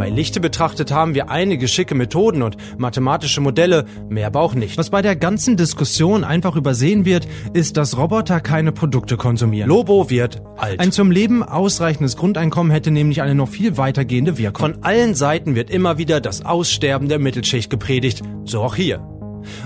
Bei 0.00 0.08
Lichte 0.08 0.40
betrachtet 0.40 0.92
haben 0.92 1.14
wir 1.14 1.28
einige 1.28 1.68
schicke 1.68 1.94
Methoden 1.94 2.40
und 2.40 2.56
mathematische 2.78 3.42
Modelle, 3.42 3.84
mehr 4.08 4.28
aber 4.28 4.40
auch 4.40 4.54
nicht. 4.54 4.78
Was 4.78 4.88
bei 4.88 5.02
der 5.02 5.14
ganzen 5.14 5.58
Diskussion 5.58 6.24
einfach 6.24 6.56
übersehen 6.56 7.04
wird, 7.04 7.28
ist, 7.52 7.76
dass 7.76 7.98
Roboter 7.98 8.40
keine 8.40 8.72
Produkte 8.72 9.18
konsumieren. 9.18 9.68
Lobo 9.68 10.08
wird 10.08 10.40
alt. 10.56 10.80
Ein 10.80 10.90
zum 10.90 11.10
Leben 11.10 11.42
ausreichendes 11.42 12.16
Grundeinkommen 12.16 12.72
hätte 12.72 12.90
nämlich 12.90 13.20
eine 13.20 13.34
noch 13.34 13.50
viel 13.50 13.76
weitergehende 13.76 14.38
Wirkung. 14.38 14.72
Von 14.72 14.82
allen 14.84 15.14
Seiten 15.14 15.54
wird 15.54 15.68
immer 15.68 15.98
wieder 15.98 16.22
das 16.22 16.46
Aussterben 16.46 17.10
der 17.10 17.18
Mittelschicht 17.18 17.68
gepredigt, 17.68 18.22
so 18.46 18.62
auch 18.62 18.76
hier. 18.76 19.06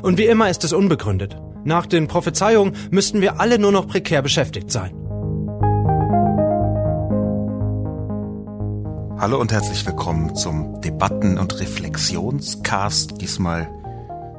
Und 0.02 0.18
wie 0.18 0.26
immer 0.26 0.50
ist 0.50 0.64
es 0.64 0.72
unbegründet. 0.72 1.36
Nach 1.62 1.86
den 1.86 2.08
Prophezeiungen 2.08 2.74
müssten 2.90 3.20
wir 3.20 3.38
alle 3.38 3.60
nur 3.60 3.70
noch 3.70 3.86
prekär 3.86 4.20
beschäftigt 4.20 4.72
sein. 4.72 5.03
Hallo 9.16 9.40
und 9.40 9.52
herzlich 9.52 9.86
willkommen 9.86 10.34
zum 10.34 10.80
Debatten- 10.80 11.38
und 11.38 11.60
Reflexionscast, 11.60 13.20
diesmal 13.20 13.70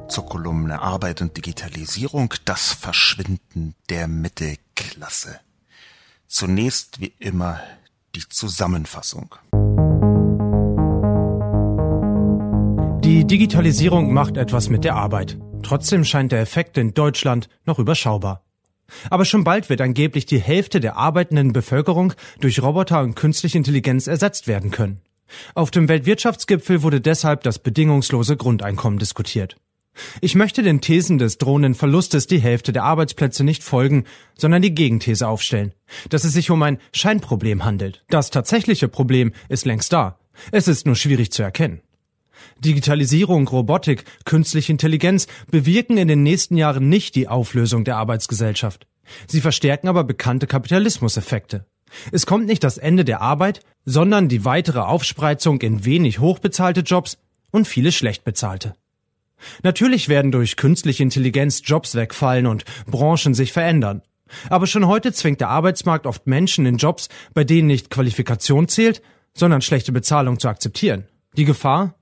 zur 0.08 0.26
Kolumne 0.26 0.82
Arbeit 0.82 1.22
und 1.22 1.36
Digitalisierung, 1.36 2.34
das 2.44 2.72
Verschwinden 2.72 3.74
der 3.88 4.06
Mittelklasse. 4.06 5.40
Zunächst 6.28 7.00
wie 7.00 7.12
immer 7.18 7.58
die 8.14 8.28
Zusammenfassung. 8.28 9.34
Die 13.02 13.26
Digitalisierung 13.26 14.12
macht 14.12 14.36
etwas 14.36 14.68
mit 14.68 14.84
der 14.84 14.94
Arbeit. 14.94 15.38
Trotzdem 15.62 16.04
scheint 16.04 16.32
der 16.32 16.40
Effekt 16.40 16.76
in 16.76 16.92
Deutschland 16.92 17.48
noch 17.64 17.78
überschaubar. 17.78 18.45
Aber 19.10 19.24
schon 19.24 19.44
bald 19.44 19.68
wird 19.68 19.80
angeblich 19.80 20.26
die 20.26 20.40
Hälfte 20.40 20.80
der 20.80 20.96
arbeitenden 20.96 21.52
Bevölkerung 21.52 22.12
durch 22.40 22.62
Roboter 22.62 23.02
und 23.02 23.14
künstliche 23.14 23.58
Intelligenz 23.58 24.06
ersetzt 24.06 24.46
werden 24.46 24.70
können. 24.70 25.00
Auf 25.54 25.70
dem 25.70 25.88
Weltwirtschaftsgipfel 25.88 26.82
wurde 26.82 27.00
deshalb 27.00 27.42
das 27.42 27.58
bedingungslose 27.58 28.36
Grundeinkommen 28.36 28.98
diskutiert. 28.98 29.56
Ich 30.20 30.34
möchte 30.34 30.62
den 30.62 30.80
Thesen 30.80 31.18
des 31.18 31.38
drohenden 31.38 31.74
Verlustes 31.74 32.26
die 32.26 32.38
Hälfte 32.38 32.72
der 32.72 32.84
Arbeitsplätze 32.84 33.44
nicht 33.44 33.62
folgen, 33.62 34.04
sondern 34.36 34.62
die 34.62 34.74
Gegenthese 34.74 35.26
aufstellen, 35.26 35.72
dass 36.10 36.24
es 36.24 36.34
sich 36.34 36.50
um 36.50 36.62
ein 36.62 36.78
Scheinproblem 36.92 37.64
handelt. 37.64 38.04
Das 38.08 38.30
tatsächliche 38.30 38.88
Problem 38.88 39.32
ist 39.48 39.64
längst 39.64 39.92
da. 39.92 40.18
Es 40.52 40.68
ist 40.68 40.86
nur 40.86 40.96
schwierig 40.96 41.32
zu 41.32 41.42
erkennen. 41.42 41.80
Digitalisierung, 42.60 43.46
Robotik, 43.48 44.04
künstliche 44.24 44.72
Intelligenz 44.72 45.26
bewirken 45.50 45.98
in 45.98 46.08
den 46.08 46.22
nächsten 46.22 46.56
Jahren 46.56 46.88
nicht 46.88 47.14
die 47.14 47.28
Auflösung 47.28 47.84
der 47.84 47.96
Arbeitsgesellschaft. 47.96 48.86
Sie 49.26 49.40
verstärken 49.40 49.88
aber 49.88 50.04
bekannte 50.04 50.46
Kapitalismuseffekte. 50.46 51.66
Es 52.12 52.26
kommt 52.26 52.46
nicht 52.46 52.64
das 52.64 52.78
Ende 52.78 53.04
der 53.04 53.20
Arbeit, 53.20 53.60
sondern 53.84 54.28
die 54.28 54.44
weitere 54.44 54.80
Aufspreizung 54.80 55.60
in 55.60 55.84
wenig 55.84 56.18
hochbezahlte 56.18 56.80
Jobs 56.80 57.18
und 57.50 57.68
viele 57.68 57.92
schlecht 57.92 58.24
bezahlte. 58.24 58.74
Natürlich 59.62 60.08
werden 60.08 60.32
durch 60.32 60.56
künstliche 60.56 61.02
Intelligenz 61.02 61.62
Jobs 61.64 61.94
wegfallen 61.94 62.46
und 62.46 62.64
Branchen 62.86 63.34
sich 63.34 63.52
verändern. 63.52 64.02
Aber 64.48 64.66
schon 64.66 64.86
heute 64.86 65.12
zwingt 65.12 65.40
der 65.40 65.50
Arbeitsmarkt 65.50 66.06
oft 66.06 66.26
Menschen 66.26 66.66
in 66.66 66.78
Jobs, 66.78 67.08
bei 67.32 67.44
denen 67.44 67.68
nicht 67.68 67.90
Qualifikation 67.90 68.66
zählt, 68.66 69.02
sondern 69.34 69.62
schlechte 69.62 69.92
Bezahlung 69.92 70.40
zu 70.40 70.48
akzeptieren. 70.48 71.06
Die 71.36 71.44
Gefahr? 71.44 71.94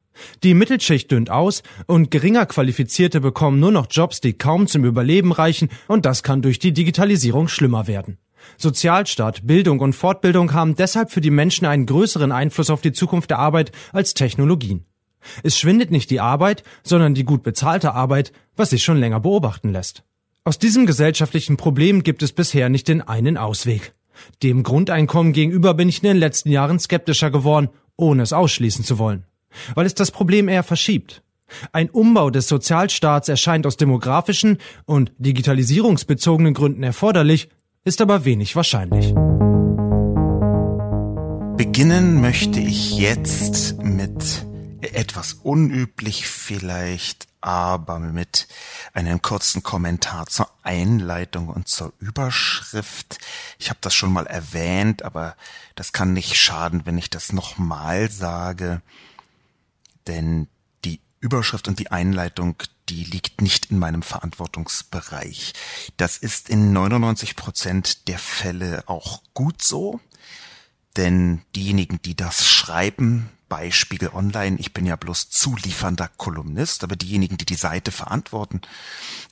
Die 0.42 0.54
Mittelschicht 0.54 1.10
dünnt 1.10 1.30
aus 1.30 1.62
und 1.86 2.10
geringer 2.10 2.46
Qualifizierte 2.46 3.20
bekommen 3.20 3.60
nur 3.60 3.72
noch 3.72 3.86
Jobs, 3.90 4.20
die 4.20 4.34
kaum 4.34 4.66
zum 4.66 4.84
Überleben 4.84 5.32
reichen 5.32 5.68
und 5.88 6.06
das 6.06 6.22
kann 6.22 6.42
durch 6.42 6.58
die 6.58 6.72
Digitalisierung 6.72 7.48
schlimmer 7.48 7.86
werden. 7.86 8.18
Sozialstaat, 8.58 9.46
Bildung 9.46 9.80
und 9.80 9.94
Fortbildung 9.94 10.52
haben 10.52 10.76
deshalb 10.76 11.10
für 11.10 11.20
die 11.20 11.30
Menschen 11.30 11.66
einen 11.66 11.86
größeren 11.86 12.30
Einfluss 12.30 12.70
auf 12.70 12.82
die 12.82 12.92
Zukunft 12.92 13.30
der 13.30 13.38
Arbeit 13.38 13.72
als 13.92 14.14
Technologien. 14.14 14.84
Es 15.42 15.58
schwindet 15.58 15.90
nicht 15.90 16.10
die 16.10 16.20
Arbeit, 16.20 16.62
sondern 16.82 17.14
die 17.14 17.24
gut 17.24 17.42
bezahlte 17.42 17.94
Arbeit, 17.94 18.32
was 18.56 18.70
sich 18.70 18.84
schon 18.84 18.98
länger 18.98 19.20
beobachten 19.20 19.72
lässt. 19.72 20.04
Aus 20.44 20.58
diesem 20.58 20.84
gesellschaftlichen 20.84 21.56
Problem 21.56 22.02
gibt 22.02 22.22
es 22.22 22.32
bisher 22.32 22.68
nicht 22.68 22.88
den 22.88 23.00
einen 23.00 23.38
Ausweg. 23.38 23.94
Dem 24.42 24.62
Grundeinkommen 24.62 25.32
gegenüber 25.32 25.72
bin 25.72 25.88
ich 25.88 26.02
in 26.02 26.08
den 26.08 26.18
letzten 26.18 26.50
Jahren 26.50 26.78
skeptischer 26.78 27.30
geworden, 27.30 27.70
ohne 27.96 28.22
es 28.22 28.34
ausschließen 28.34 28.84
zu 28.84 28.98
wollen 28.98 29.24
weil 29.74 29.86
es 29.86 29.94
das 29.94 30.10
Problem 30.10 30.48
eher 30.48 30.62
verschiebt. 30.62 31.22
Ein 31.72 31.90
Umbau 31.90 32.30
des 32.30 32.48
Sozialstaats 32.48 33.28
erscheint 33.28 33.66
aus 33.66 33.76
demografischen 33.76 34.58
und 34.86 35.12
digitalisierungsbezogenen 35.18 36.54
Gründen 36.54 36.82
erforderlich, 36.82 37.48
ist 37.84 38.00
aber 38.00 38.24
wenig 38.24 38.56
wahrscheinlich. 38.56 39.14
Beginnen 41.56 42.20
möchte 42.20 42.60
ich 42.60 42.98
jetzt 42.98 43.82
mit 43.82 44.46
etwas 44.80 45.34
unüblich 45.34 46.26
vielleicht, 46.28 47.26
aber 47.40 47.98
mit 47.98 48.48
einem 48.92 49.22
kurzen 49.22 49.62
Kommentar 49.62 50.26
zur 50.26 50.48
Einleitung 50.62 51.48
und 51.48 51.68
zur 51.68 51.92
Überschrift. 52.00 53.18
Ich 53.58 53.70
habe 53.70 53.78
das 53.82 53.94
schon 53.94 54.12
mal 54.12 54.26
erwähnt, 54.26 55.04
aber 55.04 55.36
das 55.74 55.92
kann 55.92 56.12
nicht 56.12 56.36
schaden, 56.36 56.82
wenn 56.84 56.98
ich 56.98 57.10
das 57.10 57.32
nochmal 57.32 58.10
sage 58.10 58.82
denn 60.06 60.48
die 60.84 61.00
Überschrift 61.20 61.68
und 61.68 61.78
die 61.78 61.90
Einleitung, 61.90 62.56
die 62.88 63.04
liegt 63.04 63.40
nicht 63.40 63.70
in 63.70 63.78
meinem 63.78 64.02
Verantwortungsbereich. 64.02 65.54
Das 65.96 66.16
ist 66.16 66.48
in 66.48 66.72
99 66.72 67.36
Prozent 67.36 68.08
der 68.08 68.18
Fälle 68.18 68.84
auch 68.86 69.22
gut 69.32 69.62
so, 69.62 70.00
denn 70.96 71.42
diejenigen, 71.56 72.00
die 72.02 72.14
das 72.14 72.46
schreiben, 72.46 73.30
bei 73.48 73.70
Spiegel 73.70 74.10
Online, 74.12 74.56
ich 74.58 74.72
bin 74.72 74.86
ja 74.86 74.96
bloß 74.96 75.30
zuliefernder 75.30 76.08
Kolumnist, 76.16 76.82
aber 76.82 76.96
diejenigen, 76.96 77.36
die 77.36 77.44
die 77.44 77.54
Seite 77.54 77.92
verantworten, 77.92 78.62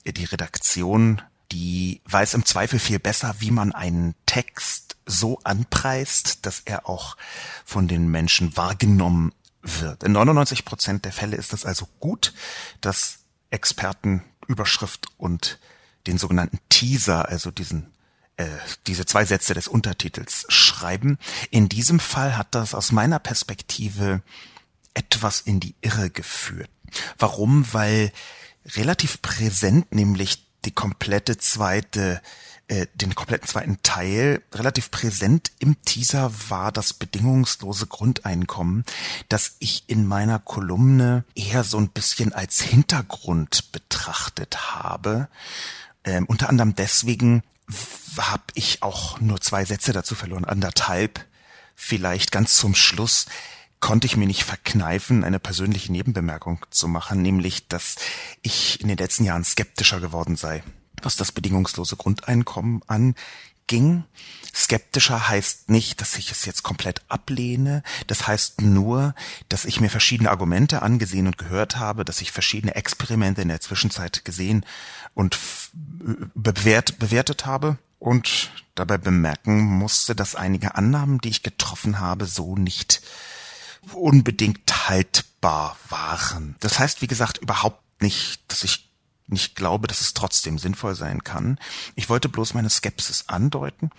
die 0.07 0.25
Redaktion, 0.25 1.23
die 1.51 2.01
weiß 2.05 2.35
im 2.35 2.45
Zweifel 2.45 2.79
viel 2.79 2.99
besser, 2.99 3.35
wie 3.41 3.51
man 3.51 3.73
einen 3.73 4.15
Text 4.27 4.97
so 5.07 5.41
anpreist, 5.45 6.47
dass 6.47 6.61
er 6.61 6.89
auch 6.89 7.17
von 7.65 7.89
den 7.89 8.09
Menschen 8.09 8.57
wahrgenommen 8.57 9.33
wird. 9.63 10.03
In 10.03 10.13
99 10.13 10.65
Prozent 10.65 11.05
der 11.05 11.13
Fälle 11.13 11.37
ist 11.37 11.53
es 11.53 11.65
also 11.65 11.89
gut, 12.01 12.33
dass 12.81 13.21
Experten 13.51 14.25
Überschrift 14.49 15.07
und 15.19 15.59
den 16.07 16.19
sogenannten 16.19 16.59
Teaser, 16.69 17.29
also 17.29 17.51
diesen 17.51 17.93
äh, 18.37 18.47
diese 18.87 19.05
zwei 19.05 19.25
Sätze 19.25 19.55
des 19.55 19.69
Untertitels 19.69 20.47
schreiben. 20.49 21.19
In 21.51 21.69
diesem 21.69 22.01
Fall 22.01 22.37
hat 22.37 22.55
das 22.55 22.75
aus 22.75 22.91
meiner 22.91 23.19
Perspektive 23.19 24.23
etwas 24.95 25.41
in 25.41 25.61
die 25.61 25.75
Irre 25.81 26.11
geführt. 26.11 26.71
Warum? 27.19 27.67
Weil 27.73 28.13
relativ 28.65 29.23
präsent 29.23 29.95
nämlich 29.95 30.47
die 30.65 30.71
komplette 30.71 31.39
zweite 31.39 32.23
äh, 32.73 32.87
den 32.95 33.15
kompletten 33.15 33.47
zweiten 33.47 33.83
Teil. 33.83 34.43
Relativ 34.55 34.91
präsent 34.91 35.53
im 35.59 35.83
Teaser 35.83 36.33
war 36.49 36.73
das 36.73 36.95
bedingungslose 36.95 37.87
Grundeinkommen, 37.87 38.85
das 39.29 39.57
ich 39.59 39.85
in 39.89 40.07
meiner 40.07 40.39
Kolumne 40.39 41.25
eher 41.35 41.65
so 41.65 41.77
ein 41.77 41.91
bisschen 41.91 42.33
als 42.33 42.63
Hintergrund 42.63 43.73
betrachtet 43.73 44.73
habe. 44.73 45.29
Ähm, 46.05 46.25
unter 46.25 46.49
anderem 46.49 46.75
deswegen 46.75 47.43
habe 48.17 48.45
ich 48.55 48.83
auch 48.83 49.21
nur 49.21 49.43
zwei 49.43 49.67
Sätze 49.67 49.93
dazu 49.93 50.15
verloren, 50.15 50.47
anderthalb. 50.47 51.27
Vielleicht 51.75 52.33
ganz 52.33 52.57
zum 52.57 52.75
Schluss 52.75 53.27
konnte 53.81 54.07
ich 54.07 54.17
mir 54.17 54.27
nicht 54.27 54.45
verkneifen, 54.45 55.25
eine 55.25 55.41
persönliche 55.41 55.93
Nebenbemerkung 55.93 56.65
zu 56.71 56.89
machen, 56.89 57.21
nämlich, 57.21 57.69
dass 57.69 57.97
ich 58.41 58.81
in 58.81 58.89
den 58.89 58.97
letzten 58.97 59.25
Jahren 59.25 59.45
skeptischer 59.45 60.01
geworden 60.01 60.37
sei 60.37 60.63
was 61.05 61.17
das 61.17 61.33
bedingungslose 61.33 61.97
Grundeinkommen 61.97 62.83
anging. 62.87 64.05
Skeptischer 64.55 65.29
heißt 65.29 65.71
nicht, 65.71 66.01
dass 66.01 66.17
ich 66.17 66.31
es 66.31 66.45
jetzt 66.45 66.63
komplett 66.63 67.03
ablehne. 67.09 67.83
Das 68.07 68.27
heißt 68.27 68.61
nur, 68.61 69.15
dass 69.49 69.65
ich 69.65 69.81
mir 69.81 69.89
verschiedene 69.89 70.31
Argumente 70.31 70.83
angesehen 70.83 71.27
und 71.27 71.39
gehört 71.39 71.77
habe, 71.77 72.05
dass 72.05 72.21
ich 72.21 72.33
verschiedene 72.33 72.75
Experimente 72.75 73.41
in 73.43 73.49
der 73.49 73.61
Zwischenzeit 73.61 74.25
gesehen 74.25 74.67
und 75.15 75.39
bewährt, 76.35 76.99
bewertet 76.99 77.47
habe 77.47 77.79
und 77.99 78.51
dabei 78.75 78.99
bemerken 78.99 79.63
musste, 79.63 80.15
dass 80.15 80.35
einige 80.35 80.75
Annahmen, 80.75 81.19
die 81.21 81.31
ich 81.31 81.43
getroffen 81.43 82.01
habe, 82.01 82.27
so 82.27 82.57
nicht 82.57 83.01
unbedingt 83.93 84.89
haltbar 84.89 85.77
waren. 85.89 86.57
Das 86.61 86.79
heißt, 86.79 87.03
wie 87.03 87.07
gesagt, 87.07 87.39
überhaupt 87.39 88.03
nicht, 88.03 88.41
dass 88.49 88.65
ich 88.65 88.92
ich 89.37 89.55
glaube, 89.55 89.87
dass 89.87 90.01
es 90.01 90.15
trotzdem 90.15 90.59
sinnvoll 90.59 90.95
sein 90.95 91.25
kann. 91.25 91.59
Ich 91.95 92.09
wollte 92.09 92.29
bloß 92.29 92.55
meine 92.55 92.71
Skepsis 92.71 93.25
andeuten 93.29 93.91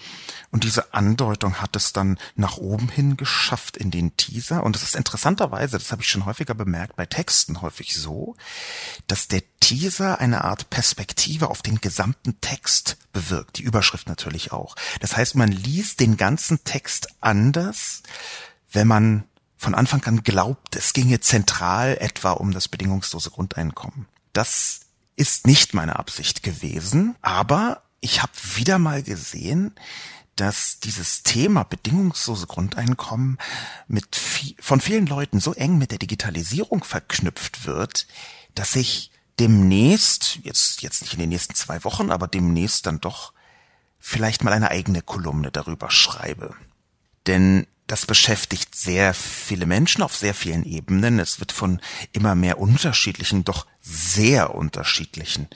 und 0.52 0.64
diese 0.64 0.94
Andeutung 0.94 1.62
hat 1.62 1.76
es 1.76 1.94
dann 1.94 2.18
nach 2.36 2.58
oben 2.58 2.90
hin 2.90 3.18
geschafft 3.18 3.78
in 3.78 3.92
den 3.92 4.16
Teaser 4.18 4.64
und 4.64 4.76
es 4.76 4.84
ist 4.84 4.96
interessanterweise, 4.96 5.78
das 5.78 5.92
habe 5.92 6.02
ich 6.02 6.10
schon 6.10 6.26
häufiger 6.26 6.54
bemerkt, 6.54 6.96
bei 6.96 7.06
Texten 7.06 7.62
häufig 7.62 7.96
so, 7.96 8.36
dass 9.08 9.28
der 9.28 9.44
Teaser 9.60 10.20
eine 10.20 10.44
Art 10.44 10.70
Perspektive 10.70 11.50
auf 11.50 11.62
den 11.62 11.82
gesamten 11.82 12.40
Text 12.42 12.98
bewirkt, 13.14 13.58
die 13.58 13.64
Überschrift 13.64 14.08
natürlich 14.08 14.52
auch. 14.52 14.76
Das 15.00 15.16
heißt, 15.16 15.36
man 15.36 15.52
liest 15.52 16.00
den 16.00 16.18
ganzen 16.18 16.64
Text 16.64 17.08
anders, 17.22 18.04
wenn 18.72 18.88
man 18.88 19.24
von 19.64 19.76
Anfang 19.76 20.04
an 20.04 20.24
glaubt, 20.24 20.76
es 20.76 20.92
ginge 20.92 21.22
zentral 21.22 21.98
etwa 22.00 22.32
um 22.32 22.52
das 22.52 22.68
bedingungslose 22.68 23.32
Grundeinkommen. 23.32 24.08
Das 24.34 24.82
ist 25.16 25.48
nicht 25.48 25.74
meine 25.74 25.98
Absicht 25.98 26.44
gewesen, 26.44 27.16
aber 27.22 27.84
ich 28.02 28.22
habe 28.22 28.34
wieder 28.56 28.80
mal 28.80 29.04
gesehen, 29.04 29.74
dass 30.36 30.80
dieses 30.80 31.24
Thema 31.24 31.64
bedingungslose 31.64 32.48
Grundeinkommen 32.48 33.38
mit 33.88 34.20
von 34.60 34.82
vielen 34.82 35.06
Leuten 35.06 35.40
so 35.40 35.54
eng 35.54 35.78
mit 35.78 35.92
der 35.92 36.00
Digitalisierung 36.00 36.84
verknüpft 36.84 37.66
wird, 37.68 38.08
dass 38.56 38.76
ich 38.76 39.12
demnächst, 39.40 40.40
jetzt, 40.44 40.82
jetzt 40.82 41.02
nicht 41.02 41.14
in 41.14 41.20
den 41.20 41.30
nächsten 41.30 41.56
zwei 41.56 41.84
Wochen, 41.84 42.12
aber 42.12 42.28
demnächst 42.28 42.86
dann 42.88 43.00
doch 43.00 43.34
vielleicht 44.00 44.44
mal 44.44 44.54
eine 44.54 44.72
eigene 44.72 45.02
Kolumne 45.02 45.52
darüber 45.52 45.90
schreibe. 45.92 46.56
Denn 47.28 47.68
das 47.88 48.06
beschäftigt 48.06 48.76
sehr 48.76 49.14
viele 49.14 49.66
Menschen 49.66 50.04
auf 50.04 50.16
sehr 50.16 50.34
vielen 50.34 50.64
Ebenen. 50.64 51.20
Es 51.20 51.40
wird 51.40 51.52
von 51.52 51.82
immer 52.12 52.36
mehr 52.36 52.60
unterschiedlichen, 52.60 53.44
doch 53.44 53.66
sehr 53.82 54.56
unterschiedlichen 54.56 55.50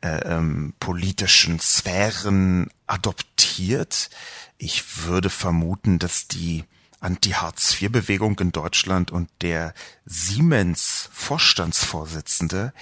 äh, 0.00 0.20
ähm, 0.24 0.74
politischen 0.78 1.58
Sphären 1.60 2.70
adoptiert. 2.86 4.10
Ich 4.58 5.04
würde 5.04 5.30
vermuten, 5.30 5.98
dass 5.98 6.28
die 6.28 6.62
Anti-Hartz-IV-Bewegung 7.00 8.38
in 8.38 8.52
Deutschland 8.52 9.10
und 9.10 9.28
der 9.42 9.74
Siemens-Vorstandsvorsitzende 10.04 12.72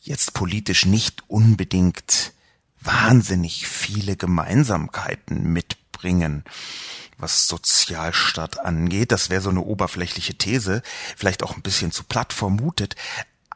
jetzt 0.00 0.34
politisch 0.34 0.86
nicht 0.86 1.22
unbedingt 1.28 2.32
wahnsinnig 2.80 3.68
viele 3.68 4.16
Gemeinsamkeiten 4.16 5.52
mitbringen 6.04 6.44
was 7.16 7.46
Sozialstaat 7.46 8.58
angeht. 8.58 9.12
Das 9.12 9.30
wäre 9.30 9.40
so 9.40 9.48
eine 9.48 9.60
oberflächliche 9.60 10.34
These, 10.34 10.82
vielleicht 11.16 11.44
auch 11.44 11.54
ein 11.54 11.62
bisschen 11.62 11.92
zu 11.92 12.02
platt 12.02 12.32
vermutet. 12.32 12.96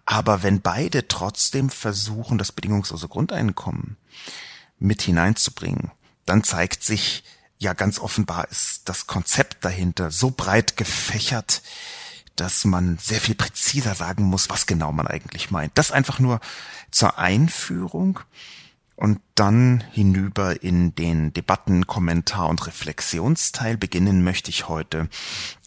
Aber 0.06 0.44
wenn 0.44 0.60
beide 0.60 1.08
trotzdem 1.08 1.68
versuchen, 1.68 2.38
das 2.38 2.52
bedingungslose 2.52 3.08
Grundeinkommen 3.08 3.96
mit 4.78 5.02
hineinzubringen, 5.02 5.90
dann 6.24 6.44
zeigt 6.44 6.84
sich, 6.84 7.24
ja 7.58 7.72
ganz 7.72 7.98
offenbar 7.98 8.48
ist 8.48 8.88
das 8.88 9.08
Konzept 9.08 9.64
dahinter 9.64 10.12
so 10.12 10.30
breit 10.30 10.76
gefächert, 10.76 11.62
dass 12.36 12.64
man 12.64 12.96
sehr 12.98 13.20
viel 13.20 13.34
präziser 13.34 13.96
sagen 13.96 14.22
muss, 14.22 14.48
was 14.48 14.66
genau 14.66 14.92
man 14.92 15.08
eigentlich 15.08 15.50
meint. 15.50 15.72
Das 15.74 15.90
einfach 15.90 16.20
nur 16.20 16.38
zur 16.92 17.18
Einführung 17.18 18.20
und 18.98 19.20
dann 19.36 19.84
hinüber 19.92 20.64
in 20.64 20.92
den 20.96 21.32
Debatten, 21.32 21.86
Kommentar 21.86 22.48
und 22.48 22.66
Reflexionsteil. 22.66 23.76
Beginnen 23.76 24.24
möchte 24.24 24.50
ich 24.50 24.68
heute 24.68 25.08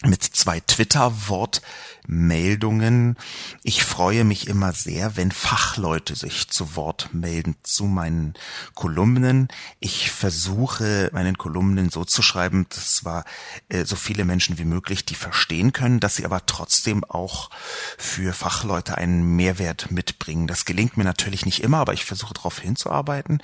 mit 0.03 0.23
zwei 0.23 0.59
Twitter-Wortmeldungen. 0.61 3.15
Ich 3.61 3.83
freue 3.83 4.23
mich 4.23 4.47
immer 4.47 4.73
sehr, 4.73 5.15
wenn 5.15 5.31
Fachleute 5.31 6.15
sich 6.15 6.49
zu 6.49 6.75
Wort 6.75 7.13
melden 7.13 7.55
zu 7.61 7.83
meinen 7.85 8.33
Kolumnen. 8.73 9.47
Ich 9.79 10.09
versuche, 10.09 11.11
meinen 11.13 11.37
Kolumnen 11.37 11.91
so 11.91 12.03
zu 12.03 12.23
schreiben, 12.23 12.65
dass 12.69 12.95
zwar 12.95 13.25
äh, 13.69 13.85
so 13.85 13.95
viele 13.95 14.25
Menschen 14.25 14.57
wie 14.57 14.65
möglich 14.65 15.05
die 15.05 15.15
verstehen 15.15 15.71
können, 15.71 15.99
dass 15.99 16.15
sie 16.15 16.25
aber 16.25 16.47
trotzdem 16.47 17.03
auch 17.03 17.51
für 17.97 18.33
Fachleute 18.33 18.97
einen 18.97 19.35
Mehrwert 19.35 19.91
mitbringen. 19.91 20.47
Das 20.47 20.65
gelingt 20.65 20.97
mir 20.97 21.03
natürlich 21.03 21.45
nicht 21.45 21.61
immer, 21.61 21.77
aber 21.77 21.93
ich 21.93 22.05
versuche 22.05 22.33
darauf 22.33 22.57
hinzuarbeiten. 22.59 23.43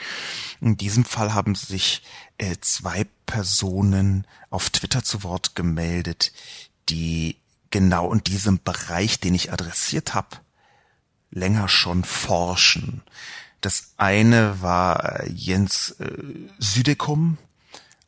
In 0.60 0.76
diesem 0.76 1.06
Fall 1.06 1.36
haben 1.36 1.54
sich 1.54 2.02
äh, 2.02 2.27
zwei 2.62 3.06
Personen 3.26 4.26
auf 4.50 4.70
Twitter 4.70 5.04
zu 5.04 5.24
Wort 5.24 5.56
gemeldet, 5.56 6.32
die 6.90 7.38
genau 7.70 8.14
in 8.14 8.24
diesem 8.24 8.60
Bereich, 8.64 9.20
den 9.20 9.34
ich 9.36 9.52
adressiert 9.52 10.14
habe, 10.14 10.38
länger 11.32 11.68
schon 11.68 12.04
forschen. 12.04 13.04
Das 13.62 13.94
eine 13.98 14.62
war 14.62 15.22
äh, 15.22 15.30
Jens 15.30 15.92
äh, 16.00 16.12
Südekum, 16.60 17.38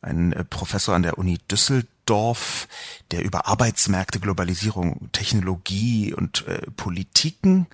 ein 0.00 0.32
äh, 0.32 0.44
Professor 0.44 0.94
an 0.94 1.02
der 1.02 1.18
Uni 1.18 1.38
Düsseldorf, 1.50 2.68
der 3.10 3.22
über 3.22 3.46
Arbeitsmärkte, 3.46 4.20
Globalisierung, 4.20 5.10
Technologie 5.12 6.14
und 6.14 6.46
äh, 6.46 6.62
Politiken 6.76 7.66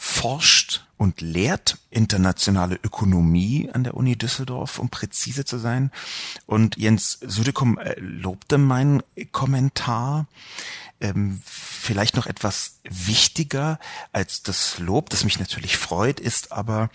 forscht 0.00 0.86
und 0.96 1.20
lehrt 1.20 1.76
internationale 1.90 2.78
Ökonomie 2.84 3.68
an 3.72 3.82
der 3.82 3.94
Uni 3.94 4.16
Düsseldorf, 4.16 4.78
um 4.78 4.90
präzise 4.90 5.44
zu 5.44 5.58
sein. 5.58 5.90
Und 6.46 6.76
Jens 6.76 7.18
Südekum 7.20 7.78
äh, 7.78 7.98
lobte 7.98 8.58
meinen 8.58 9.02
Kommentar. 9.32 10.28
Ähm, 11.00 11.42
vielleicht 11.44 12.14
noch 12.14 12.26
etwas 12.26 12.78
wichtiger 12.84 13.80
als 14.12 14.44
das 14.44 14.78
Lob, 14.78 15.10
das 15.10 15.24
mich 15.24 15.40
natürlich 15.40 15.76
freut, 15.76 16.20
ist 16.20 16.52
aber, 16.52 16.90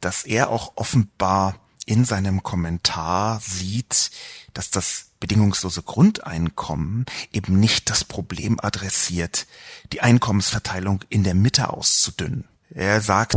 dass 0.00 0.24
er 0.24 0.50
auch 0.50 0.72
offenbar 0.74 1.54
in 1.86 2.04
seinem 2.04 2.42
Kommentar 2.42 3.38
sieht, 3.40 4.10
dass 4.52 4.70
das 4.70 5.11
bedingungslose 5.22 5.82
Grundeinkommen 5.82 7.06
eben 7.32 7.60
nicht 7.60 7.88
das 7.90 8.02
Problem 8.02 8.58
adressiert, 8.60 9.46
die 9.92 10.00
Einkommensverteilung 10.00 11.04
in 11.10 11.22
der 11.22 11.34
Mitte 11.34 11.72
auszudünnen. 11.72 12.44
Er 12.74 13.00
sagt, 13.00 13.36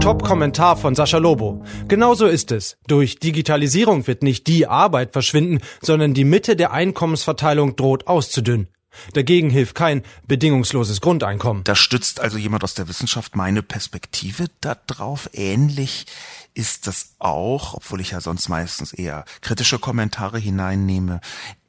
Top-Kommentar 0.00 0.76
von 0.76 0.94
Sascha 0.94 1.18
Lobo. 1.18 1.64
Genauso 1.88 2.26
ist 2.26 2.52
es. 2.52 2.76
Durch 2.86 3.18
Digitalisierung 3.18 4.06
wird 4.06 4.22
nicht 4.22 4.46
die 4.46 4.68
Arbeit 4.68 5.12
verschwinden, 5.12 5.58
sondern 5.80 6.14
die 6.14 6.24
Mitte 6.24 6.54
der 6.54 6.70
Einkommensverteilung 6.70 7.74
droht 7.74 8.06
auszudünnen. 8.06 8.68
Dagegen 9.14 9.50
hilft 9.50 9.74
kein 9.74 10.02
bedingungsloses 10.28 11.00
Grundeinkommen. 11.00 11.64
Da 11.64 11.74
stützt 11.74 12.20
also 12.20 12.38
jemand 12.38 12.62
aus 12.62 12.74
der 12.74 12.88
Wissenschaft 12.88 13.36
meine 13.36 13.62
Perspektive 13.62 14.46
darauf. 14.60 15.30
Ähnlich 15.32 16.06
ist 16.54 16.86
das 16.86 17.14
auch, 17.18 17.74
obwohl 17.74 18.00
ich 18.00 18.10
ja 18.10 18.20
sonst 18.20 18.48
meistens 18.48 18.92
eher 18.92 19.24
kritische 19.40 19.78
Kommentare 19.78 20.38
hineinnehme, 20.38 21.20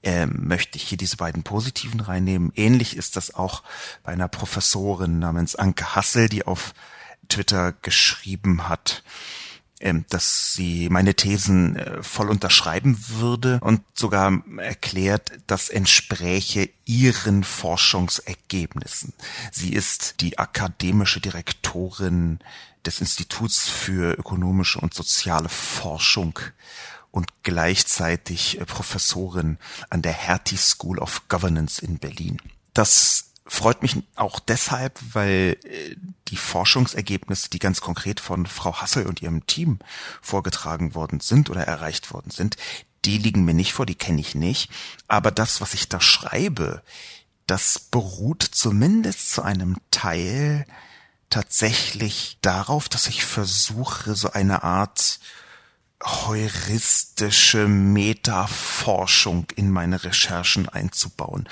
äh, 0.04 0.26
möchte 0.26 0.78
ich 0.78 0.84
hier 0.84 0.98
diese 0.98 1.18
beiden 1.18 1.44
positiven 1.44 2.02
reinnehmen. 2.02 2.52
Ähnlich 2.56 2.98
ist 2.98 3.16
das 3.16 3.34
auch 3.34 3.64
bei 4.04 4.12
einer 4.12 4.28
Professorin 4.28 5.20
namens 5.20 5.56
Anke 5.56 5.96
Hassel, 5.96 6.28
die 6.28 6.46
auf 6.46 6.74
Twitter 7.30 7.72
geschrieben 7.72 8.68
hat, 8.68 9.04
ähm, 9.80 10.06
dass 10.10 10.54
sie 10.54 10.90
meine 10.90 11.16
Thesen 11.16 11.78
äh, 11.78 12.04
voll 12.04 12.30
unterschreiben 12.30 12.98
würde 13.08 13.60
und 13.62 13.82
sogar 13.94 14.44
erklärt, 14.58 15.32
das 15.48 15.70
entspräche 15.70 16.70
ihren 16.86 17.44
Forschungsergebnissen. 17.44 19.14
Sie 19.52 19.74
ist 19.74 20.22
die 20.22 20.38
akademische 20.38 21.22
Direktorin 21.22 22.40
des 22.86 23.00
Instituts 23.02 23.70
für 23.70 24.18
ökonomische 24.18 24.80
und 24.80 24.94
soziale 24.94 25.50
Forschung 25.50 26.40
und 27.12 27.28
gleichzeitig 27.44 28.60
äh, 28.60 28.66
Professorin 28.66 29.58
an 29.90 30.02
der 30.02 30.14
Hertie 30.14 30.58
School 30.58 31.00
of 31.00 31.28
Governance 31.30 31.84
in 31.84 32.00
Berlin. 32.00 32.42
Das 32.74 33.26
freut 33.46 33.84
mich 33.84 33.98
auch 34.16 34.40
deshalb, 34.40 35.00
weil 35.14 35.58
äh, 35.64 35.96
die 36.30 36.38
Forschungsergebnisse, 36.38 37.50
die 37.50 37.60
ganz 37.60 37.82
konkret 37.82 38.20
von 38.20 38.46
Frau 38.48 38.82
Hassel 38.82 39.06
und 39.06 39.22
ihrem 39.22 39.46
Team 39.46 39.80
vorgetragen 40.22 40.96
worden 40.96 41.20
sind 41.20 41.50
oder 41.50 41.62
erreicht 41.68 42.14
worden 42.14 42.32
sind, 42.32 42.58
die 43.06 43.18
liegen 43.18 43.46
mir 43.46 43.54
nicht 43.54 43.74
vor, 43.74 43.86
die 43.86 43.96
kenne 43.96 44.22
ich 44.22 44.34
nicht. 44.34 44.72
Aber 45.08 45.30
das, 45.30 45.62
was 45.62 45.74
ich 45.74 45.90
da 45.90 46.02
schreibe, 46.02 46.82
das 47.48 47.78
beruht 47.78 48.44
zumindest 48.44 49.32
zu 49.32 49.42
einem 49.42 49.78
Teil 49.92 50.66
tatsächlich 51.34 52.38
darauf, 52.42 52.90
dass 52.90 53.08
ich 53.08 53.26
versuche, 53.26 54.14
so 54.14 54.32
eine 54.32 54.62
Art 54.62 55.20
heuristische 56.06 57.68
Metaforschung 57.68 59.48
in 59.56 59.72
meine 59.72 60.04
Recherchen 60.04 60.70
einzubauen. 60.70 61.50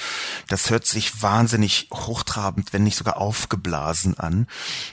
Das 0.49 0.69
hört 0.69 0.85
sich 0.85 1.23
wahnsinnig 1.23 1.87
hochtrabend, 1.91 2.73
wenn 2.73 2.83
nicht 2.83 2.97
sogar 2.97 3.17
aufgeblasen 3.17 4.19
an. 4.19 4.47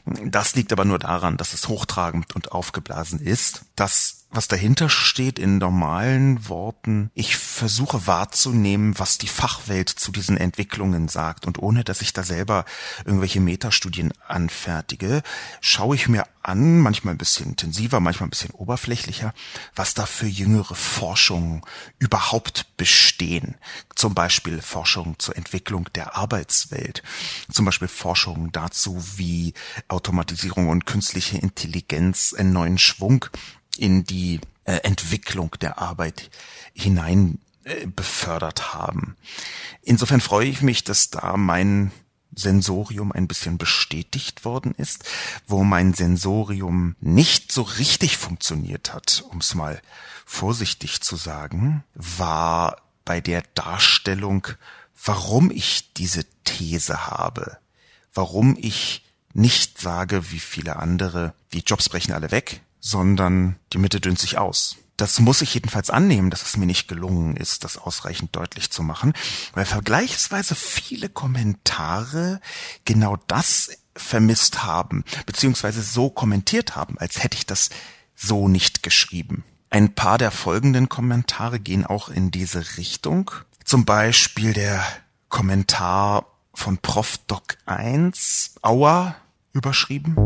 Das 0.07 0.55
liegt 0.55 0.73
aber 0.73 0.87
nur 0.87 0.99
daran, 0.99 1.37
dass 1.37 1.53
es 1.53 1.69
hochtrabend 1.69 2.35
und 2.35 2.53
aufgeblasen 2.53 3.21
ist. 3.21 3.67
Das 3.77 4.18
was 4.31 4.47
dahinter 4.47 4.91
steht 4.91 5.39
in 5.39 5.59
normalen 5.59 6.49
Worten. 6.49 7.11
Ich 7.15 7.37
versuche 7.37 8.07
wahrzunehmen, 8.07 8.99
was 8.99 9.17
die 9.17 9.29
Fachwelt 9.29 9.89
zu 9.89 10.13
diesen 10.13 10.37
Entwicklungen 10.37 11.09
sagt. 11.09 11.47
Und 11.47 11.59
ohne 11.59 11.83
dass 11.83 12.03
ich 12.03 12.13
da 12.13 12.23
selber 12.23 12.65
irgendwelche 13.07 13.41
Metastudien 13.41 14.13
anfertige, 14.27 15.23
schaue 15.61 15.97
ich 15.97 16.09
mir 16.09 16.27
an, 16.43 16.79
manchmal 16.81 17.15
ein 17.15 17.19
bisschen 17.19 17.51
intensiver, 17.51 18.01
manchmal 18.01 18.27
ein 18.27 18.31
bisschen 18.31 18.51
oberflächlicher, 18.51 19.33
was 19.75 19.95
da 19.95 20.05
für 20.05 20.27
jüngere 20.27 20.75
Forschungen 20.75 21.63
überhaupt 21.99 22.77
bestehen. 22.77 23.57
Zum 23.95 24.15
Beispiel 24.15 24.61
Forschung 24.61 25.19
zur 25.19 25.37
Entwicklung 25.37 25.89
der 25.95 26.17
Arbeitswelt. 26.17 27.03
Zum 27.51 27.65
Beispiel 27.65 27.89
Forschung 27.89 28.53
dazu, 28.53 29.03
wie 29.17 29.55
Automatisierung 29.89 30.69
und 30.69 30.87
künstliche 30.87 31.39
Intelligenz 31.39 32.35
einen 32.35 32.53
neuen 32.53 32.79
Schwung 32.79 33.27
in 33.79 34.05
die 34.05 34.41
äh, 34.65 34.77
Entwicklung 34.83 35.51
der 35.61 35.79
Arbeit 35.79 36.31
hinein 36.75 37.39
äh, 37.65 37.87
befördert 37.87 38.75
haben. 38.75 39.17
Insofern 39.83 40.21
freue 40.21 40.49
ich 40.49 40.63
mich, 40.63 40.85
dass 40.85 41.11
da 41.11 41.37
mein 41.37 41.93
Sensorium 42.35 43.13
ein 43.13 43.27
bisschen 43.27 43.59
bestätigt 43.59 44.45
worden 44.45 44.75
ist, 44.77 45.05
wo 45.47 45.65
mein 45.65 45.95
Sensorium 45.95 46.95
nicht 47.01 47.51
so 47.53 47.63
richtig 47.63 48.17
funktioniert 48.17 48.95
hat, 48.95 49.25
um 49.31 49.39
es 49.39 49.55
mal 49.55 49.81
vorsichtig 50.25 51.01
zu 51.01 51.17
sagen, 51.17 51.85
war 51.95 52.83
bei 53.05 53.21
der 53.21 53.43
Darstellung, 53.55 54.47
warum 55.03 55.51
ich 55.51 55.93
diese 55.95 56.25
These 56.45 57.07
habe, 57.07 57.59
warum 58.13 58.57
ich 58.61 59.05
nicht 59.33 59.81
sage, 59.81 60.31
wie 60.31 60.41
viele 60.41 60.77
andere, 60.77 61.35
die 61.53 61.61
Jobs 61.61 61.89
brechen 61.89 62.13
alle 62.13 62.31
weg, 62.31 62.61
sondern 62.81 63.57
die 63.73 63.79
Mitte 63.79 64.01
dünnt 64.01 64.19
sich 64.19 64.39
aus. 64.39 64.77
Das 64.97 65.21
muss 65.21 65.43
ich 65.43 65.55
jedenfalls 65.55 65.91
annehmen, 65.91 66.29
dass 66.29 66.43
es 66.43 66.57
mir 66.57 66.67
nicht 66.67 66.89
gelungen 66.89 67.37
ist, 67.37 67.63
das 67.63 67.79
ausreichend 67.79 68.35
deutlich 68.35 68.71
zu 68.71 68.83
machen, 68.83 69.13
weil 69.55 69.65
vergleichsweise 69.65 70.57
viele 70.57 71.09
Kommentare 71.09 72.41
genau 72.85 73.17
das 73.29 73.71
vermisst 73.95 74.65
haben, 74.65 75.05
beziehungsweise 75.25 75.83
so 75.83 76.11
kommentiert 76.11 76.75
haben, 76.75 76.99
als 76.99 77.23
hätte 77.23 77.37
ich 77.37 77.47
das 77.47 77.71
so 78.17 78.49
nicht 78.49 78.83
geschrieben. 78.83 79.45
Ein 79.71 79.95
paar 79.95 80.19
der 80.19 80.31
folgenden 80.31 80.89
Kommentare 80.89 81.61
gehen 81.61 81.87
auch 81.87 82.09
in 82.09 82.31
diese 82.31 82.77
Richtung. 82.77 83.31
Zum 83.65 83.85
Beispiel 83.85 84.53
der 84.53 84.83
Kommentar 85.29 86.27
von 86.55 86.79
Prof. 86.79 87.19
Doc 87.27 87.59
1, 87.67 88.57
Auer, 88.63 89.15
überschrieben. 89.53 90.17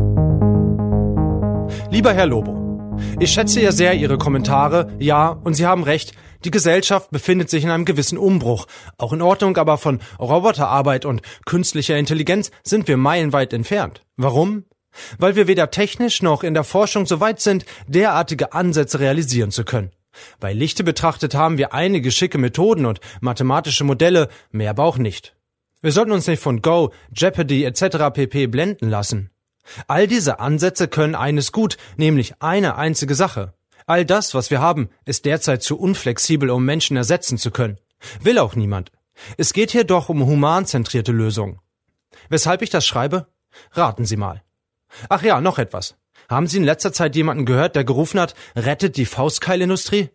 Lieber 1.93 2.15
Herr 2.15 2.25
Lobo, 2.25 2.97
ich 3.19 3.31
schätze 3.31 3.61
ja 3.61 3.71
sehr 3.71 3.93
Ihre 3.93 4.17
Kommentare, 4.17 4.91
ja, 4.97 5.29
und 5.29 5.53
Sie 5.53 5.67
haben 5.67 5.83
recht, 5.83 6.13
die 6.43 6.49
Gesellschaft 6.49 7.11
befindet 7.11 7.51
sich 7.51 7.63
in 7.63 7.69
einem 7.69 7.85
gewissen 7.85 8.17
Umbruch. 8.17 8.65
Auch 8.97 9.13
in 9.13 9.21
Ordnung, 9.21 9.57
aber 9.57 9.77
von 9.77 9.99
Roboterarbeit 10.17 11.05
und 11.05 11.21
künstlicher 11.45 11.95
Intelligenz 11.95 12.49
sind 12.63 12.87
wir 12.87 12.97
meilenweit 12.97 13.53
entfernt. 13.53 14.03
Warum? 14.17 14.65
Weil 15.19 15.35
wir 15.35 15.45
weder 15.45 15.69
technisch 15.69 16.23
noch 16.23 16.41
in 16.41 16.55
der 16.55 16.63
Forschung 16.63 17.05
so 17.05 17.19
weit 17.19 17.41
sind, 17.41 17.63
derartige 17.85 18.53
Ansätze 18.53 18.99
realisieren 18.99 19.51
zu 19.51 19.63
können. 19.63 19.91
Bei 20.39 20.51
Lichte 20.51 20.83
betrachtet 20.83 21.35
haben 21.35 21.59
wir 21.59 21.75
einige 21.75 22.09
schicke 22.09 22.39
Methoden 22.39 22.87
und 22.87 23.01
mathematische 23.21 23.83
Modelle, 23.83 24.29
mehr 24.49 24.71
aber 24.71 24.85
auch 24.85 24.97
nicht. 24.97 25.35
Wir 25.83 25.91
sollten 25.91 26.11
uns 26.11 26.25
nicht 26.25 26.41
von 26.41 26.63
Go, 26.63 26.91
Jeopardy 27.15 27.63
etc. 27.65 28.09
pp 28.11 28.47
blenden 28.47 28.89
lassen. 28.89 29.29
All 29.87 30.07
diese 30.07 30.39
Ansätze 30.39 30.87
können 30.87 31.15
eines 31.15 31.51
gut, 31.51 31.77
nämlich 31.97 32.41
eine 32.41 32.75
einzige 32.75 33.15
Sache. 33.15 33.53
All 33.85 34.05
das, 34.05 34.33
was 34.33 34.49
wir 34.49 34.61
haben, 34.61 34.89
ist 35.05 35.25
derzeit 35.25 35.63
zu 35.63 35.77
unflexibel, 35.77 36.49
um 36.49 36.63
Menschen 36.63 36.97
ersetzen 36.97 37.37
zu 37.37 37.51
können. 37.51 37.77
Will 38.21 38.39
auch 38.39 38.55
niemand. 38.55 38.91
Es 39.37 39.53
geht 39.53 39.71
hier 39.71 39.83
doch 39.83 40.09
um 40.09 40.25
humanzentrierte 40.25 41.11
Lösungen. 41.11 41.59
Weshalb 42.29 42.61
ich 42.61 42.69
das 42.69 42.85
schreibe? 42.85 43.27
Raten 43.71 44.05
Sie 44.05 44.17
mal. 44.17 44.43
Ach 45.09 45.23
ja, 45.23 45.41
noch 45.41 45.57
etwas. 45.57 45.95
Haben 46.29 46.47
Sie 46.47 46.57
in 46.57 46.63
letzter 46.63 46.93
Zeit 46.93 47.15
jemanden 47.15 47.45
gehört, 47.45 47.75
der 47.75 47.83
gerufen 47.83 48.19
hat, 48.19 48.33
rettet 48.55 48.97
die 48.97 49.05
Faustkeilindustrie? 49.05 50.09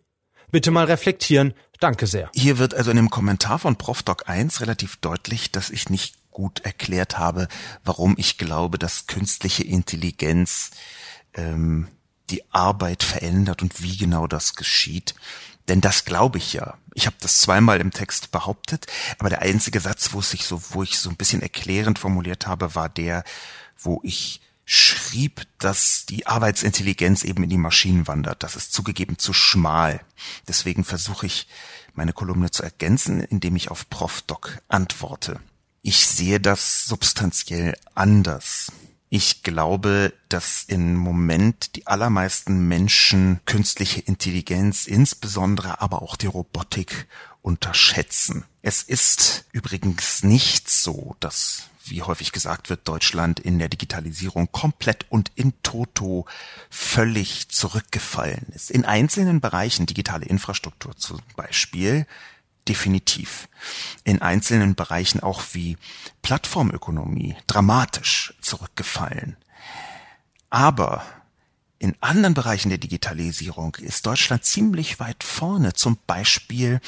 Bitte 0.51 0.71
mal 0.71 0.85
reflektieren. 0.85 1.53
Danke 1.79 2.07
sehr. 2.07 2.29
Hier 2.33 2.57
wird 2.57 2.73
also 2.73 2.89
in 2.91 2.97
dem 2.97 3.09
Kommentar 3.09 3.59
von 3.59 3.77
Prof. 3.77 4.03
Doc 4.03 4.27
1 4.27 4.61
relativ 4.61 4.97
deutlich, 4.97 5.51
dass 5.51 5.69
ich 5.69 5.89
nicht 5.89 6.15
gut 6.39 6.61
erklärt 6.61 7.17
habe, 7.17 7.49
warum 7.83 8.15
ich 8.17 8.37
glaube, 8.37 8.79
dass 8.79 9.07
künstliche 9.07 9.65
Intelligenz 9.65 10.71
ähm, 11.33 11.89
die 12.29 12.49
Arbeit 12.53 13.03
verändert 13.03 13.61
und 13.61 13.83
wie 13.83 13.97
genau 13.97 14.25
das 14.25 14.55
geschieht. 14.55 15.15
Denn 15.67 15.81
das 15.81 16.05
glaube 16.05 16.37
ich 16.37 16.53
ja. 16.53 16.77
Ich 16.93 17.07
habe 17.07 17.17
das 17.19 17.39
zweimal 17.39 17.81
im 17.81 17.91
Text 17.91 18.31
behauptet, 18.31 18.87
aber 19.17 19.27
der 19.27 19.41
einzige 19.41 19.81
Satz, 19.81 20.13
wo 20.13 20.21
ich 20.21 20.45
so, 20.45 20.61
wo 20.69 20.81
ich 20.81 20.97
so 20.97 21.09
ein 21.09 21.17
bisschen 21.17 21.41
erklärend 21.41 21.99
formuliert 21.99 22.47
habe, 22.47 22.73
war 22.73 22.87
der, 22.87 23.25
wo 23.77 23.99
ich 24.05 24.39
schrieb, 24.63 25.45
dass 25.57 26.05
die 26.05 26.25
Arbeitsintelligenz 26.25 27.25
eben 27.25 27.43
in 27.43 27.49
die 27.49 27.57
Maschinen 27.57 28.07
wandert. 28.07 28.43
Das 28.43 28.55
ist 28.55 28.71
zugegeben 28.71 29.17
zu 29.17 29.33
schmal. 29.33 29.99
Deswegen 30.47 30.85
versuche 30.85 31.25
ich, 31.25 31.49
meine 31.95 32.13
Kolumne 32.13 32.49
zu 32.49 32.63
ergänzen, 32.63 33.19
indem 33.19 33.57
ich 33.57 33.71
auf 33.71 33.89
Prof. 33.89 34.21
Doc 34.21 34.61
antworte. 34.69 35.41
Ich 35.81 36.05
sehe 36.05 36.39
das 36.39 36.85
substanziell 36.85 37.75
anders. 37.95 38.71
Ich 39.09 39.41
glaube, 39.41 40.13
dass 40.27 40.63
im 40.67 40.95
Moment 40.95 41.75
die 41.75 41.87
allermeisten 41.87 42.67
Menschen 42.67 43.39
künstliche 43.45 44.01
Intelligenz, 44.01 44.85
insbesondere 44.85 45.81
aber 45.81 46.01
auch 46.01 46.15
die 46.15 46.27
Robotik 46.27 47.07
unterschätzen. 47.41 48.45
Es 48.61 48.83
ist 48.83 49.45
übrigens 49.51 50.23
nicht 50.23 50.69
so, 50.69 51.15
dass 51.19 51.69
wie 51.89 52.03
häufig 52.03 52.31
gesagt 52.31 52.69
wird, 52.69 52.87
Deutschland 52.87 53.39
in 53.39 53.59
der 53.59 53.69
Digitalisierung 53.69 54.51
komplett 54.51 55.05
und 55.09 55.31
in 55.35 55.53
toto 55.63 56.25
völlig 56.69 57.49
zurückgefallen 57.49 58.45
ist. 58.53 58.71
In 58.71 58.85
einzelnen 58.85 59.41
Bereichen, 59.41 59.85
digitale 59.85 60.25
Infrastruktur 60.25 60.95
zum 60.95 61.19
Beispiel, 61.35 62.05
definitiv. 62.69 63.49
In 64.03 64.21
einzelnen 64.21 64.75
Bereichen 64.75 65.21
auch 65.21 65.43
wie 65.51 65.77
Plattformökonomie 66.21 67.35
dramatisch 67.47 68.33
zurückgefallen. 68.41 69.35
Aber 70.49 71.03
in 71.79 71.95
anderen 72.01 72.33
Bereichen 72.33 72.69
der 72.69 72.77
Digitalisierung 72.77 73.75
ist 73.75 74.05
Deutschland 74.05 74.45
ziemlich 74.45 74.99
weit 74.99 75.23
vorne, 75.23 75.73
zum 75.73 75.97
Beispiel 76.07 76.81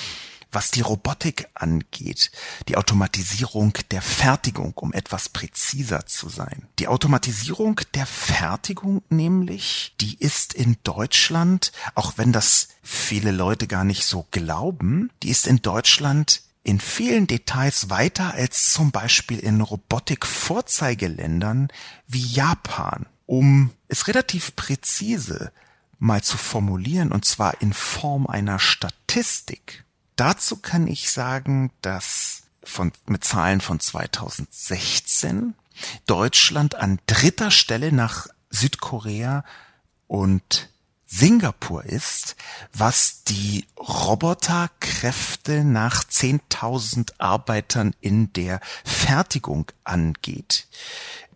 was 0.51 0.71
die 0.71 0.81
Robotik 0.81 1.47
angeht, 1.53 2.31
die 2.67 2.77
Automatisierung 2.77 3.73
der 3.91 4.01
Fertigung, 4.01 4.73
um 4.75 4.93
etwas 4.93 5.29
präziser 5.29 6.05
zu 6.05 6.29
sein. 6.29 6.67
Die 6.79 6.87
Automatisierung 6.87 7.79
der 7.93 8.05
Fertigung 8.05 9.01
nämlich, 9.09 9.95
die 10.01 10.17
ist 10.19 10.53
in 10.53 10.77
Deutschland, 10.83 11.71
auch 11.95 12.17
wenn 12.17 12.33
das 12.33 12.69
viele 12.83 13.31
Leute 13.31 13.67
gar 13.67 13.83
nicht 13.83 14.05
so 14.05 14.27
glauben, 14.31 15.11
die 15.23 15.29
ist 15.29 15.47
in 15.47 15.61
Deutschland 15.61 16.41
in 16.63 16.79
vielen 16.79 17.25
Details 17.27 17.89
weiter 17.89 18.35
als 18.35 18.71
zum 18.71 18.91
Beispiel 18.91 19.39
in 19.39 19.61
Robotik-Vorzeigeländern 19.61 21.69
wie 22.07 22.23
Japan. 22.23 23.07
Um 23.25 23.71
es 23.87 24.07
relativ 24.07 24.55
präzise 24.55 25.51
mal 25.97 26.21
zu 26.21 26.37
formulieren, 26.37 27.11
und 27.11 27.25
zwar 27.25 27.59
in 27.61 27.73
Form 27.73 28.27
einer 28.27 28.59
Statistik. 28.59 29.85
Dazu 30.21 30.57
kann 30.57 30.85
ich 30.85 31.09
sagen, 31.09 31.71
dass 31.81 32.43
von, 32.63 32.91
mit 33.07 33.23
Zahlen 33.23 33.59
von 33.59 33.79
2016 33.79 35.55
Deutschland 36.05 36.75
an 36.75 36.99
dritter 37.07 37.49
Stelle 37.49 37.91
nach 37.91 38.27
Südkorea 38.51 39.43
und 40.05 40.69
Singapur 41.07 41.85
ist, 41.85 42.35
was 42.71 43.23
die 43.23 43.65
Roboterkräfte 43.79 45.63
nach 45.63 46.03
10.000 46.03 47.13
Arbeitern 47.17 47.95
in 47.99 48.31
der 48.33 48.61
Fertigung 48.85 49.71
angeht. 49.83 50.67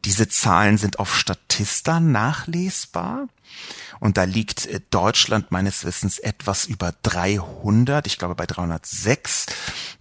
Diese 0.05 0.27
Zahlen 0.27 0.77
sind 0.77 0.99
auf 0.99 1.15
Statista 1.15 1.99
nachlesbar. 1.99 3.27
Und 3.99 4.17
da 4.17 4.23
liegt 4.23 4.65
äh, 4.67 4.81
Deutschland 4.91 5.51
meines 5.51 5.85
Wissens 5.85 6.19
etwas 6.19 6.65
über 6.65 6.93
300, 7.03 8.05
ich 8.07 8.17
glaube 8.17 8.35
bei 8.35 8.45
306. 8.45 9.47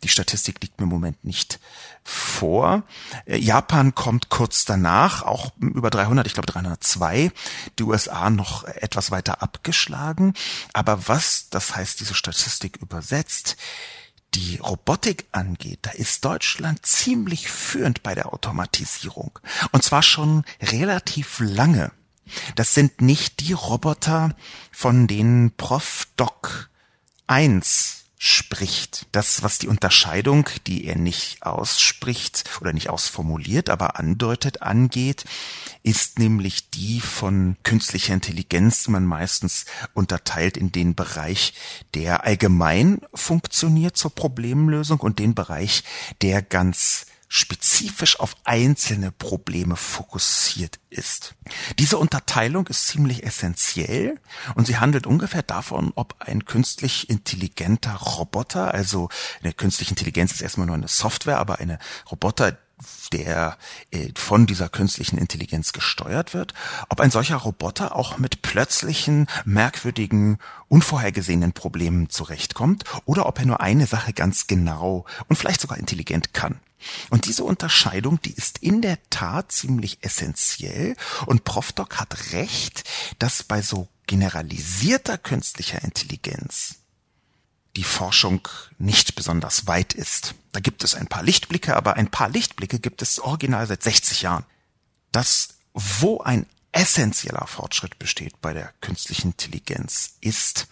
Die 0.02 0.08
Statistik 0.08 0.60
liegt 0.62 0.78
mir 0.78 0.84
im 0.84 0.90
Moment 0.90 1.24
nicht 1.24 1.60
vor. 2.02 2.82
Äh, 3.24 3.38
Japan 3.38 3.94
kommt 3.94 4.28
kurz 4.28 4.64
danach, 4.64 5.22
auch 5.22 5.52
über 5.58 5.90
300, 5.90 6.26
ich 6.26 6.34
glaube 6.34 6.50
302. 6.50 7.30
Die 7.78 7.82
USA 7.84 8.30
noch 8.30 8.64
etwas 8.64 9.10
weiter 9.10 9.42
abgeschlagen. 9.42 10.34
Aber 10.72 11.08
was, 11.08 11.48
das 11.50 11.76
heißt 11.76 12.00
diese 12.00 12.14
Statistik 12.14 12.76
übersetzt, 12.78 13.56
die 14.34 14.56
Robotik 14.56 15.26
angeht, 15.32 15.80
da 15.82 15.90
ist 15.90 16.24
Deutschland 16.24 16.84
ziemlich 16.84 17.48
führend 17.48 18.02
bei 18.02 18.14
der 18.14 18.32
Automatisierung. 18.32 19.38
Und 19.72 19.82
zwar 19.82 20.02
schon 20.02 20.44
relativ 20.60 21.40
lange. 21.40 21.92
Das 22.54 22.74
sind 22.74 23.00
nicht 23.00 23.40
die 23.40 23.52
Roboter, 23.52 24.34
von 24.72 25.06
denen 25.06 25.52
Prof. 25.52 26.08
Doc 26.16 26.70
1 27.26 28.03
spricht. 28.26 29.06
Das, 29.12 29.42
was 29.42 29.58
die 29.58 29.68
Unterscheidung, 29.68 30.48
die 30.66 30.86
er 30.86 30.96
nicht 30.96 31.42
ausspricht 31.42 32.44
oder 32.62 32.72
nicht 32.72 32.88
ausformuliert, 32.88 33.68
aber 33.68 33.98
andeutet, 33.98 34.62
angeht, 34.62 35.26
ist 35.82 36.18
nämlich 36.18 36.70
die 36.70 37.02
von 37.02 37.58
künstlicher 37.64 38.14
Intelligenz, 38.14 38.84
die 38.84 38.92
man 38.92 39.04
meistens 39.04 39.66
unterteilt 39.92 40.56
in 40.56 40.72
den 40.72 40.94
Bereich, 40.94 41.52
der 41.92 42.24
allgemein 42.24 43.02
funktioniert 43.12 43.98
zur 43.98 44.14
Problemlösung 44.14 45.00
und 45.00 45.18
den 45.18 45.34
Bereich, 45.34 45.84
der 46.22 46.40
ganz 46.40 47.04
spezifisch 47.34 48.20
auf 48.20 48.36
einzelne 48.44 49.10
Probleme 49.10 49.74
fokussiert 49.74 50.78
ist. 50.88 51.34
Diese 51.80 51.98
Unterteilung 51.98 52.68
ist 52.68 52.86
ziemlich 52.86 53.24
essentiell 53.24 54.20
und 54.54 54.68
sie 54.68 54.78
handelt 54.78 55.04
ungefähr 55.08 55.42
davon, 55.42 55.92
ob 55.96 56.14
ein 56.20 56.44
künstlich 56.44 57.10
intelligenter 57.10 57.94
Roboter, 57.94 58.72
also 58.72 59.08
eine 59.42 59.52
künstliche 59.52 59.90
Intelligenz 59.90 60.30
ist 60.30 60.42
erstmal 60.42 60.68
nur 60.68 60.76
eine 60.76 60.86
Software, 60.86 61.38
aber 61.40 61.58
eine 61.58 61.80
Roboter, 62.08 62.56
der 63.12 63.58
äh, 63.90 64.10
von 64.14 64.46
dieser 64.46 64.68
künstlichen 64.68 65.18
Intelligenz 65.18 65.72
gesteuert 65.72 66.34
wird, 66.34 66.54
ob 66.88 67.00
ein 67.00 67.10
solcher 67.10 67.36
Roboter 67.36 67.96
auch 67.96 68.16
mit 68.18 68.42
plötzlichen, 68.42 69.26
merkwürdigen, 69.44 70.38
unvorhergesehenen 70.68 71.52
Problemen 71.52 72.10
zurechtkommt 72.10 72.84
oder 73.06 73.26
ob 73.26 73.40
er 73.40 73.46
nur 73.46 73.60
eine 73.60 73.86
Sache 73.86 74.12
ganz 74.12 74.46
genau 74.46 75.04
und 75.28 75.34
vielleicht 75.34 75.60
sogar 75.60 75.78
intelligent 75.78 76.32
kann. 76.32 76.60
Und 77.10 77.26
diese 77.26 77.44
Unterscheidung, 77.44 78.20
die 78.22 78.32
ist 78.32 78.58
in 78.58 78.82
der 78.82 78.98
Tat 79.10 79.52
ziemlich 79.52 79.98
essentiell 80.02 80.96
und 81.26 81.44
Profdoc 81.44 81.98
hat 81.98 82.32
recht, 82.32 82.84
dass 83.18 83.42
bei 83.42 83.62
so 83.62 83.88
generalisierter 84.06 85.18
künstlicher 85.18 85.82
Intelligenz 85.82 86.76
die 87.76 87.84
Forschung 87.84 88.46
nicht 88.78 89.14
besonders 89.14 89.66
weit 89.66 89.94
ist. 89.94 90.34
Da 90.52 90.60
gibt 90.60 90.84
es 90.84 90.94
ein 90.94 91.08
paar 91.08 91.22
Lichtblicke, 91.22 91.76
aber 91.76 91.94
ein 91.94 92.10
paar 92.10 92.28
Lichtblicke 92.28 92.78
gibt 92.78 93.02
es 93.02 93.18
original 93.18 93.66
seit 93.66 93.82
60 93.82 94.22
Jahren. 94.22 94.44
Das, 95.10 95.48
wo 95.72 96.20
ein 96.20 96.46
essentieller 96.72 97.46
Fortschritt 97.46 97.98
besteht 97.98 98.40
bei 98.40 98.52
der 98.52 98.72
künstlichen 98.80 99.28
Intelligenz, 99.28 100.14
ist, 100.20 100.68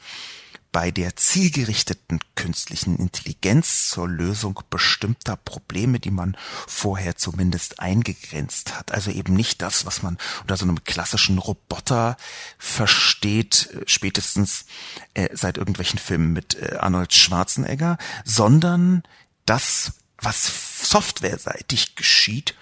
bei 0.73 0.91
der 0.91 1.17
zielgerichteten 1.17 2.21
künstlichen 2.35 2.97
Intelligenz 2.97 3.91
zur 3.91 4.09
Lösung 4.09 4.61
bestimmter 4.71 5.37
Probleme, 5.37 6.01
die 6.01 6.11
man 6.11 6.37
vorher 6.67 7.17
zumindest 7.17 7.79
eingegrenzt 7.79 8.75
hat. 8.75 8.91
Also 8.91 9.11
eben 9.11 9.35
nicht 9.35 9.61
das, 9.61 9.85
was 9.85 10.03
man 10.03 10.17
unter 10.41 10.57
so 10.57 10.65
einem 10.65 10.83
klassischen 10.83 11.39
Roboter 11.39 12.17
versteht, 12.59 13.69
äh, 13.75 13.83
spätestens 13.87 14.65
äh, 15.13 15.29
seit 15.33 15.59
irgendwelchen 15.59 15.99
Filmen 15.99 16.33
mit 16.33 16.55
äh, 16.55 16.77
Arnold 16.81 17.13
Schwarzenegger, 17.13 17.99
sondern 18.25 19.03
das, 19.45 19.93
was 20.17 20.89
softwareseitig 20.89 21.97
geschieht, 21.97 22.55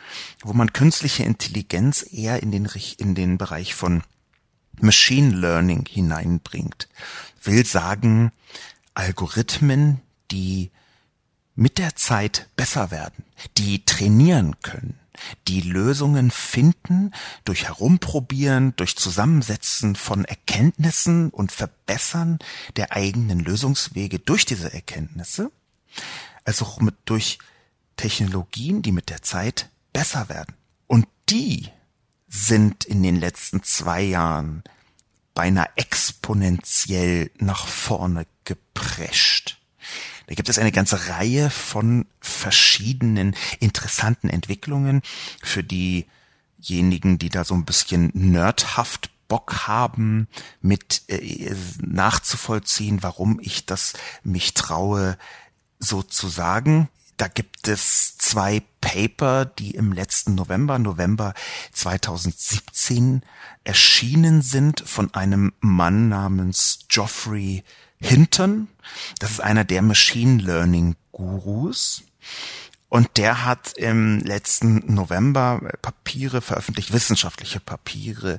wo 0.43 0.53
man 0.53 0.73
künstliche 0.73 1.23
Intelligenz 1.23 2.05
eher 2.11 2.43
in 2.43 2.51
den, 2.51 2.69
in 2.99 3.15
den 3.15 3.39
Bereich 3.39 3.75
von 3.75 4.03
Machine 4.81 5.37
Learning 5.37 5.87
hineinbringt 5.87 6.89
will 7.43 7.65
sagen, 7.65 8.33
Algorithmen, 8.95 10.01
die 10.31 10.71
mit 11.55 11.79
der 11.79 11.97
Zeit 11.97 12.49
besser 12.57 12.91
werden, 12.91 13.25
die 13.59 13.85
trainieren 13.85 14.61
können, 14.63 14.99
die 15.49 15.61
Lösungen 15.61 16.31
finden 16.31 17.13
durch 17.45 17.67
Herumprobieren, 17.67 18.75
durch 18.77 18.97
Zusammensetzen 18.97 19.97
von 19.97 20.25
Erkenntnissen 20.25 21.31
und 21.31 21.53
Verbessern 21.53 22.39
der 22.77 22.93
eigenen 22.93 23.41
Lösungswege 23.41 24.19
durch 24.19 24.47
diese 24.47 24.73
Erkenntnisse, 24.73 25.51
also 26.45 26.65
auch 26.65 26.81
mit, 26.81 26.95
durch 27.05 27.39
Technologien, 27.97 28.83
die 28.83 28.93
mit 28.93 29.11
der 29.11 29.23
Zeit 29.23 29.69
besser 29.93 30.29
werden. 30.29 30.55
Und 30.87 31.07
die 31.29 31.69
sind 32.29 32.85
in 32.85 33.03
den 33.03 33.17
letzten 33.17 33.63
zwei 33.63 34.03
Jahren 34.03 34.63
beinahe 35.41 35.71
exponentiell 35.77 37.31
nach 37.39 37.67
vorne 37.67 38.27
geprescht. 38.45 39.59
Da 40.27 40.35
gibt 40.35 40.51
es 40.51 40.59
eine 40.59 40.71
ganze 40.71 41.09
Reihe 41.09 41.49
von 41.49 42.05
verschiedenen 42.21 43.35
interessanten 43.59 44.29
Entwicklungen 44.29 45.01
für 45.43 45.65
diejenigen, 45.65 47.17
die 47.17 47.31
da 47.31 47.45
so 47.47 47.55
ein 47.55 47.65
bisschen 47.65 48.11
nerdhaft 48.13 49.09
Bock 49.29 49.67
haben, 49.67 50.29
mit 50.61 51.05
äh, 51.09 51.55
nachzuvollziehen, 51.81 53.03
warum 53.03 53.41
ich 53.41 53.65
das 53.65 53.95
mich 54.23 54.53
traue, 54.53 55.17
so 55.79 56.03
zu 56.03 56.29
sagen. 56.29 56.91
Da 57.21 57.29
gibt 57.29 57.69
es 57.69 58.17
zwei 58.17 58.63
Paper, 58.81 59.45
die 59.45 59.73
im 59.73 59.93
letzten 59.93 60.35
November, 60.37 60.79
November 60.79 61.35
2017 61.73 63.21
erschienen 63.63 64.41
sind 64.41 64.83
von 64.87 65.13
einem 65.13 65.53
Mann 65.61 66.09
namens 66.09 66.87
Geoffrey 66.89 67.63
Hinton. 68.01 68.69
Das 69.19 69.33
ist 69.33 69.41
einer 69.41 69.65
der 69.65 69.83
Machine 69.83 70.41
Learning 70.41 70.97
Gurus. 71.13 72.05
Und 72.89 73.19
der 73.19 73.45
hat 73.45 73.75
im 73.77 74.21
letzten 74.21 74.91
November 74.91 75.61
Papiere 75.83 76.41
veröffentlicht, 76.41 76.91
wissenschaftliche 76.91 77.61
Papiere, 77.61 78.39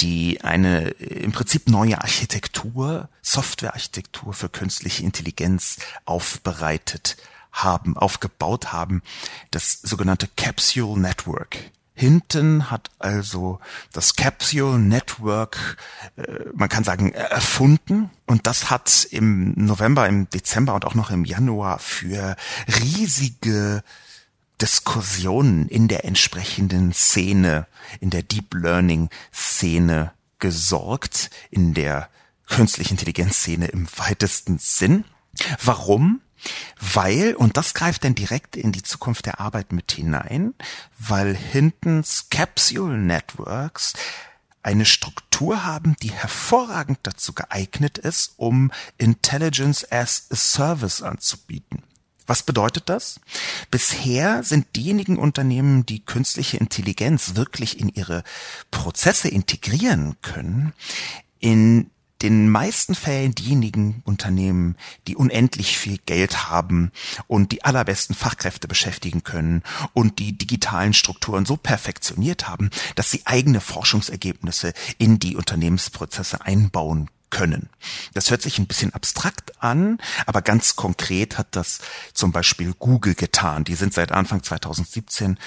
die 0.00 0.40
eine 0.42 0.88
im 0.88 1.30
Prinzip 1.30 1.68
neue 1.68 2.00
Architektur, 2.00 3.08
Softwarearchitektur 3.22 4.34
für 4.34 4.48
künstliche 4.48 5.04
Intelligenz 5.04 5.76
aufbereitet 6.04 7.16
haben, 7.52 7.96
aufgebaut 7.96 8.72
haben, 8.72 9.02
das 9.50 9.80
sogenannte 9.82 10.28
Capsule 10.36 10.98
Network. 10.98 11.58
Hinten 11.94 12.70
hat 12.70 12.90
also 12.98 13.60
das 13.92 14.16
Capsule 14.16 14.78
Network, 14.78 15.76
äh, 16.16 16.46
man 16.54 16.68
kann 16.68 16.84
sagen, 16.84 17.12
erfunden. 17.12 18.10
Und 18.26 18.46
das 18.46 18.70
hat 18.70 19.06
im 19.10 19.52
November, 19.56 20.08
im 20.08 20.28
Dezember 20.30 20.74
und 20.74 20.86
auch 20.86 20.94
noch 20.94 21.10
im 21.10 21.24
Januar 21.24 21.78
für 21.78 22.36
riesige 22.66 23.84
Diskussionen 24.60 25.68
in 25.68 25.86
der 25.86 26.04
entsprechenden 26.04 26.92
Szene, 26.92 27.66
in 28.00 28.10
der 28.10 28.22
Deep 28.22 28.54
Learning 28.54 29.10
Szene 29.32 30.12
gesorgt, 30.38 31.30
in 31.50 31.74
der 31.74 32.08
künstliche 32.46 32.92
Intelligenz 32.92 33.36
Szene 33.36 33.66
im 33.66 33.86
weitesten 33.96 34.58
Sinn. 34.58 35.04
Warum? 35.62 36.20
Weil, 36.80 37.34
und 37.34 37.56
das 37.56 37.74
greift 37.74 38.04
dann 38.04 38.14
direkt 38.14 38.56
in 38.56 38.72
die 38.72 38.82
Zukunft 38.82 39.26
der 39.26 39.40
Arbeit 39.40 39.72
mit 39.72 39.92
hinein, 39.92 40.54
weil 40.98 41.36
Hintons 41.36 42.28
Capsule 42.30 42.98
Networks 42.98 43.94
eine 44.62 44.84
Struktur 44.84 45.64
haben, 45.64 45.96
die 46.02 46.12
hervorragend 46.12 46.98
dazu 47.02 47.32
geeignet 47.32 47.98
ist, 47.98 48.34
um 48.36 48.70
Intelligence 48.98 49.90
as 49.90 50.26
a 50.30 50.36
Service 50.36 51.02
anzubieten. 51.02 51.82
Was 52.26 52.44
bedeutet 52.44 52.88
das? 52.88 53.20
Bisher 53.70 54.44
sind 54.44 54.76
diejenigen 54.76 55.18
Unternehmen, 55.18 55.84
die 55.84 56.04
künstliche 56.04 56.56
Intelligenz 56.56 57.34
wirklich 57.34 57.80
in 57.80 57.88
ihre 57.88 58.22
Prozesse 58.70 59.28
integrieren 59.28 60.16
können, 60.22 60.72
in 61.40 61.90
den 62.22 62.48
meisten 62.48 62.94
Fällen 62.94 63.34
diejenigen 63.34 64.02
Unternehmen, 64.04 64.76
die 65.08 65.16
unendlich 65.16 65.78
viel 65.78 65.98
Geld 66.06 66.48
haben 66.48 66.92
und 67.26 67.52
die 67.52 67.64
allerbesten 67.64 68.14
Fachkräfte 68.14 68.68
beschäftigen 68.68 69.22
können 69.24 69.62
und 69.92 70.18
die 70.18 70.38
digitalen 70.38 70.94
Strukturen 70.94 71.44
so 71.44 71.56
perfektioniert 71.56 72.48
haben, 72.48 72.70
dass 72.94 73.10
sie 73.10 73.22
eigene 73.24 73.60
Forschungsergebnisse 73.60 74.72
in 74.98 75.18
die 75.18 75.36
Unternehmensprozesse 75.36 76.42
einbauen 76.42 77.08
können. 77.32 77.70
Das 78.14 78.30
hört 78.30 78.42
sich 78.42 78.58
ein 78.58 78.66
bisschen 78.68 78.94
abstrakt 78.94 79.60
an, 79.60 79.98
aber 80.26 80.42
ganz 80.42 80.76
konkret 80.76 81.38
hat 81.38 81.48
das 81.56 81.80
zum 82.12 82.30
Beispiel 82.30 82.74
Google 82.78 83.14
getan. 83.14 83.64
Die 83.64 83.74
sind 83.74 83.92
seit 83.94 84.12
Anfang 84.12 84.44
2017 84.44 85.38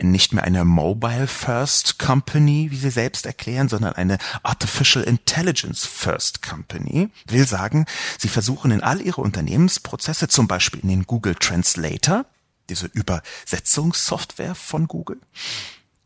nicht 0.00 0.32
mehr 0.32 0.42
eine 0.42 0.64
Mobile 0.64 1.28
First 1.28 2.00
Company, 2.00 2.68
wie 2.70 2.76
sie 2.76 2.90
selbst 2.90 3.26
erklären, 3.26 3.68
sondern 3.68 3.92
eine 3.92 4.18
Artificial 4.42 5.04
Intelligence 5.04 5.84
First 5.84 6.42
Company. 6.42 7.10
Will 7.26 7.46
sagen, 7.46 7.84
sie 8.18 8.28
versuchen 8.28 8.72
in 8.72 8.82
all 8.82 9.00
ihre 9.00 9.20
Unternehmensprozesse, 9.20 10.26
zum 10.28 10.48
Beispiel 10.48 10.80
in 10.80 10.88
den 10.88 11.04
Google 11.04 11.34
Translator, 11.34 12.24
diese 12.70 12.86
Übersetzungssoftware 12.86 14.54
von 14.54 14.88
Google, 14.88 15.20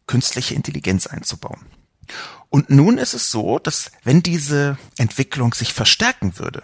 künstliche 0.08 0.54
Intelligenz 0.54 1.06
einzubauen. 1.06 1.77
Und 2.50 2.70
nun 2.70 2.98
ist 2.98 3.14
es 3.14 3.30
so, 3.30 3.58
dass 3.58 3.90
wenn 4.04 4.22
diese 4.22 4.78
Entwicklung 4.96 5.54
sich 5.54 5.72
verstärken 5.72 6.38
würde, 6.38 6.62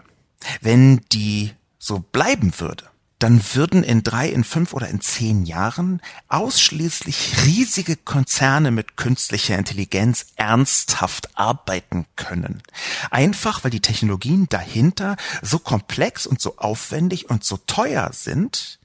wenn 0.61 1.01
die 1.13 1.53
so 1.79 1.99
bleiben 1.99 2.53
würde, 2.59 2.85
dann 3.19 3.41
würden 3.55 3.85
in 3.85 4.03
drei, 4.03 4.29
in 4.29 4.45
fünf 4.45 4.75
oder 4.75 4.89
in 4.89 5.01
zehn 5.01 5.47
Jahren 5.47 6.03
ausschließlich 6.29 7.47
riesige 7.47 7.97
Konzerne 7.97 8.71
mit 8.71 8.97
künstlicher 8.97 9.57
Intelligenz 9.57 10.27
ernsthaft 10.37 11.39
arbeiten 11.39 12.07
können. 12.17 12.63
Einfach 13.11 13.65
weil 13.65 13.71
die 13.71 13.81
Technologien 13.81 14.47
dahinter 14.49 15.17
so 15.43 15.59
komplex 15.59 16.27
und 16.27 16.41
so 16.41 16.59
aufwendig 16.59 17.31
und 17.31 17.45
so 17.45 17.57
teuer 17.57 18.11
sind, 18.13 18.79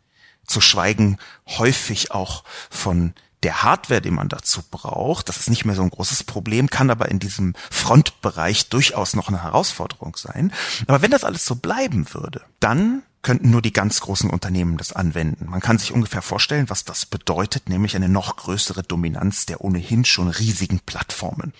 zu 0.45 0.61
schweigen 0.61 1.17
häufig 1.47 2.11
auch 2.11 2.43
von 2.69 3.13
der 3.43 3.63
Hardware, 3.63 4.01
die 4.01 4.11
man 4.11 4.27
dazu 4.27 4.61
braucht, 4.69 5.29
das 5.29 5.37
ist 5.37 5.49
nicht 5.49 5.65
mehr 5.65 5.75
so 5.75 5.81
ein 5.81 5.89
großes 5.89 6.23
Problem, 6.23 6.69
kann 6.69 6.89
aber 6.89 7.09
in 7.09 7.19
diesem 7.19 7.55
Frontbereich 7.71 8.69
durchaus 8.69 9.15
noch 9.15 9.29
eine 9.29 9.43
Herausforderung 9.43 10.15
sein. 10.17 10.51
Aber 10.87 11.01
wenn 11.01 11.11
das 11.11 11.23
alles 11.23 11.45
so 11.45 11.55
bleiben 11.55 12.13
würde, 12.13 12.41
dann 12.59 13.03
könnten 13.21 13.49
nur 13.49 13.61
die 13.61 13.73
ganz 13.73 14.01
großen 14.01 14.29
Unternehmen 14.29 14.77
das 14.77 14.93
anwenden. 14.93 15.47
Man 15.49 15.59
kann 15.59 15.77
sich 15.77 15.91
ungefähr 15.91 16.21
vorstellen, 16.21 16.69
was 16.69 16.85
das 16.85 17.05
bedeutet, 17.05 17.69
nämlich 17.69 17.95
eine 17.95 18.09
noch 18.09 18.35
größere 18.37 18.83
Dominanz 18.83 19.45
der 19.45 19.61
ohnehin 19.61 20.05
schon 20.05 20.29
riesigen 20.29 20.79
Plattformen. 20.79 21.53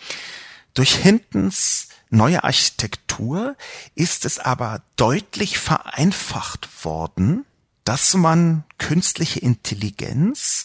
Durch 0.74 0.96
Hintens 0.96 1.89
neue 2.10 2.44
Architektur 2.44 3.56
ist 3.96 4.26
es 4.26 4.39
aber 4.39 4.82
deutlich 4.96 5.60
vereinfacht 5.60 6.70
worden, 6.84 7.46
dass 7.84 8.13
man 8.13 8.63
künstliche 8.78 9.39
Intelligenz 9.39 10.63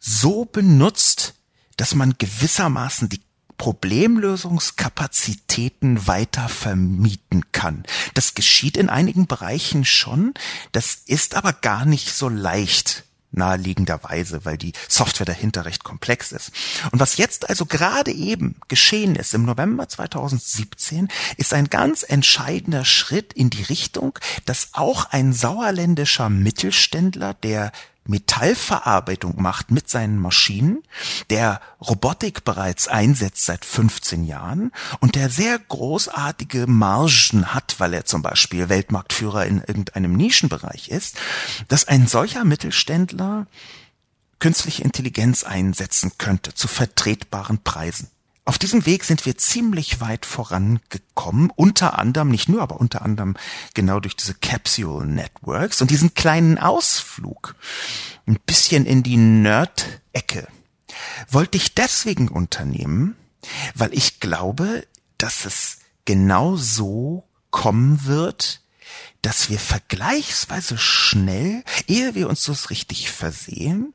so 0.00 0.46
benutzt, 0.46 1.34
dass 1.76 1.94
man 1.94 2.16
gewissermaßen 2.18 3.08
die 3.08 3.20
Problemlösungskapazitäten 3.58 6.06
weiter 6.06 6.48
vermieten 6.48 7.52
kann. 7.52 7.84
Das 8.14 8.34
geschieht 8.34 8.78
in 8.78 8.88
einigen 8.88 9.26
Bereichen 9.26 9.84
schon, 9.84 10.32
das 10.72 11.02
ist 11.04 11.34
aber 11.34 11.52
gar 11.52 11.84
nicht 11.84 12.08
so 12.08 12.30
leicht 12.30 13.04
naheliegenderweise, 13.32 14.44
weil 14.44 14.56
die 14.56 14.72
Software 14.88 15.26
dahinter 15.26 15.64
recht 15.64 15.84
komplex 15.84 16.32
ist. 16.32 16.50
Und 16.90 17.00
was 17.00 17.16
jetzt 17.16 17.48
also 17.48 17.66
gerade 17.66 18.12
eben 18.12 18.56
geschehen 18.68 19.14
ist, 19.14 19.34
im 19.34 19.44
November 19.44 19.88
2017, 19.88 21.08
ist 21.36 21.54
ein 21.54 21.70
ganz 21.70 22.02
entscheidender 22.02 22.84
Schritt 22.84 23.32
in 23.32 23.50
die 23.50 23.62
Richtung, 23.62 24.18
dass 24.46 24.70
auch 24.72 25.06
ein 25.10 25.32
sauerländischer 25.32 26.28
Mittelständler, 26.28 27.34
der 27.34 27.72
Metallverarbeitung 28.10 29.40
macht 29.40 29.70
mit 29.70 29.88
seinen 29.88 30.18
Maschinen, 30.18 30.82
der 31.30 31.60
Robotik 31.80 32.44
bereits 32.44 32.88
einsetzt 32.88 33.46
seit 33.46 33.64
15 33.64 34.24
Jahren 34.24 34.72
und 35.00 35.14
der 35.14 35.30
sehr 35.30 35.58
großartige 35.58 36.66
Margen 36.66 37.54
hat, 37.54 37.76
weil 37.78 37.94
er 37.94 38.04
zum 38.04 38.22
Beispiel 38.22 38.68
Weltmarktführer 38.68 39.46
in 39.46 39.58
irgendeinem 39.58 40.12
Nischenbereich 40.14 40.88
ist, 40.88 41.16
dass 41.68 41.88
ein 41.88 42.06
solcher 42.06 42.44
Mittelständler 42.44 43.46
künstliche 44.40 44.82
Intelligenz 44.82 45.44
einsetzen 45.44 46.12
könnte 46.18 46.54
zu 46.54 46.66
vertretbaren 46.66 47.62
Preisen. 47.62 48.10
Auf 48.50 48.58
diesem 48.58 48.84
Weg 48.84 49.04
sind 49.04 49.26
wir 49.26 49.38
ziemlich 49.38 50.00
weit 50.00 50.26
vorangekommen, 50.26 51.52
unter 51.54 52.00
anderem, 52.00 52.30
nicht 52.30 52.48
nur, 52.48 52.62
aber 52.62 52.80
unter 52.80 53.02
anderem 53.02 53.36
genau 53.74 54.00
durch 54.00 54.16
diese 54.16 54.34
Capsule 54.34 55.06
Networks 55.06 55.80
und 55.80 55.92
diesen 55.92 56.14
kleinen 56.14 56.58
Ausflug 56.58 57.54
ein 58.26 58.40
bisschen 58.46 58.86
in 58.86 59.04
die 59.04 59.18
Nerd-Ecke. 59.18 60.48
Wollte 61.28 61.58
ich 61.58 61.76
deswegen 61.76 62.26
unternehmen, 62.26 63.14
weil 63.76 63.94
ich 63.94 64.18
glaube, 64.18 64.84
dass 65.16 65.44
es 65.44 65.78
genau 66.04 66.56
so 66.56 67.22
kommen 67.52 68.04
wird, 68.04 68.62
dass 69.22 69.48
wir 69.48 69.60
vergleichsweise 69.60 70.76
schnell, 70.76 71.62
ehe 71.86 72.16
wir 72.16 72.28
uns 72.28 72.46
das 72.46 72.70
richtig 72.70 73.12
versehen, 73.12 73.94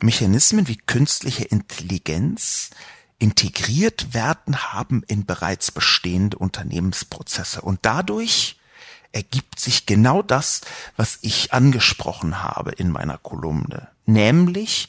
Mechanismen 0.00 0.68
wie 0.68 0.78
künstliche 0.78 1.44
Intelligenz 1.44 2.70
integriert 3.20 4.14
werden 4.14 4.72
haben 4.72 5.04
in 5.06 5.26
bereits 5.26 5.70
bestehende 5.70 6.38
Unternehmensprozesse. 6.38 7.60
Und 7.60 7.80
dadurch 7.82 8.58
ergibt 9.12 9.60
sich 9.60 9.86
genau 9.86 10.22
das, 10.22 10.62
was 10.96 11.18
ich 11.22 11.52
angesprochen 11.52 12.42
habe 12.42 12.72
in 12.72 12.90
meiner 12.90 13.18
Kolumne, 13.18 13.88
nämlich 14.06 14.88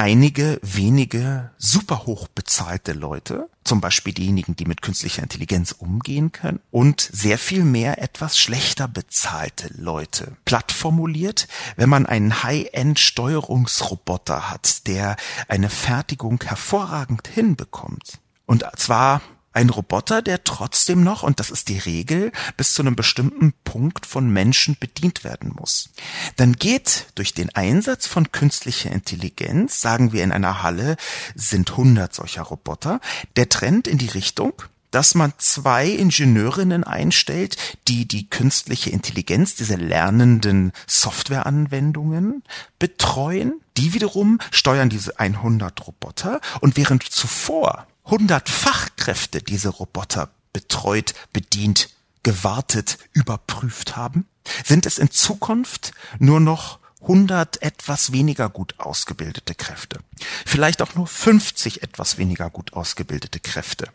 einige 0.00 0.58
wenige 0.62 1.50
super 1.58 2.06
hoch 2.06 2.26
bezahlte 2.28 2.94
Leute, 2.94 3.50
zum 3.64 3.82
Beispiel 3.82 4.14
diejenigen, 4.14 4.56
die 4.56 4.64
mit 4.64 4.80
künstlicher 4.80 5.22
Intelligenz 5.22 5.72
umgehen 5.72 6.32
können, 6.32 6.60
und 6.70 7.06
sehr 7.12 7.36
viel 7.36 7.64
mehr 7.64 8.02
etwas 8.02 8.38
schlechter 8.38 8.88
bezahlte 8.88 9.68
Leute. 9.76 10.38
Platt 10.46 10.72
formuliert, 10.72 11.48
wenn 11.76 11.90
man 11.90 12.06
einen 12.06 12.42
High-End-Steuerungsroboter 12.42 14.50
hat, 14.50 14.86
der 14.86 15.16
eine 15.48 15.68
Fertigung 15.68 16.42
hervorragend 16.42 17.28
hinbekommt, 17.28 18.20
und 18.46 18.64
zwar 18.76 19.20
ein 19.52 19.70
Roboter, 19.70 20.22
der 20.22 20.44
trotzdem 20.44 21.02
noch, 21.02 21.22
und 21.22 21.40
das 21.40 21.50
ist 21.50 21.68
die 21.68 21.78
Regel, 21.78 22.32
bis 22.56 22.74
zu 22.74 22.82
einem 22.82 22.96
bestimmten 22.96 23.52
Punkt 23.64 24.06
von 24.06 24.30
Menschen 24.30 24.76
bedient 24.78 25.24
werden 25.24 25.52
muss. 25.58 25.90
Dann 26.36 26.52
geht 26.54 27.06
durch 27.16 27.34
den 27.34 27.54
Einsatz 27.54 28.06
von 28.06 28.30
künstlicher 28.30 28.92
Intelligenz, 28.92 29.80
sagen 29.80 30.12
wir 30.12 30.22
in 30.22 30.32
einer 30.32 30.62
Halle 30.62 30.96
sind 31.34 31.70
100 31.70 32.14
solcher 32.14 32.42
Roboter, 32.42 33.00
der 33.36 33.48
Trend 33.48 33.88
in 33.88 33.98
die 33.98 34.08
Richtung, 34.08 34.54
dass 34.90 35.14
man 35.14 35.32
zwei 35.38 35.88
Ingenieurinnen 35.88 36.84
einstellt, 36.84 37.56
die 37.88 38.06
die 38.06 38.28
künstliche 38.28 38.90
Intelligenz, 38.90 39.54
diese 39.54 39.76
lernenden 39.76 40.72
Softwareanwendungen 40.86 42.42
betreuen. 42.78 43.60
Die 43.76 43.94
wiederum 43.94 44.38
steuern 44.50 44.90
diese 44.90 45.18
100 45.18 45.86
Roboter 45.86 46.40
und 46.60 46.76
während 46.76 47.04
zuvor 47.04 47.86
100 48.04 48.48
Fachkräfte 48.48 49.40
diese 49.42 49.68
Roboter 49.68 50.30
betreut, 50.52 51.14
bedient, 51.32 51.90
gewartet, 52.22 52.98
überprüft 53.12 53.96
haben, 53.96 54.26
sind 54.64 54.86
es 54.86 54.98
in 54.98 55.10
Zukunft 55.10 55.92
nur 56.18 56.40
noch 56.40 56.80
100 57.02 57.62
etwas 57.62 58.12
weniger 58.12 58.48
gut 58.48 58.74
ausgebildete 58.78 59.54
Kräfte. 59.54 60.00
Vielleicht 60.44 60.82
auch 60.82 60.94
nur 60.94 61.06
50 61.06 61.82
etwas 61.82 62.18
weniger 62.18 62.50
gut 62.50 62.74
ausgebildete 62.74 63.40
Kräfte. 63.40 63.88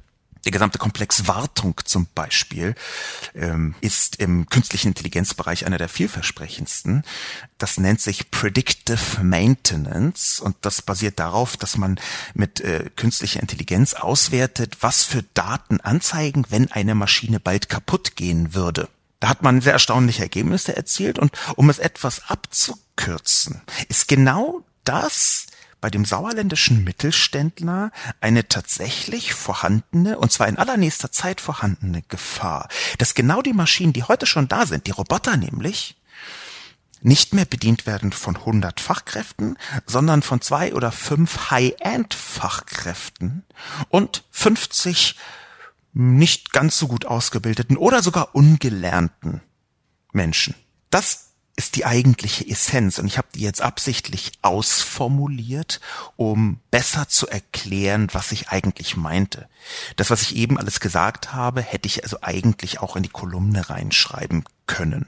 Der 0.45 0.51
gesamte 0.51 0.77
Komplex 0.77 1.27
Wartung 1.27 1.81
zum 1.85 2.07
Beispiel 2.13 2.75
ähm, 3.33 3.73
ist 3.81 4.17
im 4.17 4.47
künstlichen 4.47 4.89
Intelligenzbereich 4.89 5.65
einer 5.65 5.79
der 5.79 5.89
vielversprechendsten. 5.89 7.03
Das 7.57 7.79
nennt 7.79 7.99
sich 7.99 8.29
Predictive 8.29 9.23
Maintenance 9.23 10.39
und 10.39 10.55
das 10.61 10.83
basiert 10.83 11.19
darauf, 11.19 11.57
dass 11.57 11.77
man 11.77 11.99
mit 12.35 12.61
äh, 12.61 12.91
künstlicher 12.95 13.39
Intelligenz 13.39 13.95
auswertet, 13.95 14.77
was 14.81 15.03
für 15.03 15.23
Daten 15.33 15.81
anzeigen, 15.81 16.45
wenn 16.49 16.71
eine 16.71 16.93
Maschine 16.93 17.39
bald 17.39 17.67
kaputt 17.67 18.15
gehen 18.15 18.53
würde. 18.53 18.87
Da 19.19 19.29
hat 19.29 19.41
man 19.41 19.61
sehr 19.61 19.73
erstaunliche 19.73 20.21
Ergebnisse 20.21 20.75
erzielt 20.75 21.17
und 21.17 21.31
um 21.55 21.71
es 21.71 21.79
etwas 21.79 22.29
abzukürzen, 22.29 23.61
ist 23.89 24.07
genau 24.07 24.63
das 24.83 25.47
bei 25.85 25.91
dem 25.91 26.03
sauerländischen 26.03 26.83
Mittelständler 26.83 27.91
eine 28.19 28.47
tatsächlich 28.47 29.35
vorhandene, 29.35 30.17
und 30.17 30.31
zwar 30.31 30.47
in 30.47 30.57
allernächster 30.57 31.11
Zeit 31.11 31.39
vorhandene 31.39 32.01
Gefahr, 32.07 32.69
dass 32.97 33.13
genau 33.13 33.43
die 33.43 33.53
Maschinen, 33.53 33.93
die 33.93 34.01
heute 34.01 34.25
schon 34.25 34.47
da 34.47 34.65
sind, 34.65 34.87
die 34.87 34.91
Roboter 34.91 35.37
nämlich, 35.37 35.95
nicht 37.01 37.35
mehr 37.35 37.45
bedient 37.45 37.85
werden 37.85 38.13
von 38.13 38.35
100 38.35 38.79
Fachkräften, 38.79 39.59
sondern 39.85 40.23
von 40.23 40.41
zwei 40.41 40.73
oder 40.73 40.91
fünf 40.91 41.51
High-End-Fachkräften 41.51 43.43
und 43.89 44.23
50 44.31 45.15
nicht 45.93 46.51
ganz 46.51 46.79
so 46.79 46.87
gut 46.87 47.05
ausgebildeten 47.05 47.77
oder 47.77 48.01
sogar 48.01 48.33
ungelernten 48.33 49.41
Menschen. 50.13 50.55
Das 50.89 51.34
ist 51.57 51.75
die 51.77 51.85
eigentliche 51.85 52.47
Essenz 52.47 52.99
und 52.99 53.07
ich 53.07 53.17
habe 53.17 53.29
die 53.33 53.41
jetzt 53.41 53.61
absichtlich 53.61 54.33
ausformuliert, 54.41 55.79
um 56.17 56.59
besser 56.69 57.07
zu 57.07 57.27
erklären, 57.27 58.09
was 58.11 58.31
ich 58.33 58.49
eigentlich 58.49 58.97
meinte. 58.97 59.47
Das, 59.95 60.09
was 60.09 60.21
ich 60.21 60.35
eben 60.35 60.57
alles 60.57 60.79
gesagt 60.81 61.33
habe, 61.33 61.61
hätte 61.61 61.87
ich 61.87 62.03
also 62.03 62.17
eigentlich 62.21 62.81
auch 62.81 62.95
in 62.95 63.03
die 63.03 63.09
Kolumne 63.09 63.69
reinschreiben 63.69 64.43
können. 64.67 65.07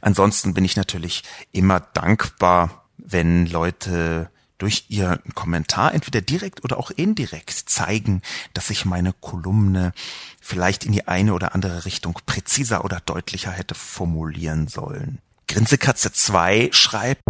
Ansonsten 0.00 0.54
bin 0.54 0.64
ich 0.64 0.76
natürlich 0.76 1.22
immer 1.52 1.80
dankbar, 1.80 2.86
wenn 2.96 3.46
Leute 3.46 4.30
durch 4.56 4.86
ihren 4.88 5.34
Kommentar 5.34 5.92
entweder 5.94 6.22
direkt 6.22 6.64
oder 6.64 6.78
auch 6.78 6.90
indirekt 6.90 7.50
zeigen, 7.50 8.22
dass 8.54 8.70
ich 8.70 8.84
meine 8.84 9.12
Kolumne 9.12 9.92
vielleicht 10.40 10.86
in 10.86 10.92
die 10.92 11.08
eine 11.08 11.34
oder 11.34 11.54
andere 11.54 11.84
Richtung 11.84 12.18
präziser 12.24 12.84
oder 12.84 13.00
deutlicher 13.00 13.50
hätte 13.50 13.74
formulieren 13.74 14.68
sollen. 14.68 15.18
Grinsekatze 15.46 16.12
2 16.12 16.70
schreibt, 16.72 17.22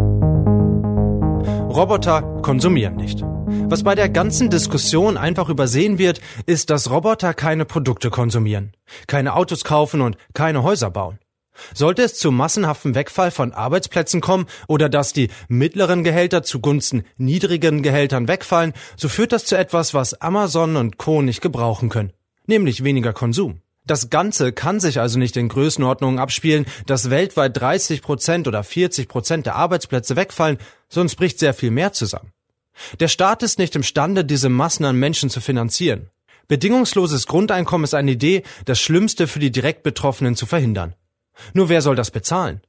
Roboter 1.75 2.23
konsumieren 2.43 2.97
nicht. 2.97 3.23
Was 3.23 3.83
bei 3.83 3.95
der 3.95 4.09
ganzen 4.09 4.49
Diskussion 4.49 5.17
einfach 5.17 5.49
übersehen 5.49 5.99
wird, 5.99 6.21
ist, 6.47 6.71
dass 6.71 6.91
Roboter 6.91 7.35
keine 7.35 7.65
Produkte 7.65 8.11
konsumieren, 8.11 8.73
keine 9.07 9.35
Autos 9.35 9.65
kaufen 9.65 10.01
und 10.01 10.17
keine 10.35 10.63
Häuser 10.63 10.91
bauen. 10.91 11.19
Sollte 11.73 12.03
es 12.03 12.15
zu 12.15 12.31
massenhaftem 12.31 12.95
Wegfall 12.95 13.31
von 13.31 13.53
Arbeitsplätzen 13.53 14.21
kommen 14.21 14.47
oder 14.69 14.89
dass 14.89 15.13
die 15.13 15.31
mittleren 15.49 16.05
Gehälter 16.05 16.43
zugunsten 16.43 17.05
niedrigen 17.17 17.83
Gehältern 17.83 18.29
wegfallen, 18.29 18.73
so 18.97 19.09
führt 19.09 19.33
das 19.33 19.45
zu 19.45 19.57
etwas, 19.57 19.95
was 19.95 20.21
Amazon 20.21 20.77
und 20.77 20.99
Co. 20.99 21.23
nicht 21.23 21.41
gebrauchen 21.41 21.89
können, 21.89 22.13
nämlich 22.47 22.85
weniger 22.85 23.13
Konsum. 23.13 23.64
Das 23.87 24.09
Ganze 24.09 24.53
kann 24.53 24.81
sich 24.81 24.99
also 24.99 25.19
nicht 25.19 25.37
in 25.37 25.49
Größenordnungen 25.49 26.19
abspielen, 26.19 26.65
dass 26.87 27.11
weltweit 27.11 27.57
30 27.57 28.01
Prozent 28.01 28.49
oder 28.49 28.65
40 28.65 29.09
Prozent 29.09 29.45
der 29.45 29.57
Arbeitsplätze 29.57 30.17
wegfallen, 30.17 30.57
sonst 30.89 31.17
bricht 31.17 31.39
sehr 31.39 31.53
viel 31.53 31.71
mehr 31.71 31.93
zusammen. 31.93 32.33
Der 32.99 33.09
Staat 33.09 33.43
ist 33.43 33.59
nicht 33.59 33.77
imstande, 33.77 34.25
diese 34.25 34.49
Massen 34.49 34.85
an 34.87 34.97
Menschen 34.97 35.29
zu 35.29 35.41
finanzieren. 35.41 36.11
Bedingungsloses 36.49 37.27
Grundeinkommen 37.27 37.85
ist 37.85 37.95
eine 37.95 38.13
Idee, 38.13 38.43
das 38.65 38.81
Schlimmste 38.81 39.27
für 39.27 39.39
die 39.39 39.51
direkt 39.51 39.83
Betroffenen 39.83 40.35
zu 40.35 40.47
verhindern. 40.47 40.95
Nur 41.53 41.69
wer 41.69 41.83
soll 41.83 41.97
das 41.97 42.11
bezahlen? 42.11 42.63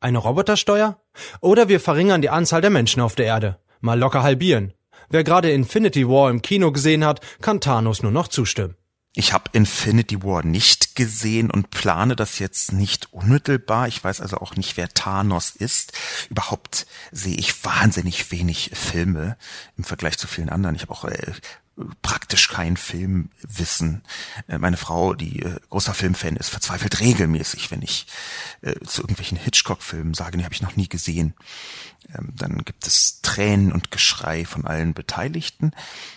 Eine 0.00 0.18
Robotersteuer? 0.18 1.00
Oder 1.40 1.68
wir 1.68 1.80
verringern 1.80 2.22
die 2.22 2.30
Anzahl 2.30 2.60
der 2.60 2.70
Menschen 2.70 3.02
auf 3.02 3.14
der 3.14 3.26
Erde. 3.26 3.58
Mal 3.80 3.98
locker 3.98 4.22
halbieren. 4.22 4.74
Wer 5.08 5.24
gerade 5.24 5.50
Infinity 5.50 6.06
War 6.08 6.30
im 6.30 6.42
Kino 6.42 6.72
gesehen 6.72 7.04
hat, 7.04 7.20
kann 7.40 7.60
Thanos 7.60 8.02
nur 8.02 8.12
noch 8.12 8.28
zustimmen. 8.28 8.76
Ich 9.18 9.32
habe 9.32 9.50
Infinity 9.52 10.22
War 10.22 10.44
nicht 10.44 10.94
gesehen 10.94 11.50
und 11.50 11.70
plane 11.70 12.14
das 12.14 12.38
jetzt 12.38 12.70
nicht 12.70 13.12
unmittelbar. 13.12 13.88
Ich 13.88 14.04
weiß 14.04 14.20
also 14.20 14.36
auch 14.36 14.54
nicht, 14.54 14.76
wer 14.76 14.88
Thanos 14.90 15.50
ist. 15.50 15.92
Überhaupt 16.30 16.86
sehe 17.10 17.34
ich 17.34 17.64
wahnsinnig 17.64 18.30
wenig 18.30 18.70
Filme 18.74 19.36
im 19.76 19.82
Vergleich 19.82 20.18
zu 20.18 20.28
vielen 20.28 20.50
anderen. 20.50 20.76
Ich 20.76 20.82
habe 20.82 20.92
auch 20.92 21.04
äh, 21.04 21.32
praktisch 22.02 22.48
kein 22.48 22.76
Filmwissen. 22.76 24.02
Äh, 24.48 24.58
meine 24.58 24.76
Frau, 24.76 25.14
die 25.14 25.42
äh, 25.42 25.56
großer 25.70 25.94
Filmfan 25.94 26.36
ist, 26.36 26.48
verzweifelt 26.48 27.00
regelmäßig, 27.00 27.70
wenn 27.70 27.82
ich 27.82 28.06
äh, 28.62 28.74
zu 28.84 29.02
irgendwelchen 29.02 29.38
Hitchcock-Filmen 29.38 30.14
sage, 30.14 30.38
die 30.38 30.44
habe 30.44 30.54
ich 30.54 30.62
noch 30.62 30.76
nie 30.76 30.88
gesehen. 30.88 31.34
Ähm, 32.14 32.32
dann 32.34 32.64
gibt 32.64 32.86
es 32.86 33.20
Tränen 33.22 33.72
und 33.72 33.90
Geschrei 33.90 34.44
von 34.44 34.66
allen 34.66 34.94
Beteiligten. 34.94 35.72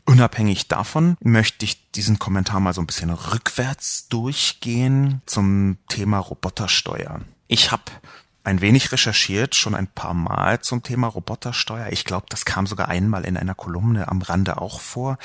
Unabhängig 0.05 0.67
davon 0.67 1.17
möchte 1.21 1.65
ich 1.65 1.91
diesen 1.91 2.19
Kommentar 2.19 2.59
mal 2.59 2.73
so 2.73 2.81
ein 2.81 2.87
bisschen 2.87 3.11
rückwärts 3.11 4.07
durchgehen 4.07 5.21
zum 5.25 5.77
Thema 5.89 6.19
Robotersteuer. 6.19 7.21
Ich 7.47 7.71
habe 7.71 7.83
ein 8.43 8.61
wenig 8.61 8.91
recherchiert, 8.91 9.55
schon 9.55 9.75
ein 9.75 9.87
paar 9.87 10.13
Mal 10.13 10.61
zum 10.61 10.83
Thema 10.83 11.07
Robotersteuer. 11.07 11.89
Ich 11.91 12.05
glaube, 12.05 12.25
das 12.29 12.45
kam 12.45 12.67
sogar 12.67 12.87
einmal 12.87 13.25
in 13.25 13.37
einer 13.37 13.55
Kolumne 13.55 14.07
am 14.07 14.21
Rande 14.21 14.61
auch 14.61 14.79
vor. 14.79 15.17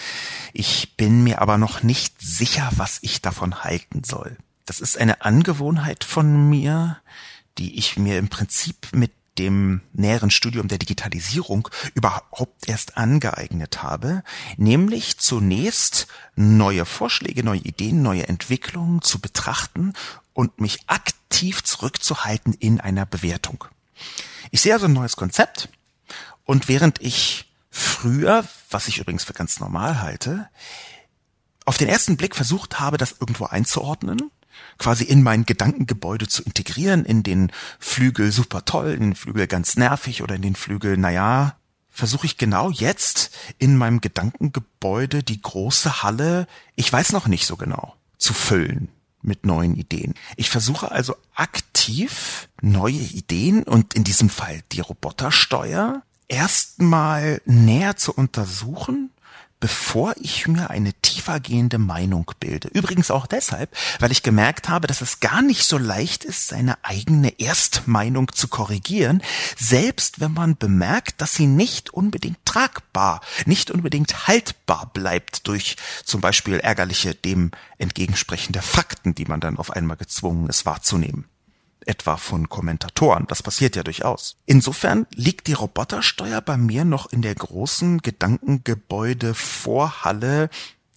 Ich 0.53 0.97
bin 0.97 1.25
mir 1.25 1.41
aber 1.41 1.59
noch 1.59 1.83
nicht 1.83 2.21
sicher, 2.21 2.69
was 2.77 2.99
ich 3.03 3.23
davon 3.23 3.65
halten 3.65 4.03
soll. 4.05 4.37
Das 4.67 4.81
ist 4.81 4.99
eine 4.99 5.23
Angewohnheit 5.23 6.05
von 6.05 6.51
mir, 6.51 6.99
die 7.59 7.79
ich 7.79 7.97
mir 7.97 8.19
im 8.19 8.29
Prinzip 8.29 8.89
mit 8.93 9.13
dem 9.39 9.83
näheren 9.93 10.31
Studium 10.31 10.69
der 10.69 10.79
Digitalisierung 10.79 11.69
überhaupt 11.95 12.69
erst 12.69 12.97
angeeignet 12.97 13.83
habe, 13.83 14.23
nämlich 14.57 15.19
zunächst 15.19 16.07
neue 16.37 16.85
Vorschläge, 16.85 17.45
neue 17.45 17.61
Ideen, 17.61 18.03
neue 18.03 18.29
Entwicklungen 18.29 19.03
zu 19.03 19.21
betrachten 19.21 19.93
und 20.37 20.61
mich 20.61 20.81
aktiv 20.87 21.65
zurückzuhalten 21.65 22.53
in 22.53 22.79
einer 22.79 23.07
Bewertung. 23.07 23.65
Ich 24.51 24.61
sehe 24.61 24.75
also 24.75 24.85
ein 24.85 24.93
neues 24.93 25.17
Konzept 25.17 25.71
und 26.45 26.69
während 26.69 27.01
ich 27.01 27.51
früher, 27.71 28.45
was 28.71 28.87
ich 28.87 28.99
übrigens 28.99 29.25
für 29.25 29.33
ganz 29.33 29.61
normal 29.61 30.03
halte, 30.03 30.49
auf 31.65 31.79
den 31.79 31.89
ersten 31.89 32.19
Blick 32.19 32.37
versucht 32.37 32.79
habe, 32.79 32.99
das 32.99 33.17
irgendwo 33.19 33.47
einzuordnen, 33.47 34.31
quasi 34.77 35.05
in 35.05 35.23
mein 35.23 35.47
Gedankengebäude 35.47 36.29
zu 36.29 36.43
integrieren, 36.43 37.07
in 37.07 37.23
den 37.23 37.51
Flügel 37.79 38.31
super 38.31 38.67
toll, 38.67 38.91
in 38.91 39.01
den 39.01 39.15
Flügel 39.15 39.47
ganz 39.47 39.77
nervig 39.77 40.23
oder 40.23 40.35
in 40.35 40.43
den 40.43 40.55
Flügel, 40.55 40.99
naja, 40.99 41.57
versuche 41.91 42.27
ich 42.27 42.37
genau 42.37 42.71
jetzt 42.71 43.35
in 43.57 43.79
meinem 43.79 44.03
Gedankengebäude 44.03 45.23
die 45.23 45.41
große 45.41 46.03
Halle, 46.03 46.47
ich 46.75 46.93
weiß 46.93 47.13
noch 47.13 47.27
nicht 47.27 47.47
so 47.47 47.57
genau, 47.57 47.97
zu 48.19 48.35
füllen 48.35 48.91
mit 49.27 49.45
neuen 49.45 49.77
Ideen. 49.77 50.15
Ich 50.37 50.51
versuche 50.51 50.91
also 50.91 51.17
aktiv 51.35 52.49
neue 52.63 52.95
Ideen 52.95 53.63
und 53.63 53.95
in 53.95 54.05
diesem 54.05 54.29
Fall 54.29 54.63
die 54.73 54.81
Robotersteuer 54.81 56.03
erstmal 56.29 57.41
näher 57.45 57.97
zu 57.97 58.13
untersuchen 58.13 59.11
bevor 59.61 60.15
ich 60.21 60.47
mir 60.47 60.71
eine 60.71 60.93
tiefergehende 60.93 61.79
Meinung 61.79 62.31
bilde. 62.39 62.69
Übrigens 62.69 63.11
auch 63.11 63.27
deshalb, 63.27 63.75
weil 64.01 64.13
ich 64.13 64.23
gemerkt 64.23 64.69
habe, 64.69 64.87
dass 64.87 65.01
es 65.01 65.21
gar 65.21 65.43
nicht 65.43 65.65
so 65.65 65.79
leicht 65.79 66.25
ist, 66.25 66.49
seine 66.49 66.77
eigene 66.85 67.39
Erstmeinung 67.41 68.33
zu 68.33 68.49
korrigieren, 68.49 69.23
selbst 69.57 70.21
wenn 70.21 70.33
man 70.33 70.57
bemerkt, 70.57 71.21
dass 71.21 71.35
sie 71.35 71.47
nicht 71.47 71.91
unbedingt 71.91 72.39
tragbar, 72.45 73.21
nicht 73.47 73.71
unbedingt 73.71 74.29
haltbar 74.29 74.91
bleibt 74.93 75.47
durch 75.49 75.77
zum 76.05 76.21
Beispiel 76.21 76.59
ärgerliche 76.61 77.15
dem 77.15 77.51
entgegensprechende 77.79 78.63
Fakten, 78.63 79.15
die 79.15 79.25
man 79.25 79.41
dann 79.41 79.59
auf 79.59 79.71
einmal 79.71 79.97
gezwungen 79.97 80.49
ist 80.49 80.67
wahrzunehmen 80.67 81.27
etwa 81.87 82.17
von 82.17 82.49
Kommentatoren. 82.49 83.27
Das 83.29 83.43
passiert 83.43 83.77
ja 83.77 83.83
durchaus. 83.83 84.37
Insofern 84.47 85.07
liegt 85.15 85.47
die 85.47 85.53
Robotersteuer 85.53 86.41
bei 86.41 86.57
mir 86.57 86.85
noch 86.85 87.07
in 87.13 87.23
der 87.23 87.35
großen 87.35 87.99
Gedankengebäude 87.99 89.35
Vorhalle. 89.35 90.51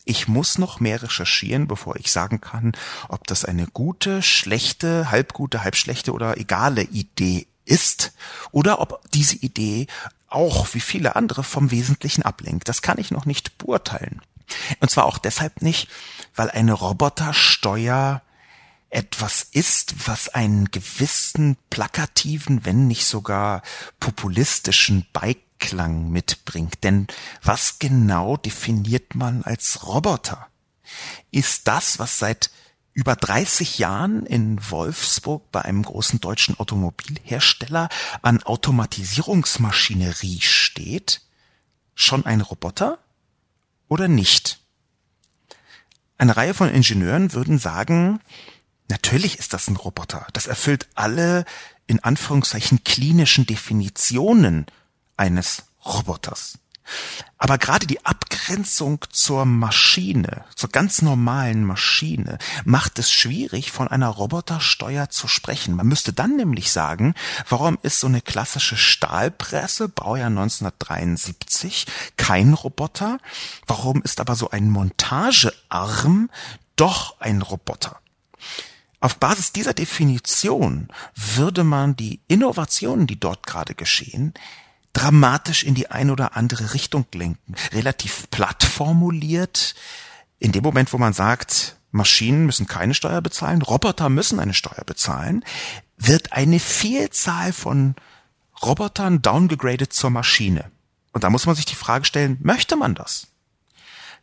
Ich 0.06 0.28
muss 0.28 0.58
noch 0.58 0.80
mehr 0.80 1.04
recherchieren, 1.04 1.68
bevor 1.68 1.96
ich 1.96 2.12
sagen 2.12 2.42
kann, 2.42 2.74
ob 3.08 3.28
das 3.28 3.46
eine 3.46 3.68
gute, 3.68 4.22
schlechte, 4.22 5.12
halbgute, 5.12 5.64
halbschlechte 5.64 6.12
oder 6.12 6.38
egale 6.38 6.84
Idee 6.84 7.48
ist 7.66 8.14
oder 8.52 8.82
ob 8.82 9.02
diese 9.12 9.36
Idee 9.36 9.88
auch 10.28 10.74
wie 10.74 10.80
viele 10.80 11.16
andere 11.16 11.44
vom 11.44 11.72
Wesentlichen 11.72 12.24
ablenkt. 12.24 12.68
Das 12.68 12.82
kann 12.82 12.98
ich 12.98 13.12
noch 13.12 13.26
nicht 13.26 13.58
beurteilen. 13.58 14.22
Und 14.80 14.90
zwar 14.90 15.06
auch 15.06 15.18
deshalb 15.18 15.62
nicht, 15.62 15.90
weil 16.36 16.50
eine 16.50 16.74
Robotersteuer 16.74 18.22
etwas 18.90 19.44
ist, 19.52 20.08
was 20.08 20.30
einen 20.30 20.72
gewissen 20.72 21.58
plakativen, 21.70 22.66
wenn 22.66 22.88
nicht 22.88 23.06
sogar 23.06 23.62
populistischen 24.00 25.06
Beiklang 25.14 26.10
mitbringt. 26.10 26.84
Denn 26.84 27.08
was 27.44 27.80
genau 27.80 28.38
definiert 28.38 29.16
man 29.16 29.44
als 29.44 29.86
Roboter? 29.86 30.48
Ist 31.32 31.68
das, 31.68 32.00
was 32.00 32.18
seit 32.18 32.50
über 32.94 33.16
30 33.16 33.78
Jahren 33.78 34.26
in 34.26 34.60
Wolfsburg 34.72 35.52
bei 35.52 35.62
einem 35.62 35.84
großen 35.84 36.20
deutschen 36.20 36.60
Automobilhersteller 36.60 37.90
an 38.22 38.42
Automatisierungsmaschinerie 38.44 40.42
steht, 40.42 41.22
schon 41.94 42.26
ein 42.26 42.42
Roboter 42.42 42.98
oder 43.88 44.08
nicht? 44.08 44.60
Eine 46.18 46.36
Reihe 46.36 46.54
von 46.54 46.70
Ingenieuren 46.70 47.32
würden 47.32 47.60
sagen, 47.60 48.20
Natürlich 48.90 49.40
ist 49.40 49.54
das 49.54 49.70
ein 49.70 49.76
Roboter. 49.78 50.28
Das 50.34 50.48
erfüllt 50.48 50.88
alle 50.96 51.46
in 51.88 52.04
Anführungszeichen 52.04 52.84
klinischen 52.84 53.46
Definitionen 53.46 54.66
eines 55.16 55.64
Roboters. 55.86 56.58
Aber 57.38 57.58
gerade 57.58 57.86
die 57.86 58.04
Abgrenzung 58.06 59.06
zur 59.12 59.46
Maschine, 59.46 60.44
zur 60.56 60.70
ganz 60.70 61.02
normalen 61.02 61.64
Maschine, 61.64 62.40
macht 62.66 63.00
es 63.00 63.12
schwierig, 63.12 63.72
von 63.72 63.88
einer 63.88 64.10
Robotersteuer 64.10 65.10
zu 65.10 65.28
sprechen. 65.28 65.76
Man 65.76 65.88
müsste 65.88 66.14
dann 66.14 66.36
nämlich 66.36 66.72
sagen, 66.72 67.14
warum 67.48 67.78
ist 67.84 68.00
so 68.00 68.08
eine 68.08 68.22
klassische 68.22 68.76
Stahlpresse, 68.76 69.88
Baujahr 69.88 70.28
1973, 70.28 71.86
kein 72.18 72.54
Roboter? 72.54 73.20
Warum 73.68 74.02
ist 74.02 74.20
aber 74.20 74.36
so 74.36 74.50
ein 74.50 74.70
Montagearm 74.70 76.30
doch 76.76 77.20
ein 77.20 77.42
Roboter? 77.42 78.00
Auf 79.02 79.18
Basis 79.18 79.54
dieser 79.54 79.74
Definition 79.74 80.90
würde 81.16 81.64
man 81.64 81.96
die 81.96 82.20
Innovationen, 82.28 83.08
die 83.08 83.20
dort 83.20 83.48
gerade 83.48 83.74
geschehen, 83.74 84.34
dramatisch 84.92 85.64
in 85.64 85.74
die 85.74 85.90
eine 85.90 86.12
oder 86.12 86.36
andere 86.36 86.74
Richtung 86.74 87.06
lenken. 87.14 87.56
Relativ 87.72 88.30
platt 88.30 88.64
formuliert, 88.64 89.76
in 90.40 90.52
dem 90.52 90.64
Moment, 90.64 90.92
wo 90.92 90.98
man 90.98 91.14
sagt, 91.14 91.78
Maschinen 91.92 92.46
müssen 92.46 92.68
keine 92.68 92.94
Steuer 92.94 93.22
bezahlen, 93.22 93.62
Roboter 93.62 94.10
müssen 94.10 94.40
eine 94.40 94.54
Steuer 94.54 94.84
bezahlen, 94.86 95.44
wird 95.98 96.34
eine 96.34 96.60
Vielzahl 96.60 97.54
von 97.54 97.96
Robotern 98.62 99.22
downgegradet 99.22 99.94
zur 99.94 100.10
Maschine. 100.10 100.72
Und 101.14 101.24
da 101.24 101.30
muss 101.30 101.46
man 101.46 101.56
sich 101.56 101.66
die 101.66 101.76
Frage 101.76 102.06
stellen, 102.06 102.38
möchte 102.42 102.76
man 102.76 102.96
das? 102.96 103.28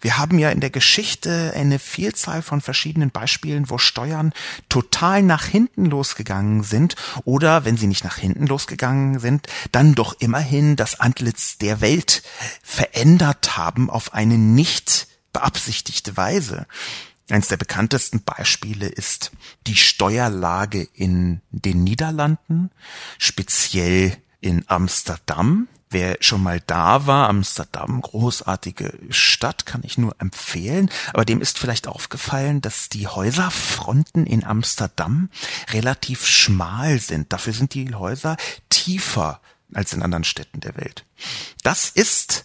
Wir 0.01 0.19
haben 0.19 0.39
ja 0.39 0.51
in 0.51 0.61
der 0.61 0.71
Geschichte 0.71 1.53
eine 1.55 1.79
Vielzahl 1.79 2.43
von 2.43 2.61
verschiedenen 2.61 3.11
Beispielen, 3.11 3.71
wo 3.71 3.79
Steuern 3.79 4.33
total 4.69 5.23
nach 5.23 5.45
hinten 5.45 5.87
losgegangen 5.87 6.63
sind 6.63 6.97
oder 7.25 7.65
wenn 7.65 7.77
sie 7.77 7.87
nicht 7.87 8.05
nach 8.05 8.17
hinten 8.17 8.47
losgegangen 8.47 9.19
sind, 9.19 9.47
dann 9.73 9.95
doch 9.95 10.15
immerhin 10.19 10.77
das 10.77 11.01
Antlitz 11.01 11.59
der 11.59 11.81
Welt 11.81 12.23
verändert 12.63 13.57
haben 13.57 13.91
auf 13.91 14.15
eine 14.15 14.39
nicht 14.39 15.09
beabsichtigte 15.33 16.17
Weise. 16.17 16.67
Eins 17.29 17.49
der 17.49 17.57
bekanntesten 17.57 18.23
Beispiele 18.23 18.87
ist 18.87 19.33
die 19.67 19.75
Steuerlage 19.75 20.87
in 20.95 21.41
den 21.51 21.83
Niederlanden, 21.83 22.71
speziell 23.19 24.17
in 24.41 24.65
Amsterdam. 24.69 25.67
Wer 25.88 26.16
schon 26.20 26.42
mal 26.42 26.61
da 26.66 27.07
war, 27.07 27.29
Amsterdam, 27.29 28.03
großartige 28.03 28.99
Stadt, 29.11 29.66
kann 29.66 29.83
ich 29.85 29.99
nur 29.99 30.16
empfehlen. 30.18 30.90
Aber 31.12 31.25
dem 31.25 31.40
ist 31.40 31.59
vielleicht 31.59 31.87
aufgefallen, 31.87 32.61
dass 32.61 32.88
die 32.88 33.07
Häuserfronten 33.07 34.27
in 34.27 34.42
Amsterdam 34.42 35.31
relativ 35.70 36.27
schmal 36.27 36.99
sind. 36.99 37.33
Dafür 37.33 37.53
sind 37.53 37.75
die 37.75 37.94
Häuser 37.94 38.37
tiefer 38.68 39.40
als 39.72 39.92
in 39.92 40.03
anderen 40.03 40.25
Städten 40.25 40.61
der 40.61 40.77
Welt. 40.77 41.05
Das 41.62 41.88
ist 41.90 42.44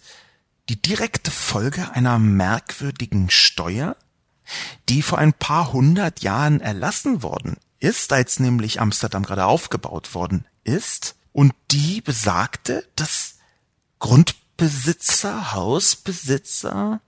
die 0.69 0.79
direkte 0.79 1.31
Folge 1.31 1.91
einer 1.93 2.19
merkwürdigen 2.19 3.29
Steuer, 3.31 3.95
die 4.87 5.01
vor 5.01 5.17
ein 5.17 5.33
paar 5.33 5.73
hundert 5.73 6.21
Jahren 6.21 6.61
erlassen 6.61 7.23
worden 7.23 7.57
ist, 7.79 8.13
als 8.13 8.39
nämlich 8.39 8.79
Amsterdam 8.79 9.23
gerade 9.23 9.45
aufgebaut 9.45 10.13
worden 10.13 10.45
ist 10.63 11.15
und 11.33 11.53
die 11.71 12.01
besagte, 12.01 12.87
dass 12.95 13.30
Grundbesitzer, 14.01 15.53
Hausbesitzer 15.53 16.99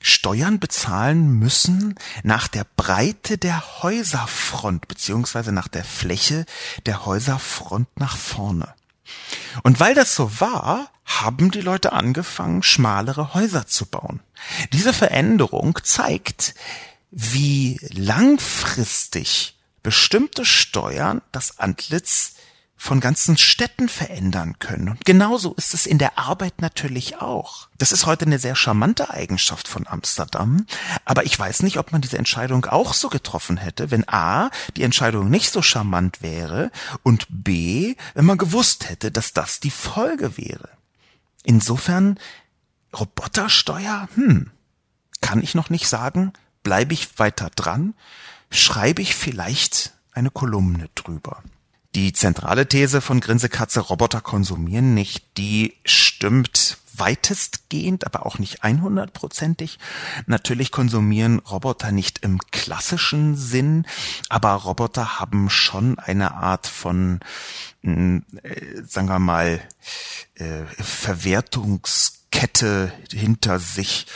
Steuern 0.00 0.60
bezahlen 0.60 1.38
müssen 1.38 1.96
nach 2.22 2.46
der 2.46 2.64
Breite 2.76 3.36
der 3.36 3.82
Häuserfront 3.82 4.86
beziehungsweise 4.86 5.50
nach 5.50 5.66
der 5.66 5.84
Fläche 5.84 6.46
der 6.86 7.04
Häuserfront 7.04 7.88
nach 7.96 8.16
vorne. 8.16 8.72
Und 9.64 9.80
weil 9.80 9.94
das 9.94 10.14
so 10.14 10.40
war, 10.40 10.90
haben 11.04 11.50
die 11.50 11.60
Leute 11.60 11.92
angefangen, 11.92 12.62
schmalere 12.62 13.34
Häuser 13.34 13.66
zu 13.66 13.86
bauen. 13.86 14.20
Diese 14.72 14.92
Veränderung 14.92 15.80
zeigt, 15.82 16.54
wie 17.10 17.80
langfristig 17.90 19.58
bestimmte 19.82 20.44
Steuern 20.44 21.22
das 21.32 21.58
Antlitz 21.58 22.34
von 22.80 23.00
ganzen 23.00 23.36
Städten 23.36 23.88
verändern 23.88 24.60
können. 24.60 24.90
Und 24.90 25.04
genauso 25.04 25.52
ist 25.54 25.74
es 25.74 25.84
in 25.84 25.98
der 25.98 26.16
Arbeit 26.16 26.62
natürlich 26.62 27.20
auch. 27.20 27.68
Das 27.76 27.90
ist 27.90 28.06
heute 28.06 28.24
eine 28.24 28.38
sehr 28.38 28.54
charmante 28.54 29.10
Eigenschaft 29.10 29.66
von 29.66 29.88
Amsterdam. 29.88 30.64
Aber 31.04 31.26
ich 31.26 31.36
weiß 31.36 31.64
nicht, 31.64 31.78
ob 31.78 31.90
man 31.90 32.00
diese 32.00 32.16
Entscheidung 32.16 32.64
auch 32.66 32.94
so 32.94 33.08
getroffen 33.08 33.56
hätte, 33.56 33.90
wenn 33.90 34.08
A, 34.08 34.50
die 34.76 34.84
Entscheidung 34.84 35.28
nicht 35.28 35.50
so 35.50 35.60
charmant 35.60 36.22
wäre 36.22 36.70
und 37.02 37.26
B, 37.28 37.96
wenn 38.14 38.24
man 38.24 38.38
gewusst 38.38 38.88
hätte, 38.88 39.10
dass 39.10 39.32
das 39.32 39.58
die 39.58 39.72
Folge 39.72 40.38
wäre. 40.38 40.70
Insofern, 41.42 42.18
Robotersteuer, 42.96 44.08
hm, 44.14 44.52
kann 45.20 45.42
ich 45.42 45.56
noch 45.56 45.68
nicht 45.68 45.88
sagen, 45.88 46.32
bleibe 46.62 46.94
ich 46.94 47.18
weiter 47.18 47.50
dran, 47.50 47.94
schreibe 48.50 49.02
ich 49.02 49.16
vielleicht 49.16 49.94
eine 50.12 50.30
Kolumne 50.30 50.88
drüber. 50.94 51.42
Die 51.94 52.12
zentrale 52.12 52.68
These 52.68 53.00
von 53.00 53.20
Grinsekatze, 53.20 53.80
Roboter 53.80 54.20
konsumieren 54.20 54.94
nicht, 54.94 55.24
die 55.38 55.74
stimmt 55.84 56.78
weitestgehend, 56.98 58.04
aber 58.06 58.26
auch 58.26 58.38
nicht 58.38 58.62
einhundertprozentig. 58.62 59.78
Natürlich 60.26 60.70
konsumieren 60.70 61.38
Roboter 61.38 61.92
nicht 61.92 62.18
im 62.18 62.38
klassischen 62.50 63.36
Sinn, 63.36 63.86
aber 64.28 64.52
Roboter 64.52 65.18
haben 65.18 65.48
schon 65.48 65.98
eine 65.98 66.34
Art 66.34 66.66
von, 66.66 67.20
äh, 67.82 68.20
sagen 68.86 69.08
wir 69.08 69.18
mal, 69.18 69.62
äh, 70.34 70.64
Verwertungskette 70.78 72.92
hinter 73.10 73.60
sich, 73.60 74.06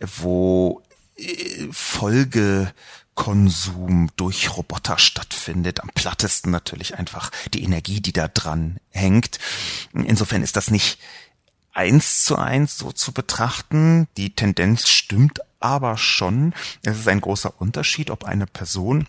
wo 0.00 0.82
äh, 1.16 1.68
Folge 1.70 2.72
Konsum 3.20 4.08
durch 4.16 4.56
Roboter 4.56 4.96
stattfindet. 4.96 5.82
Am 5.82 5.90
plattesten 5.94 6.50
natürlich 6.50 6.96
einfach 6.98 7.30
die 7.52 7.62
Energie, 7.62 8.00
die 8.00 8.14
da 8.14 8.28
dran 8.28 8.78
hängt. 8.88 9.38
Insofern 9.92 10.42
ist 10.42 10.56
das 10.56 10.70
nicht 10.70 10.98
eins 11.74 12.24
zu 12.24 12.36
eins 12.36 12.78
so 12.78 12.92
zu 12.92 13.12
betrachten. 13.12 14.08
Die 14.16 14.34
Tendenz 14.34 14.88
stimmt 14.88 15.40
aber 15.60 15.98
schon. 15.98 16.54
Es 16.82 16.98
ist 16.98 17.08
ein 17.08 17.20
großer 17.20 17.60
Unterschied, 17.60 18.10
ob 18.10 18.24
eine 18.24 18.46
Person 18.46 19.06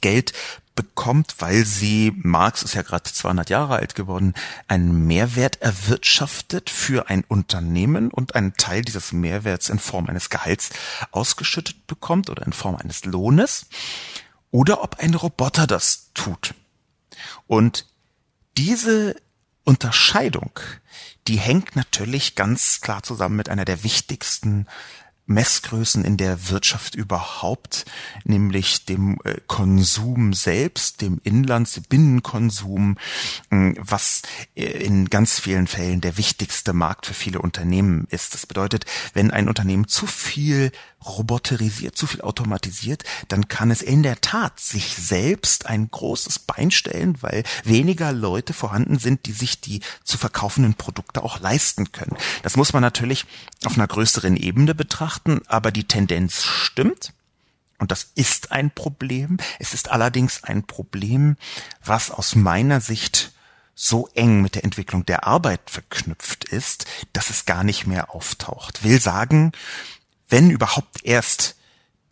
Geld 0.00 0.32
bekommt, 0.74 1.36
weil 1.38 1.64
sie, 1.64 2.12
Marx 2.16 2.62
ist 2.62 2.74
ja 2.74 2.82
gerade 2.82 3.04
200 3.04 3.48
Jahre 3.50 3.76
alt 3.76 3.94
geworden, 3.94 4.34
einen 4.66 5.06
Mehrwert 5.06 5.62
erwirtschaftet 5.62 6.68
für 6.68 7.08
ein 7.08 7.24
Unternehmen 7.28 8.10
und 8.10 8.34
einen 8.34 8.54
Teil 8.54 8.82
dieses 8.82 9.12
Mehrwerts 9.12 9.68
in 9.68 9.78
Form 9.78 10.08
eines 10.08 10.30
Gehalts 10.30 10.70
ausgeschüttet 11.12 11.86
bekommt 11.86 12.28
oder 12.28 12.44
in 12.44 12.52
Form 12.52 12.76
eines 12.76 13.04
Lohnes, 13.04 13.66
oder 14.50 14.82
ob 14.82 15.00
ein 15.00 15.14
Roboter 15.14 15.66
das 15.66 16.10
tut. 16.14 16.54
Und 17.46 17.86
diese 18.56 19.16
Unterscheidung, 19.64 20.60
die 21.26 21.38
hängt 21.38 21.74
natürlich 21.76 22.34
ganz 22.34 22.80
klar 22.80 23.02
zusammen 23.02 23.36
mit 23.36 23.48
einer 23.48 23.64
der 23.64 23.82
wichtigsten 23.82 24.66
Messgrößen 25.26 26.04
in 26.04 26.16
der 26.16 26.50
Wirtschaft 26.50 26.94
überhaupt, 26.94 27.86
nämlich 28.24 28.84
dem 28.84 29.18
äh, 29.24 29.36
Konsum 29.46 30.34
selbst, 30.34 31.00
dem 31.00 31.20
Inlands-, 31.24 31.80
Binnenkonsum, 31.88 32.98
äh, 33.50 33.72
was 33.78 34.22
äh, 34.54 34.64
in 34.64 35.08
ganz 35.08 35.40
vielen 35.40 35.66
Fällen 35.66 36.00
der 36.00 36.18
wichtigste 36.18 36.72
Markt 36.72 37.06
für 37.06 37.14
viele 37.14 37.40
Unternehmen 37.40 38.06
ist. 38.10 38.34
Das 38.34 38.46
bedeutet, 38.46 38.84
wenn 39.14 39.30
ein 39.30 39.48
Unternehmen 39.48 39.88
zu 39.88 40.06
viel 40.06 40.72
roboterisiert, 41.06 41.96
zu 41.96 42.06
viel 42.06 42.22
automatisiert, 42.22 43.04
dann 43.28 43.48
kann 43.48 43.70
es 43.70 43.82
in 43.82 44.02
der 44.02 44.20
Tat 44.20 44.58
sich 44.60 44.96
selbst 44.96 45.66
ein 45.66 45.90
großes 45.90 46.38
Bein 46.40 46.70
stellen, 46.70 47.16
weil 47.20 47.44
weniger 47.64 48.12
Leute 48.12 48.52
vorhanden 48.52 48.98
sind, 48.98 49.26
die 49.26 49.32
sich 49.32 49.60
die 49.60 49.80
zu 50.04 50.18
verkaufenden 50.18 50.74
Produkte 50.74 51.22
auch 51.22 51.40
leisten 51.40 51.92
können. 51.92 52.16
Das 52.42 52.56
muss 52.56 52.72
man 52.72 52.82
natürlich 52.82 53.26
auf 53.64 53.74
einer 53.74 53.86
größeren 53.86 54.36
Ebene 54.36 54.74
betrachten, 54.74 55.40
aber 55.46 55.70
die 55.70 55.84
Tendenz 55.84 56.44
stimmt. 56.44 57.12
Und 57.78 57.90
das 57.90 58.12
ist 58.14 58.52
ein 58.52 58.70
Problem. 58.70 59.36
Es 59.58 59.74
ist 59.74 59.90
allerdings 59.90 60.44
ein 60.44 60.64
Problem, 60.64 61.36
was 61.84 62.10
aus 62.10 62.34
meiner 62.34 62.80
Sicht 62.80 63.32
so 63.74 64.08
eng 64.14 64.40
mit 64.40 64.54
der 64.54 64.64
Entwicklung 64.64 65.04
der 65.04 65.26
Arbeit 65.26 65.60
verknüpft 65.68 66.44
ist, 66.44 66.86
dass 67.12 67.30
es 67.30 67.44
gar 67.44 67.64
nicht 67.64 67.86
mehr 67.86 68.14
auftaucht. 68.14 68.84
Will 68.84 69.00
sagen, 69.00 69.52
wenn 70.28 70.50
überhaupt 70.50 71.04
erst 71.04 71.56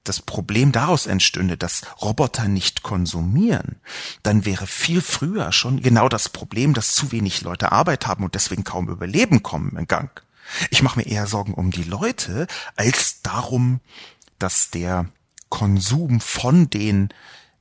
das 0.05 0.21
Problem 0.21 0.73
daraus 0.73 1.07
entstünde, 1.07 1.57
dass 1.57 1.83
Roboter 2.01 2.49
nicht 2.49 2.83
konsumieren, 2.83 3.77
dann 4.23 4.45
wäre 4.45 4.67
viel 4.67 5.01
früher 5.01 5.53
schon 5.53 5.81
genau 5.81 6.09
das 6.09 6.29
Problem, 6.29 6.75
dass 6.75 6.95
zu 6.95 7.13
wenig 7.13 7.43
Leute 7.43 7.71
Arbeit 7.71 8.07
haben 8.07 8.25
und 8.25 8.35
deswegen 8.35 8.65
kaum 8.65 8.89
überleben 8.89 9.43
kommen 9.43 9.77
in 9.77 9.87
Gang. 9.87 10.23
Ich 10.71 10.83
mache 10.83 10.99
mir 10.99 11.07
eher 11.07 11.27
Sorgen 11.27 11.55
um 11.55 11.71
die 11.71 11.85
Leute 11.85 12.47
als 12.77 13.23
darum, 13.23 13.81
dass 14.39 14.71
der 14.71 15.07
Konsum 15.49 16.21
von 16.21 16.69
den 16.69 17.11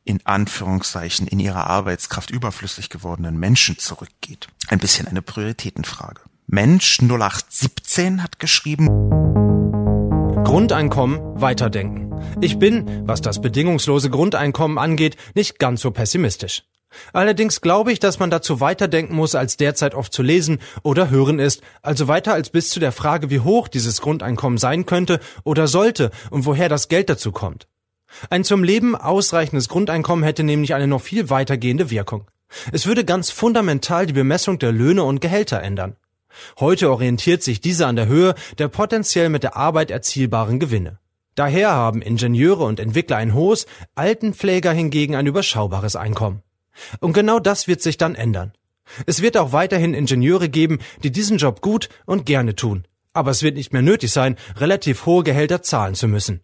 in 0.03 0.25
Anführungszeichen 0.25 1.27
in 1.27 1.39
ihrer 1.39 1.67
Arbeitskraft 1.67 2.31
überflüssig 2.31 2.89
gewordenen 2.89 3.39
Menschen 3.39 3.77
zurückgeht. 3.77 4.47
Ein 4.67 4.79
bisschen 4.79 5.07
eine 5.07 5.21
Prioritätenfrage. 5.21 6.21
Mensch 6.47 6.99
0817 6.99 8.23
hat 8.23 8.39
geschrieben, 8.39 8.87
Grundeinkommen 10.43 11.19
weiterdenken. 11.39 12.11
Ich 12.41 12.57
bin, 12.57 13.07
was 13.07 13.21
das 13.21 13.41
bedingungslose 13.41 14.09
Grundeinkommen 14.09 14.77
angeht, 14.77 15.15
nicht 15.35 15.59
ganz 15.59 15.81
so 15.81 15.91
pessimistisch. 15.91 16.63
Allerdings 17.13 17.61
glaube 17.61 17.91
ich, 17.91 17.99
dass 17.99 18.19
man 18.19 18.29
dazu 18.29 18.59
weiterdenken 18.59 19.15
muss, 19.15 19.35
als 19.35 19.57
derzeit 19.57 19.95
oft 19.95 20.13
zu 20.13 20.23
lesen 20.23 20.59
oder 20.83 21.09
hören 21.09 21.39
ist, 21.39 21.61
also 21.81 22.07
weiter 22.07 22.33
als 22.33 22.49
bis 22.49 22.69
zu 22.69 22.79
der 22.79 22.91
Frage, 22.91 23.29
wie 23.29 23.39
hoch 23.39 23.67
dieses 23.67 24.01
Grundeinkommen 24.01 24.57
sein 24.57 24.85
könnte 24.85 25.19
oder 25.43 25.67
sollte 25.67 26.11
und 26.29 26.45
woher 26.45 26.69
das 26.69 26.87
Geld 26.87 27.09
dazu 27.09 27.31
kommt. 27.31 27.67
Ein 28.29 28.43
zum 28.43 28.63
Leben 28.63 28.95
ausreichendes 28.95 29.69
Grundeinkommen 29.69 30.23
hätte 30.23 30.43
nämlich 30.43 30.73
eine 30.73 30.87
noch 30.87 31.01
viel 31.01 31.29
weitergehende 31.29 31.89
Wirkung. 31.89 32.29
Es 32.71 32.85
würde 32.85 33.05
ganz 33.05 33.31
fundamental 33.31 34.05
die 34.05 34.13
Bemessung 34.13 34.59
der 34.59 34.71
Löhne 34.71 35.03
und 35.03 35.21
Gehälter 35.21 35.61
ändern. 35.61 35.95
Heute 36.59 36.89
orientiert 36.91 37.43
sich 37.43 37.61
diese 37.61 37.87
an 37.87 37.95
der 37.95 38.07
Höhe 38.07 38.35
der 38.57 38.67
potenziell 38.67 39.29
mit 39.29 39.43
der 39.43 39.55
Arbeit 39.55 39.91
erzielbaren 39.91 40.59
Gewinne. 40.59 40.99
Daher 41.35 41.71
haben 41.71 42.01
Ingenieure 42.01 42.63
und 42.63 42.79
Entwickler 42.79 43.17
ein 43.17 43.33
hohes, 43.33 43.65
Altenpfleger 43.95 44.73
hingegen 44.73 45.15
ein 45.15 45.27
überschaubares 45.27 45.95
Einkommen. 45.95 46.43
Und 46.99 47.13
genau 47.13 47.39
das 47.39 47.67
wird 47.67 47.81
sich 47.81 47.97
dann 47.97 48.15
ändern. 48.15 48.53
Es 49.05 49.21
wird 49.21 49.37
auch 49.37 49.53
weiterhin 49.53 49.93
Ingenieure 49.93 50.49
geben, 50.49 50.79
die 51.03 51.11
diesen 51.11 51.37
Job 51.37 51.61
gut 51.61 51.89
und 52.05 52.25
gerne 52.25 52.55
tun. 52.55 52.85
Aber 53.13 53.31
es 53.31 53.43
wird 53.43 53.55
nicht 53.55 53.73
mehr 53.73 53.81
nötig 53.81 54.11
sein, 54.11 54.37
relativ 54.57 55.05
hohe 55.05 55.23
Gehälter 55.23 55.61
zahlen 55.61 55.95
zu 55.95 56.07
müssen. 56.07 56.41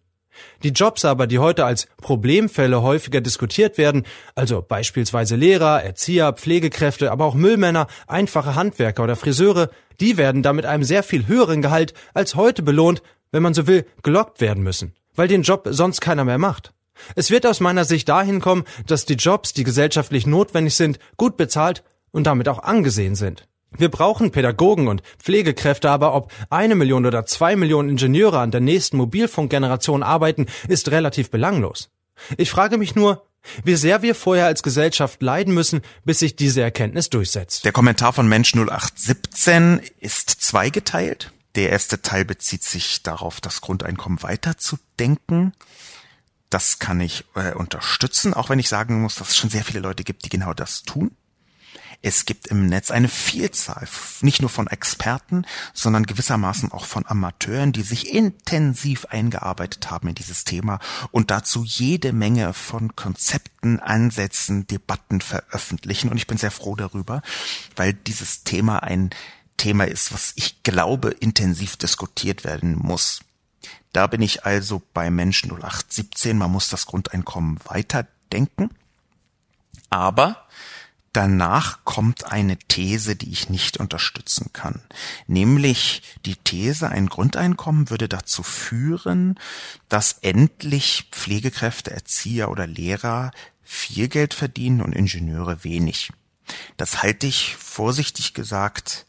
Die 0.62 0.70
Jobs 0.70 1.04
aber, 1.04 1.26
die 1.26 1.38
heute 1.38 1.64
als 1.64 1.88
Problemfälle 2.00 2.82
häufiger 2.82 3.20
diskutiert 3.20 3.78
werden, 3.78 4.04
also 4.34 4.62
beispielsweise 4.66 5.36
Lehrer, 5.36 5.82
Erzieher, 5.82 6.32
Pflegekräfte, 6.32 7.10
aber 7.10 7.24
auch 7.24 7.34
Müllmänner, 7.34 7.86
einfache 8.06 8.54
Handwerker 8.54 9.04
oder 9.04 9.16
Friseure, 9.16 9.70
die 10.00 10.16
werden 10.16 10.42
damit 10.42 10.66
einem 10.66 10.84
sehr 10.84 11.02
viel 11.02 11.26
höheren 11.26 11.62
Gehalt 11.62 11.94
als 12.14 12.34
heute 12.34 12.62
belohnt, 12.62 13.02
wenn 13.32 13.42
man 13.42 13.54
so 13.54 13.66
will, 13.66 13.84
gelockt 14.02 14.40
werden 14.40 14.62
müssen. 14.62 14.94
weil 15.18 15.28
den 15.28 15.42
Job 15.42 15.66
sonst 15.70 16.00
keiner 16.00 16.24
mehr 16.24 16.38
macht. 16.38 16.72
Es 17.16 17.30
wird 17.30 17.44
aus 17.44 17.58
meiner 17.58 17.84
Sicht 17.84 18.08
dahin 18.08 18.40
kommen, 18.40 18.64
dass 18.86 19.04
die 19.04 19.14
Jobs, 19.14 19.52
die 19.52 19.64
gesellschaftlich 19.64 20.26
notwendig 20.26 20.76
sind, 20.76 20.98
gut 21.16 21.36
bezahlt 21.36 21.82
und 22.12 22.26
damit 22.26 22.48
auch 22.48 22.60
angesehen 22.60 23.16
sind. 23.16 23.48
Wir 23.76 23.90
brauchen 23.90 24.30
Pädagogen 24.30 24.88
und 24.88 25.02
Pflegekräfte, 25.18 25.90
aber 25.90 26.14
ob 26.14 26.32
eine 26.50 26.74
Million 26.74 27.04
oder 27.06 27.26
zwei 27.26 27.54
Millionen 27.54 27.90
Ingenieure 27.90 28.40
an 28.40 28.50
der 28.50 28.60
nächsten 28.60 28.96
Mobilfunkgeneration 28.96 30.02
arbeiten, 30.02 30.46
ist 30.68 30.90
relativ 30.90 31.30
belanglos. 31.30 31.90
Ich 32.36 32.50
frage 32.50 32.78
mich 32.78 32.94
nur, 32.94 33.24
wie 33.64 33.76
sehr 33.76 34.02
wir 34.02 34.14
vorher 34.14 34.46
als 34.46 34.62
Gesellschaft 34.62 35.22
leiden 35.22 35.54
müssen, 35.54 35.82
bis 36.04 36.18
sich 36.20 36.36
diese 36.36 36.62
Erkenntnis 36.62 37.10
durchsetzt. 37.10 37.64
Der 37.64 37.72
Kommentar 37.72 38.12
von 38.12 38.28
Mensch 38.28 38.54
0817 38.54 39.80
ist 40.00 40.30
zweigeteilt. 40.30 41.32
Der 41.54 41.70
erste 41.70 42.02
Teil 42.02 42.24
bezieht 42.24 42.62
sich 42.62 43.02
darauf, 43.02 43.40
das 43.40 43.60
Grundeinkommen 43.60 44.22
weiterzudenken. 44.22 45.52
Das 46.50 46.78
kann 46.78 47.00
ich 47.00 47.24
äh, 47.34 47.52
unterstützen, 47.52 48.32
auch 48.32 48.48
wenn 48.48 48.58
ich 48.58 48.68
sagen 48.68 49.02
muss, 49.02 49.16
dass 49.16 49.30
es 49.30 49.36
schon 49.36 49.50
sehr 49.50 49.64
viele 49.64 49.80
Leute 49.80 50.04
gibt, 50.04 50.24
die 50.24 50.30
genau 50.30 50.54
das 50.54 50.82
tun. 50.82 51.10
Es 52.00 52.26
gibt 52.26 52.46
im 52.46 52.66
Netz 52.66 52.92
eine 52.92 53.08
Vielzahl, 53.08 53.88
nicht 54.20 54.40
nur 54.40 54.50
von 54.50 54.68
Experten, 54.68 55.44
sondern 55.74 56.06
gewissermaßen 56.06 56.70
auch 56.70 56.84
von 56.84 57.04
Amateuren, 57.06 57.72
die 57.72 57.82
sich 57.82 58.14
intensiv 58.14 59.06
eingearbeitet 59.06 59.90
haben 59.90 60.08
in 60.08 60.14
dieses 60.14 60.44
Thema 60.44 60.78
und 61.10 61.32
dazu 61.32 61.64
jede 61.64 62.12
Menge 62.12 62.54
von 62.54 62.94
Konzepten, 62.94 63.80
Ansätzen, 63.80 64.68
Debatten 64.68 65.20
veröffentlichen. 65.20 66.08
Und 66.08 66.18
ich 66.18 66.28
bin 66.28 66.38
sehr 66.38 66.52
froh 66.52 66.76
darüber, 66.76 67.20
weil 67.74 67.94
dieses 67.94 68.44
Thema 68.44 68.84
ein 68.84 69.10
Thema 69.56 69.84
ist, 69.84 70.12
was 70.12 70.32
ich 70.36 70.62
glaube 70.62 71.10
intensiv 71.10 71.76
diskutiert 71.76 72.44
werden 72.44 72.76
muss. 72.78 73.22
Da 73.92 74.06
bin 74.06 74.22
ich 74.22 74.44
also 74.44 74.82
bei 74.94 75.10
Menschen 75.10 75.50
0817. 75.50 76.38
Man 76.38 76.52
muss 76.52 76.68
das 76.68 76.86
Grundeinkommen 76.86 77.58
weiterdenken. 77.64 78.70
Aber 79.90 80.46
danach 81.18 81.80
kommt 81.82 82.30
eine 82.30 82.56
These, 82.56 83.16
die 83.16 83.32
ich 83.32 83.50
nicht 83.50 83.78
unterstützen 83.78 84.52
kann. 84.52 84.82
Nämlich 85.26 86.02
die 86.24 86.36
These, 86.36 86.90
ein 86.90 87.08
Grundeinkommen 87.08 87.90
würde 87.90 88.08
dazu 88.08 88.44
führen, 88.44 89.36
dass 89.88 90.12
endlich 90.22 91.08
Pflegekräfte, 91.10 91.90
Erzieher 91.90 92.52
oder 92.52 92.68
Lehrer 92.68 93.32
viel 93.64 94.06
Geld 94.06 94.32
verdienen 94.32 94.80
und 94.80 94.94
Ingenieure 94.94 95.64
wenig. 95.64 96.12
Das 96.76 97.02
halte 97.02 97.26
ich 97.26 97.56
vorsichtig 97.56 98.32
gesagt 98.32 99.04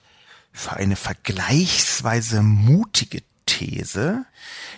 für 0.51 0.73
eine 0.73 0.95
vergleichsweise 0.95 2.41
mutige 2.41 3.21
These, 3.45 4.25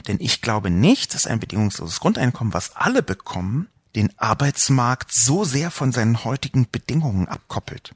denn 0.09 0.17
ich 0.19 0.41
glaube 0.41 0.69
nicht, 0.69 1.13
dass 1.13 1.27
ein 1.27 1.39
bedingungsloses 1.39 2.01
Grundeinkommen, 2.01 2.53
was 2.53 2.75
alle 2.75 3.01
bekommen, 3.01 3.69
den 3.95 4.17
Arbeitsmarkt 4.17 5.11
so 5.13 5.43
sehr 5.43 5.71
von 5.71 5.91
seinen 5.91 6.23
heutigen 6.23 6.67
Bedingungen 6.71 7.27
abkoppelt. 7.27 7.93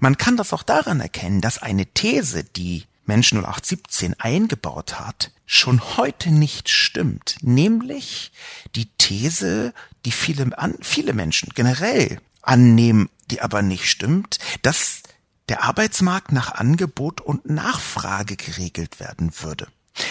Man 0.00 0.16
kann 0.16 0.36
das 0.36 0.52
auch 0.52 0.62
daran 0.62 1.00
erkennen, 1.00 1.40
dass 1.40 1.58
eine 1.62 1.86
These, 1.86 2.44
die 2.44 2.84
Mensch 3.06 3.32
0817 3.32 4.14
eingebaut 4.20 5.00
hat, 5.00 5.32
schon 5.46 5.96
heute 5.96 6.30
nicht 6.30 6.68
stimmt, 6.68 7.36
nämlich 7.40 8.32
die 8.76 8.86
These, 8.98 9.72
die 10.04 10.12
viele, 10.12 10.50
viele 10.82 11.14
Menschen 11.14 11.50
generell 11.54 12.20
annehmen, 12.42 13.08
die 13.30 13.40
aber 13.40 13.62
nicht 13.62 13.88
stimmt, 13.88 14.38
dass 14.62 15.02
der 15.48 15.64
Arbeitsmarkt 15.64 16.32
nach 16.32 16.52
Angebot 16.52 17.22
und 17.22 17.48
Nachfrage 17.48 18.36
geregelt 18.36 19.00
werden 19.00 19.32
würde. 19.40 19.68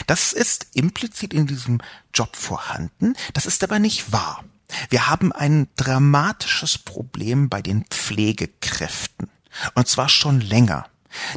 Das 0.07 0.33
ist 0.33 0.67
implizit 0.73 1.33
in 1.33 1.47
diesem 1.47 1.79
Job 2.13 2.35
vorhanden, 2.35 3.13
das 3.33 3.45
ist 3.45 3.63
aber 3.63 3.79
nicht 3.79 4.11
wahr. 4.11 4.43
Wir 4.89 5.07
haben 5.07 5.31
ein 5.31 5.67
dramatisches 5.75 6.77
Problem 6.77 7.49
bei 7.49 7.61
den 7.61 7.85
Pflegekräften. 7.85 9.29
Und 9.73 9.87
zwar 9.87 10.09
schon 10.09 10.41
länger. 10.41 10.85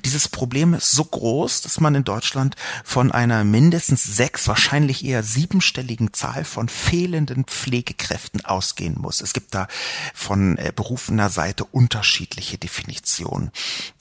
Dieses 0.04 0.28
Problem 0.28 0.74
ist 0.74 0.90
so 0.90 1.04
groß, 1.04 1.62
dass 1.62 1.80
man 1.80 1.94
in 1.94 2.04
Deutschland 2.04 2.56
von 2.84 3.12
einer 3.12 3.44
mindestens 3.44 4.04
sechs, 4.04 4.48
wahrscheinlich 4.48 5.04
eher 5.04 5.22
siebenstelligen 5.22 6.12
Zahl 6.12 6.44
von 6.44 6.68
fehlenden 6.68 7.44
Pflegekräften 7.44 8.44
ausgehen 8.44 8.96
muss. 8.98 9.20
Es 9.20 9.32
gibt 9.32 9.54
da 9.54 9.68
von 10.14 10.58
äh, 10.58 10.72
berufener 10.74 11.30
Seite 11.30 11.64
unterschiedliche 11.64 12.58
Definitionen. 12.58 13.50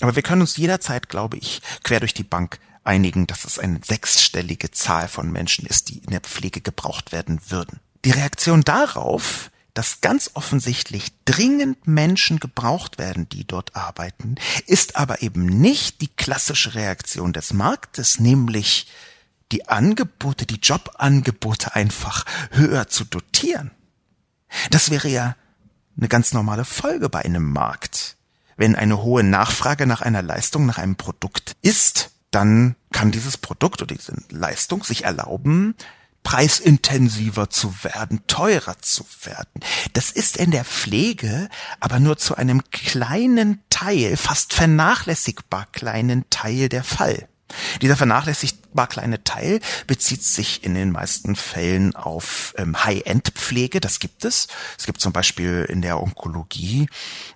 Aber 0.02 0.16
wir 0.16 0.24
können 0.24 0.42
uns 0.42 0.58
jederzeit, 0.58 1.10
glaube 1.10 1.38
ich, 1.38 1.62
quer 1.84 2.00
durch 2.00 2.14
die 2.14 2.24
Bank 2.24 2.60
einigen, 2.84 3.28
dass 3.28 3.46
es 3.46 3.60
eine 3.60 3.80
sechsstellige 3.86 4.72
Zahl 4.72 5.08
von 5.08 5.32
Menschen 5.32 5.66
ist, 5.66 5.90
die 5.90 6.00
in 6.00 6.12
der 6.12 6.22
Pflege 6.22 6.62
gebraucht 6.62 7.12
werden 7.12 7.40
würden. 7.50 7.80
Die 8.06 8.12
Reaktion 8.12 8.62
darauf, 8.62 9.52
dass 9.74 10.02
ganz 10.02 10.32
offensichtlich 10.34 11.12
dringend 11.26 11.88
Menschen 11.88 12.39
gebraucht 12.39 12.97
werden, 12.97 13.30
die 13.30 13.45
dort 13.45 13.76
arbeiten, 13.76 14.36
ist 14.66 14.95
aber 14.95 15.22
eben 15.22 15.45
nicht 15.45 16.02
die 16.02 16.08
klassische 16.08 16.76
Reaktion 16.76 17.34
des 17.34 17.54
Marktes, 17.54 18.20
nämlich 18.20 18.88
die 19.52 19.68
Angebote, 19.68 20.45
die 20.45 20.60
Jobangebote 20.62 21.76
einfach 21.76 22.26
höher 22.52 22.88
zu 22.88 23.06
dotieren. 23.06 23.72
Das 24.70 24.89
wäre 24.89 25.08
ja 25.08 25.36
eine 25.97 26.08
ganz 26.08 26.34
normale 26.34 26.66
Folge 26.66 27.10
bei 27.10 27.24
einem 27.24 27.52
Markt. 27.52 28.16
Wenn 28.58 28.76
eine 28.76 29.02
hohe 29.02 29.24
Nachfrage 29.24 29.86
nach 29.86 30.02
einer 30.02 30.22
Leistung, 30.22 30.66
nach 30.66 30.78
einem 30.78 30.95
Produkt 30.95 31.56
ist, 31.62 32.12
dann 32.32 32.76
kann 32.91 33.12
dieses 33.12 33.38
Produkt 33.38 33.82
oder 33.82 33.95
diese 33.95 34.14
Leistung 34.30 34.84
sich 34.84 35.06
erlauben, 35.06 35.76
preisintensiver 36.24 37.50
zu 37.50 37.74
werden, 37.84 38.22
teurer 38.28 38.78
zu 38.82 39.06
werden. 39.24 39.62
Das 39.94 40.12
ist 40.12 40.38
in 40.38 40.52
der 40.52 40.66
Pflege 40.66 41.50
aber 41.80 42.00
nur 42.00 42.18
zu 42.18 42.36
einem 42.36 42.64
kleinen 42.72 43.62
Teil, 43.70 44.18
fast 44.18 44.54
vernachlässigbar 44.54 45.68
kleinen 45.72 46.30
Teil 46.30 46.70
der 46.70 46.84
Fall. 46.84 47.28
Dieser 47.82 47.96
vernachlässigbar 47.96 48.88
kleine 48.88 49.24
Teil 49.24 49.60
bezieht 49.88 50.24
sich 50.24 50.64
in 50.64 50.76
den 50.76 50.92
meisten 50.92 51.36
Fällen 51.36 51.96
auf 51.96 52.54
ähm, 52.58 52.84
High-End-Pflege, 52.84 53.80
das 53.80 54.00
gibt 54.00 54.26
es. 54.26 54.48
Es 54.78 54.86
gibt 54.86 55.02
zum 55.02 55.14
Beispiel 55.14 55.66
in 55.68 55.82
der 55.82 56.02
Onkologie 56.02 56.88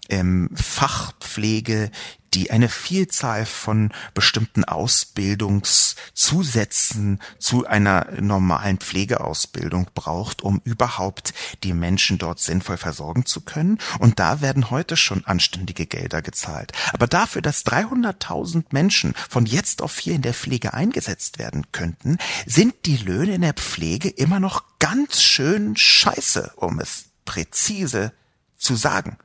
ähm, 0.09 0.49
Fachpflege, 0.55 1.91
die 2.33 2.51
eine 2.51 2.69
Vielzahl 2.69 3.45
von 3.45 3.91
bestimmten 4.13 4.63
Ausbildungszusätzen 4.63 7.19
zu 7.37 7.67
einer 7.67 8.07
normalen 8.19 8.77
Pflegeausbildung 8.79 9.89
braucht, 9.93 10.41
um 10.41 10.61
überhaupt 10.63 11.33
die 11.63 11.73
Menschen 11.73 12.17
dort 12.17 12.39
sinnvoll 12.39 12.77
versorgen 12.77 13.25
zu 13.25 13.41
können. 13.41 13.77
Und 13.99 14.19
da 14.19 14.39
werden 14.41 14.71
heute 14.71 14.97
schon 14.97 15.23
anständige 15.25 15.85
Gelder 15.85 16.23
gezahlt. 16.23 16.71
Aber 16.91 17.05
dafür, 17.07 17.43
dass 17.43 17.65
300.000 17.65 18.65
Menschen 18.71 19.13
von 19.29 19.45
jetzt 19.45 19.81
auf 19.81 19.97
hier 19.99 20.15
in 20.15 20.23
der 20.23 20.33
Pflege 20.33 20.73
eingesetzt 20.73 21.39
werden 21.39 21.71
könnten, 21.71 22.17
sind 22.45 22.73
die 22.85 22.97
Löhne 22.97 23.35
in 23.35 23.41
der 23.41 23.53
Pflege 23.53 24.09
immer 24.09 24.39
noch 24.39 24.63
ganz 24.79 25.21
schön 25.21 25.77
scheiße, 25.77 26.53
um 26.55 26.79
es 26.79 27.05
präzise 27.25 28.11
zu 28.57 28.75
sagen. 28.75 29.17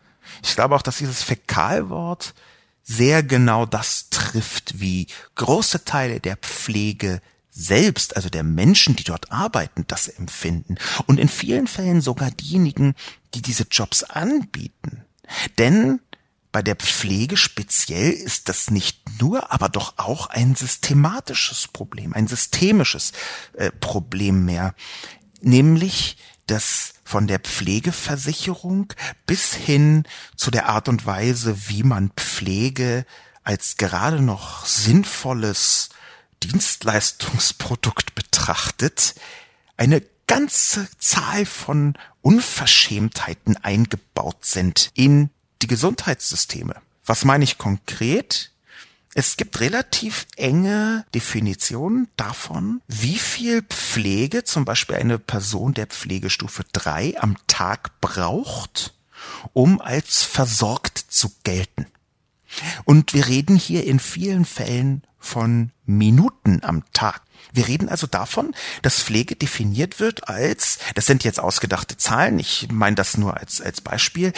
Ich 0.42 0.54
glaube 0.54 0.74
auch, 0.74 0.82
dass 0.82 0.98
dieses 0.98 1.22
Fäkalwort 1.22 2.34
sehr 2.82 3.22
genau 3.22 3.66
das 3.66 4.08
trifft, 4.10 4.80
wie 4.80 5.06
große 5.34 5.84
Teile 5.84 6.20
der 6.20 6.36
Pflege 6.36 7.20
selbst, 7.50 8.16
also 8.16 8.30
der 8.30 8.44
Menschen, 8.44 8.96
die 8.96 9.04
dort 9.04 9.32
arbeiten, 9.32 9.84
das 9.88 10.08
empfinden. 10.08 10.76
Und 11.06 11.18
in 11.18 11.28
vielen 11.28 11.66
Fällen 11.66 12.00
sogar 12.00 12.30
diejenigen, 12.30 12.94
die 13.34 13.42
diese 13.42 13.66
Jobs 13.70 14.04
anbieten. 14.04 15.04
Denn 15.58 16.00
bei 16.52 16.62
der 16.62 16.76
Pflege 16.76 17.36
speziell 17.36 18.10
ist 18.10 18.48
das 18.48 18.70
nicht 18.70 19.02
nur, 19.20 19.52
aber 19.52 19.68
doch 19.68 19.94
auch 19.98 20.28
ein 20.28 20.54
systematisches 20.54 21.68
Problem, 21.68 22.14
ein 22.14 22.26
systemisches 22.26 23.12
äh, 23.54 23.70
Problem 23.70 24.46
mehr, 24.46 24.74
nämlich 25.40 26.16
das 26.50 26.94
von 27.04 27.26
der 27.26 27.38
Pflegeversicherung 27.38 28.92
bis 29.26 29.54
hin 29.54 30.04
zu 30.36 30.50
der 30.50 30.68
Art 30.68 30.88
und 30.88 31.06
Weise, 31.06 31.68
wie 31.68 31.82
man 31.82 32.10
Pflege 32.16 33.06
als 33.44 33.76
gerade 33.76 34.20
noch 34.20 34.66
sinnvolles 34.66 35.88
Dienstleistungsprodukt 36.42 38.14
betrachtet, 38.14 39.14
eine 39.76 40.02
ganze 40.26 40.86
Zahl 40.98 41.46
von 41.46 41.94
Unverschämtheiten 42.20 43.56
eingebaut 43.56 44.44
sind 44.44 44.90
in 44.94 45.30
die 45.62 45.66
Gesundheitssysteme. 45.66 46.76
Was 47.06 47.24
meine 47.24 47.44
ich 47.44 47.56
konkret? 47.56 48.52
Es 49.18 49.36
gibt 49.36 49.58
relativ 49.58 50.28
enge 50.36 51.04
Definitionen 51.12 52.06
davon, 52.16 52.82
wie 52.86 53.18
viel 53.18 53.62
Pflege 53.62 54.44
zum 54.44 54.64
Beispiel 54.64 54.94
eine 54.94 55.18
Person 55.18 55.74
der 55.74 55.88
Pflegestufe 55.88 56.62
3 56.72 57.20
am 57.20 57.36
Tag 57.48 58.00
braucht, 58.00 58.94
um 59.54 59.80
als 59.80 60.22
versorgt 60.22 60.98
zu 60.98 61.32
gelten. 61.42 61.86
Und 62.84 63.12
wir 63.12 63.26
reden 63.26 63.56
hier 63.56 63.82
in 63.82 63.98
vielen 63.98 64.44
Fällen 64.44 65.02
von 65.18 65.72
Minuten 65.84 66.60
am 66.62 66.84
Tag. 66.92 67.22
Wir 67.52 67.66
reden 67.66 67.88
also 67.88 68.06
davon, 68.06 68.54
dass 68.82 69.02
Pflege 69.02 69.34
definiert 69.34 69.98
wird 69.98 70.28
als, 70.28 70.78
das 70.94 71.06
sind 71.06 71.24
jetzt 71.24 71.40
ausgedachte 71.40 71.96
Zahlen, 71.96 72.38
ich 72.38 72.68
meine 72.70 72.94
das 72.94 73.16
nur 73.16 73.36
als, 73.36 73.60
als 73.60 73.80
Beispiel, 73.80 74.32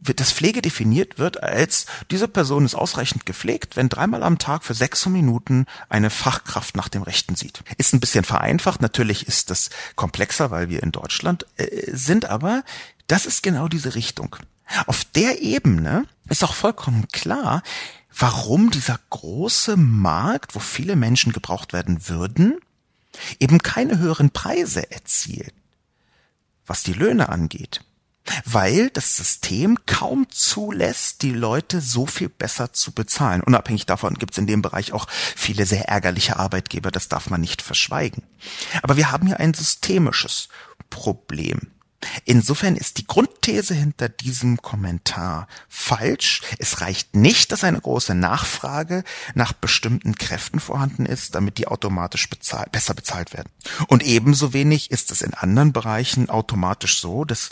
das 0.00 0.32
Pflege 0.32 0.62
definiert 0.62 1.18
wird 1.18 1.42
als, 1.42 1.86
diese 2.10 2.28
Person 2.28 2.64
ist 2.64 2.74
ausreichend 2.74 3.26
gepflegt, 3.26 3.76
wenn 3.76 3.88
dreimal 3.88 4.22
am 4.22 4.38
Tag 4.38 4.64
für 4.64 4.74
sechs 4.74 5.06
Minuten 5.06 5.66
eine 5.88 6.10
Fachkraft 6.10 6.76
nach 6.76 6.88
dem 6.88 7.02
Rechten 7.02 7.34
sieht. 7.34 7.62
Ist 7.78 7.92
ein 7.92 8.00
bisschen 8.00 8.24
vereinfacht, 8.24 8.80
natürlich 8.80 9.26
ist 9.26 9.50
das 9.50 9.70
komplexer, 9.96 10.50
weil 10.50 10.68
wir 10.68 10.82
in 10.82 10.92
Deutschland 10.92 11.46
äh, 11.56 11.90
sind, 11.92 12.26
aber 12.26 12.62
das 13.06 13.26
ist 13.26 13.42
genau 13.42 13.68
diese 13.68 13.94
Richtung. 13.94 14.36
Auf 14.86 15.04
der 15.04 15.42
Ebene 15.42 16.06
ist 16.28 16.44
auch 16.44 16.54
vollkommen 16.54 17.08
klar, 17.08 17.62
warum 18.16 18.70
dieser 18.70 19.00
große 19.10 19.76
Markt, 19.76 20.54
wo 20.54 20.60
viele 20.60 20.94
Menschen 20.94 21.32
gebraucht 21.32 21.72
werden 21.72 22.08
würden, 22.08 22.58
eben 23.40 23.58
keine 23.58 23.98
höheren 23.98 24.30
Preise 24.30 24.90
erzielt, 24.90 25.54
was 26.66 26.82
die 26.82 26.92
Löhne 26.92 27.30
angeht 27.30 27.82
weil 28.44 28.90
das 28.90 29.16
System 29.16 29.78
kaum 29.86 30.28
zulässt, 30.30 31.22
die 31.22 31.32
Leute 31.32 31.80
so 31.80 32.06
viel 32.06 32.28
besser 32.28 32.72
zu 32.72 32.92
bezahlen. 32.92 33.42
Unabhängig 33.42 33.86
davon 33.86 34.14
gibt 34.14 34.32
es 34.32 34.38
in 34.38 34.46
dem 34.46 34.62
Bereich 34.62 34.92
auch 34.92 35.06
viele 35.10 35.66
sehr 35.66 35.88
ärgerliche 35.88 36.38
Arbeitgeber, 36.38 36.90
das 36.90 37.08
darf 37.08 37.30
man 37.30 37.40
nicht 37.40 37.62
verschweigen. 37.62 38.22
Aber 38.82 38.96
wir 38.96 39.10
haben 39.10 39.26
hier 39.26 39.40
ein 39.40 39.54
systemisches 39.54 40.48
Problem. 40.90 41.72
Insofern 42.24 42.76
ist 42.76 42.98
die 42.98 43.06
Grundthese 43.06 43.74
hinter 43.74 44.08
diesem 44.08 44.62
Kommentar 44.62 45.48
falsch. 45.68 46.42
Es 46.58 46.80
reicht 46.80 47.16
nicht, 47.16 47.50
dass 47.50 47.64
eine 47.64 47.80
große 47.80 48.14
Nachfrage 48.14 49.02
nach 49.34 49.52
bestimmten 49.52 50.14
Kräften 50.14 50.60
vorhanden 50.60 51.06
ist, 51.06 51.34
damit 51.34 51.58
die 51.58 51.66
automatisch 51.66 52.30
bezahlt, 52.30 52.70
besser 52.70 52.94
bezahlt 52.94 53.32
werden. 53.32 53.50
Und 53.88 54.04
ebenso 54.04 54.52
wenig 54.52 54.92
ist 54.92 55.10
es 55.10 55.22
in 55.22 55.34
anderen 55.34 55.72
Bereichen 55.72 56.30
automatisch 56.30 57.00
so, 57.00 57.24
dass 57.24 57.50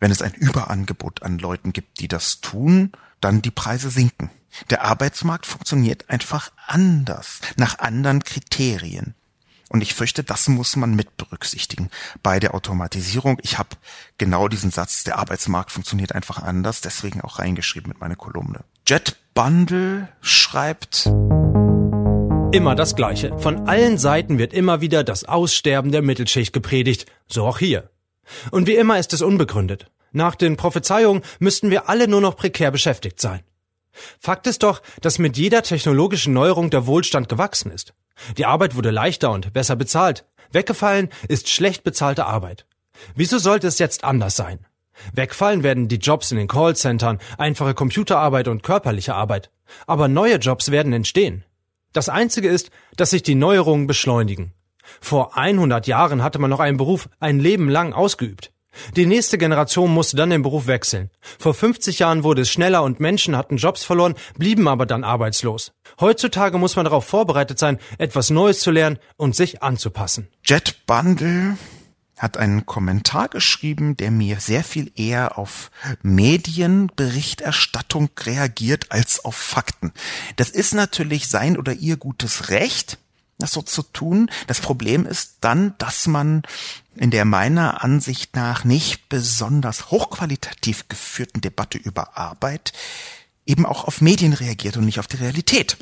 wenn 0.00 0.10
es 0.10 0.22
ein 0.22 0.34
Überangebot 0.34 1.22
an 1.22 1.38
Leuten 1.38 1.72
gibt, 1.72 2.00
die 2.00 2.08
das 2.08 2.40
tun, 2.40 2.92
dann 3.20 3.42
die 3.42 3.50
Preise 3.50 3.90
sinken. 3.90 4.30
Der 4.70 4.82
Arbeitsmarkt 4.84 5.46
funktioniert 5.46 6.10
einfach 6.10 6.52
anders, 6.66 7.40
nach 7.56 7.78
anderen 7.78 8.22
Kriterien. 8.22 9.14
Und 9.70 9.80
ich 9.80 9.94
fürchte, 9.94 10.22
das 10.22 10.46
muss 10.48 10.76
man 10.76 10.94
mit 10.94 11.16
berücksichtigen 11.16 11.90
bei 12.22 12.38
der 12.38 12.54
Automatisierung. 12.54 13.38
Ich 13.42 13.58
habe 13.58 13.70
genau 14.18 14.46
diesen 14.46 14.70
Satz, 14.70 15.04
der 15.04 15.18
Arbeitsmarkt 15.18 15.72
funktioniert 15.72 16.12
einfach 16.12 16.40
anders, 16.42 16.80
deswegen 16.80 17.22
auch 17.22 17.38
reingeschrieben 17.38 17.88
mit 17.88 18.00
meiner 18.00 18.16
Kolumne. 18.16 18.60
Jet 18.86 19.16
Bundle 19.34 20.08
schreibt 20.20 21.10
Immer 22.52 22.76
das 22.76 22.94
Gleiche. 22.94 23.36
Von 23.40 23.66
allen 23.66 23.98
Seiten 23.98 24.38
wird 24.38 24.52
immer 24.52 24.80
wieder 24.80 25.02
das 25.02 25.24
Aussterben 25.24 25.90
der 25.90 26.02
Mittelschicht 26.02 26.52
gepredigt. 26.52 27.06
So 27.26 27.44
auch 27.44 27.58
hier. 27.58 27.90
Und 28.50 28.66
wie 28.66 28.76
immer 28.76 28.98
ist 28.98 29.12
es 29.12 29.22
unbegründet. 29.22 29.90
Nach 30.12 30.34
den 30.34 30.56
Prophezeiungen 30.56 31.22
müssten 31.38 31.70
wir 31.70 31.88
alle 31.88 32.08
nur 32.08 32.20
noch 32.20 32.36
prekär 32.36 32.70
beschäftigt 32.70 33.20
sein. 33.20 33.40
Fakt 34.18 34.46
ist 34.46 34.62
doch, 34.62 34.82
dass 35.00 35.18
mit 35.18 35.36
jeder 35.36 35.62
technologischen 35.62 36.32
Neuerung 36.32 36.70
der 36.70 36.86
Wohlstand 36.86 37.28
gewachsen 37.28 37.70
ist. 37.70 37.94
Die 38.36 38.46
Arbeit 38.46 38.76
wurde 38.76 38.90
leichter 38.90 39.30
und 39.30 39.52
besser 39.52 39.76
bezahlt. 39.76 40.24
Weggefallen 40.52 41.10
ist 41.28 41.48
schlecht 41.48 41.84
bezahlte 41.84 42.26
Arbeit. 42.26 42.66
Wieso 43.14 43.38
sollte 43.38 43.66
es 43.66 43.78
jetzt 43.78 44.04
anders 44.04 44.36
sein? 44.36 44.66
Wegfallen 45.12 45.62
werden 45.62 45.88
die 45.88 45.96
Jobs 45.96 46.30
in 46.30 46.38
den 46.38 46.48
Callcentern, 46.48 47.18
einfache 47.36 47.74
Computerarbeit 47.74 48.48
und 48.48 48.62
körperliche 48.62 49.14
Arbeit. 49.14 49.50
Aber 49.86 50.08
neue 50.08 50.36
Jobs 50.36 50.70
werden 50.70 50.92
entstehen. 50.92 51.44
Das 51.92 52.08
Einzige 52.08 52.48
ist, 52.48 52.70
dass 52.96 53.10
sich 53.10 53.22
die 53.22 53.34
Neuerungen 53.34 53.86
beschleunigen. 53.86 54.52
Vor 55.00 55.36
100 55.36 55.86
Jahren 55.86 56.22
hatte 56.22 56.38
man 56.38 56.50
noch 56.50 56.60
einen 56.60 56.76
Beruf 56.76 57.08
ein 57.20 57.38
Leben 57.38 57.68
lang 57.68 57.92
ausgeübt. 57.92 58.54
Die 58.96 59.06
nächste 59.06 59.38
Generation 59.38 59.92
musste 59.92 60.16
dann 60.16 60.30
den 60.30 60.42
Beruf 60.42 60.66
wechseln. 60.66 61.10
Vor 61.38 61.54
50 61.54 62.00
Jahren 62.00 62.24
wurde 62.24 62.42
es 62.42 62.50
schneller 62.50 62.82
und 62.82 62.98
Menschen 63.00 63.36
hatten 63.36 63.56
Jobs 63.56 63.84
verloren, 63.84 64.14
blieben 64.36 64.68
aber 64.68 64.84
dann 64.86 65.04
arbeitslos. 65.04 65.72
Heutzutage 66.00 66.56
muss 66.58 66.74
man 66.76 66.84
darauf 66.84 67.04
vorbereitet 67.04 67.58
sein, 67.58 67.78
etwas 67.98 68.30
Neues 68.30 68.60
zu 68.60 68.70
lernen 68.70 68.98
und 69.16 69.36
sich 69.36 69.62
anzupassen. 69.62 70.28
Jet 70.44 70.86
Bundle 70.86 71.58
hat 72.18 72.36
einen 72.36 72.66
Kommentar 72.66 73.28
geschrieben, 73.28 73.96
der 73.96 74.10
mir 74.10 74.40
sehr 74.40 74.64
viel 74.64 74.90
eher 74.96 75.38
auf 75.38 75.70
Medienberichterstattung 76.02 78.10
reagiert 78.20 78.90
als 78.90 79.24
auf 79.24 79.36
Fakten. 79.36 79.92
Das 80.36 80.50
ist 80.50 80.74
natürlich 80.74 81.28
sein 81.28 81.56
oder 81.56 81.72
ihr 81.72 81.96
gutes 81.96 82.50
Recht 82.50 82.98
das 83.44 83.52
so 83.52 83.62
zu 83.62 83.82
tun. 83.82 84.30
Das 84.46 84.60
Problem 84.60 85.06
ist 85.06 85.36
dann, 85.40 85.74
dass 85.78 86.06
man 86.06 86.42
in 86.96 87.10
der 87.10 87.24
meiner 87.24 87.84
Ansicht 87.84 88.34
nach 88.34 88.64
nicht 88.64 89.08
besonders 89.08 89.90
hochqualitativ 89.90 90.88
geführten 90.88 91.40
Debatte 91.40 91.78
über 91.78 92.16
Arbeit 92.16 92.72
eben 93.46 93.66
auch 93.66 93.84
auf 93.84 94.00
Medien 94.00 94.32
reagiert 94.32 94.76
und 94.76 94.86
nicht 94.86 94.98
auf 94.98 95.06
die 95.06 95.18
Realität. 95.18 95.76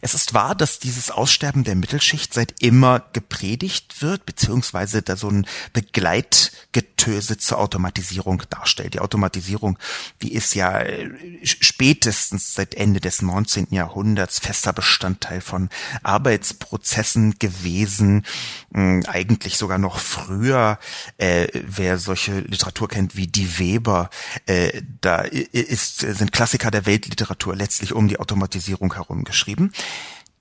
Es 0.00 0.14
ist 0.14 0.34
wahr, 0.34 0.54
dass 0.54 0.78
dieses 0.78 1.10
Aussterben 1.10 1.64
der 1.64 1.74
Mittelschicht 1.74 2.34
seit 2.34 2.60
immer 2.60 3.00
gepredigt 3.12 4.02
wird, 4.02 4.26
beziehungsweise 4.26 5.02
da 5.02 5.16
so 5.16 5.28
ein 5.28 5.46
Begleitgetöse 5.72 7.38
zur 7.38 7.58
Automatisierung 7.58 8.42
darstellt. 8.50 8.94
Die 8.94 9.00
Automatisierung, 9.00 9.78
die 10.22 10.34
ist 10.34 10.54
ja 10.54 10.80
äh, 10.80 11.10
spätestens 11.42 12.54
seit 12.54 12.74
Ende 12.74 13.00
des 13.00 13.22
19. 13.22 13.68
Jahrhunderts 13.70 14.38
fester 14.38 14.72
Bestandteil 14.72 15.40
von 15.40 15.70
Arbeitsprozessen 16.02 17.38
gewesen, 17.38 18.24
hm, 18.72 19.04
eigentlich 19.06 19.56
sogar 19.56 19.78
noch 19.78 19.98
früher. 19.98 20.78
Äh, 21.16 21.48
wer 21.54 21.98
solche 21.98 22.40
Literatur 22.40 22.88
kennt 22.88 23.16
wie 23.16 23.26
die 23.26 23.58
Weber, 23.58 24.10
äh, 24.46 24.82
da 25.00 25.20
ist, 25.20 26.00
sind 26.00 26.32
Klassiker 26.32 26.70
der 26.70 26.86
Weltliteratur 26.86 27.56
letztlich 27.56 27.92
um 27.92 28.08
die 28.08 28.18
Automatisierung 28.20 28.94
herum 28.94 29.24
geschrieben 29.24 29.53
geschrieben. 29.54 29.72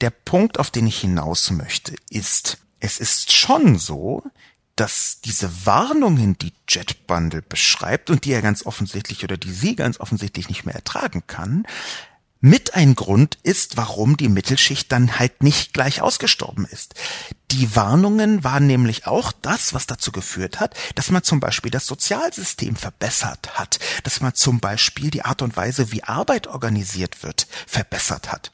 Der 0.02 0.10
Punkt, 0.10 0.60
auf 0.60 0.72
den 0.72 0.88
ich 0.88 1.00
hinaus 1.00 1.52
möchte, 1.52 1.96
ist, 2.10 2.58
es 2.80 3.00
ist 3.00 3.32
schon 3.32 3.78
so, 3.78 4.24
dass 4.76 5.22
diese 5.22 5.66
Warnungen, 5.66 6.38
die 6.38 6.52
JetBundle 6.68 7.44
beschreibt 7.44 8.10
und 8.10 8.26
die 8.26 8.32
er 8.32 8.42
ganz 8.42 8.66
offensichtlich 8.66 9.24
oder 9.24 9.38
die 9.38 9.52
sie 9.52 9.76
ganz 9.76 10.00
offensichtlich 10.00 10.50
nicht 10.50 10.66
mehr 10.66 10.76
ertragen 10.76 11.24
kann, 11.28 11.66
mit 12.42 12.74
ein 12.74 12.96
Grund 12.96 13.38
ist, 13.44 13.78
warum 13.78 14.18
die 14.18 14.28
Mittelschicht 14.28 14.92
dann 14.92 15.18
halt 15.18 15.44
nicht 15.44 15.74
gleich 15.74 16.02
ausgestorben 16.02 16.66
ist. 16.66 16.96
Die 17.52 17.74
Warnungen 17.74 18.44
waren 18.44 18.68
nämlich 18.68 19.08
auch 19.08 19.32
das, 19.32 19.74
was 19.74 19.88
dazu 19.88 20.12
geführt 20.12 20.60
hat, 20.60 20.76
dass 20.96 21.10
man 21.10 21.24
zum 21.24 21.40
Beispiel 21.40 21.72
das 21.72 21.86
Sozialsystem 21.86 22.76
verbessert 22.76 23.58
hat, 23.58 23.80
dass 24.04 24.20
man 24.20 24.34
zum 24.34 24.60
Beispiel 24.60 25.10
die 25.10 25.24
Art 25.24 25.42
und 25.42 25.56
Weise, 25.56 25.94
wie 25.94 26.04
Arbeit 26.04 26.48
organisiert 26.48 27.24
wird, 27.24 27.48
verbessert 27.66 28.30
hat. 28.34 28.52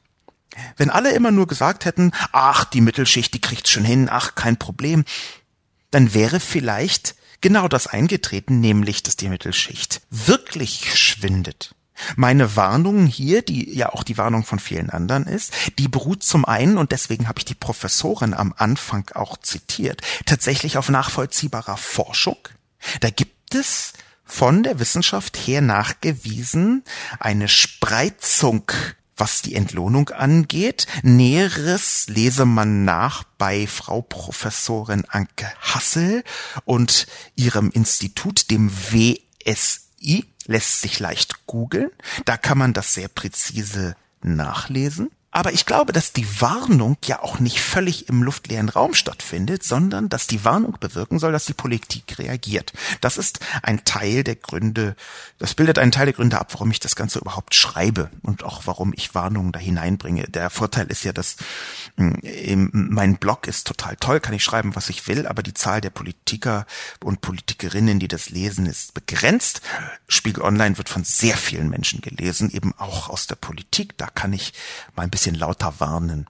Wenn 0.77 0.89
alle 0.89 1.11
immer 1.11 1.31
nur 1.31 1.47
gesagt 1.47 1.85
hätten, 1.85 2.11
ach, 2.31 2.65
die 2.65 2.81
Mittelschicht, 2.81 3.33
die 3.33 3.41
kriegt's 3.41 3.69
schon 3.69 3.85
hin, 3.85 4.09
ach, 4.11 4.35
kein 4.35 4.57
Problem, 4.57 5.05
dann 5.91 6.13
wäre 6.13 6.39
vielleicht 6.39 7.15
genau 7.41 7.67
das 7.67 7.87
eingetreten, 7.87 8.59
nämlich, 8.59 9.03
dass 9.03 9.15
die 9.15 9.29
Mittelschicht 9.29 10.01
wirklich 10.09 10.97
schwindet. 10.97 11.73
Meine 12.15 12.55
Warnung 12.55 13.07
hier, 13.07 13.41
die 13.41 13.75
ja 13.75 13.89
auch 13.89 14.03
die 14.03 14.17
Warnung 14.17 14.45
von 14.45 14.59
vielen 14.59 14.89
anderen 14.89 15.25
ist, 15.25 15.53
die 15.77 15.87
beruht 15.87 16.23
zum 16.23 16.45
einen, 16.45 16.77
und 16.77 16.91
deswegen 16.91 17.27
habe 17.27 17.39
ich 17.39 17.45
die 17.45 17.55
Professorin 17.55 18.33
am 18.33 18.53
Anfang 18.57 19.09
auch 19.15 19.37
zitiert, 19.37 20.01
tatsächlich 20.25 20.77
auf 20.77 20.89
nachvollziehbarer 20.89 21.77
Forschung. 21.77 22.37
Da 23.01 23.09
gibt 23.09 23.53
es 23.53 23.93
von 24.23 24.63
der 24.63 24.79
Wissenschaft 24.79 25.37
her 25.37 25.61
nachgewiesen 25.61 26.83
eine 27.19 27.47
Spreizung 27.47 28.71
was 29.19 29.41
die 29.41 29.55
Entlohnung 29.55 30.09
angeht. 30.09 30.87
Näheres 31.03 32.07
lese 32.07 32.45
man 32.45 32.85
nach 32.85 33.23
bei 33.37 33.67
Frau 33.67 34.01
Professorin 34.01 35.05
Anke 35.07 35.51
Hassel 35.59 36.23
und 36.65 37.07
ihrem 37.35 37.69
Institut, 37.71 38.49
dem 38.49 38.71
WSI, 38.71 40.25
lässt 40.45 40.81
sich 40.81 40.99
leicht 40.99 41.45
googeln. 41.45 41.91
Da 42.25 42.37
kann 42.37 42.57
man 42.57 42.73
das 42.73 42.93
sehr 42.93 43.07
präzise 43.07 43.95
nachlesen. 44.21 45.11
Aber 45.31 45.53
ich 45.53 45.67
glaube, 45.67 45.93
dass 45.93 46.11
die 46.11 46.41
Warnung 46.41 46.97
ja 47.05 47.21
auch 47.21 47.39
nicht 47.39 47.61
völlig 47.61 48.09
im 48.09 48.23
luftleeren 48.23 48.67
Raum 48.67 48.95
stattfindet, 48.95 49.63
sondern 49.63 50.09
dass 50.09 50.25
die 50.25 50.43
Warnung 50.43 50.77
bewirken 50.79 51.19
soll, 51.19 51.31
dass 51.31 51.45
die 51.45 51.53
Politik 51.53 52.17
reagiert. 52.17 52.73
Das 52.99 53.17
ist 53.17 53.39
ein 53.61 53.85
Teil 53.85 54.23
der 54.23 54.35
Gründe, 54.35 54.95
das 55.37 55.53
bildet 55.53 55.77
einen 55.77 55.91
Teil 55.91 56.07
der 56.07 56.15
Gründe 56.15 56.39
ab, 56.39 56.51
warum 56.53 56.71
ich 56.71 56.79
das 56.79 56.95
Ganze 56.95 57.19
überhaupt 57.19 57.53
schreibe 57.53 58.09
und 58.23 58.43
auch 58.43 58.63
warum 58.65 58.91
ich 58.95 59.13
Warnungen 59.13 59.51
da 59.51 59.59
hineinbringe. 59.59 60.23
Der 60.23 60.49
Vorteil 60.49 60.87
ist 60.87 61.03
ja, 61.03 61.13
dass 61.13 61.35
hm, 61.97 62.71
mein 62.71 63.17
Blog 63.17 63.47
ist 63.47 63.67
total 63.67 63.97
toll, 63.97 64.19
kann 64.21 64.33
ich 64.33 64.43
schreiben, 64.43 64.75
was 64.75 64.89
ich 64.89 65.07
will, 65.07 65.27
aber 65.27 65.43
die 65.43 65.53
Zahl 65.53 65.79
der 65.79 65.91
Politiker 65.91 66.65
und 67.03 67.21
Politikerinnen, 67.21 67.99
die 67.99 68.07
das 68.07 68.31
lesen, 68.31 68.65
ist 68.65 68.95
begrenzt. 68.95 69.61
Spiegel 70.07 70.43
Online 70.43 70.79
wird 70.79 70.89
von 70.89 71.03
sehr 71.03 71.37
vielen 71.37 71.69
Menschen 71.69 72.01
gelesen, 72.01 72.49
eben 72.49 72.73
auch 72.79 73.09
aus 73.09 73.27
der 73.27 73.35
Politik. 73.35 73.95
Da 73.97 74.07
kann 74.07 74.33
ich 74.33 74.53
mal 74.95 75.03
ein 75.03 75.11
bisschen 75.19 75.35
lauter 75.35 75.81
warnen. 75.81 76.27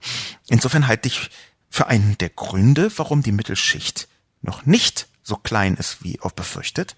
Insofern 0.48 0.88
halte 0.88 1.06
ich 1.06 1.30
für 1.68 1.86
einen 1.86 2.18
der 2.18 2.30
Gründe, 2.30 2.90
warum 2.96 3.22
die 3.22 3.30
Mittelschicht 3.30 4.08
noch 4.42 4.66
nicht 4.66 5.06
so 5.22 5.36
klein 5.36 5.76
ist 5.76 6.02
wie 6.02 6.20
auch 6.22 6.32
befürchtet, 6.32 6.96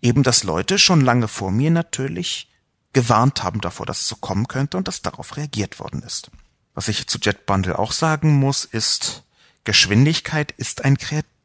eben 0.00 0.22
dass 0.22 0.44
Leute 0.44 0.78
schon 0.78 1.00
lange 1.00 1.26
vor 1.26 1.50
mir 1.50 1.72
natürlich 1.72 2.52
gewarnt 2.92 3.42
haben 3.42 3.60
davor, 3.60 3.84
dass 3.84 4.02
es 4.02 4.06
so 4.06 4.14
kommen 4.14 4.46
könnte 4.46 4.76
und 4.76 4.86
dass 4.86 5.02
darauf 5.02 5.36
reagiert 5.36 5.80
worden 5.80 6.02
ist. 6.02 6.30
Was 6.72 6.86
ich 6.86 7.08
zu 7.08 7.18
JetBundle 7.18 7.76
auch 7.76 7.90
sagen 7.90 8.38
muss, 8.38 8.64
ist, 8.64 9.24
Geschwindigkeit 9.64 10.52
ist 10.52 10.84
ein 10.84 10.96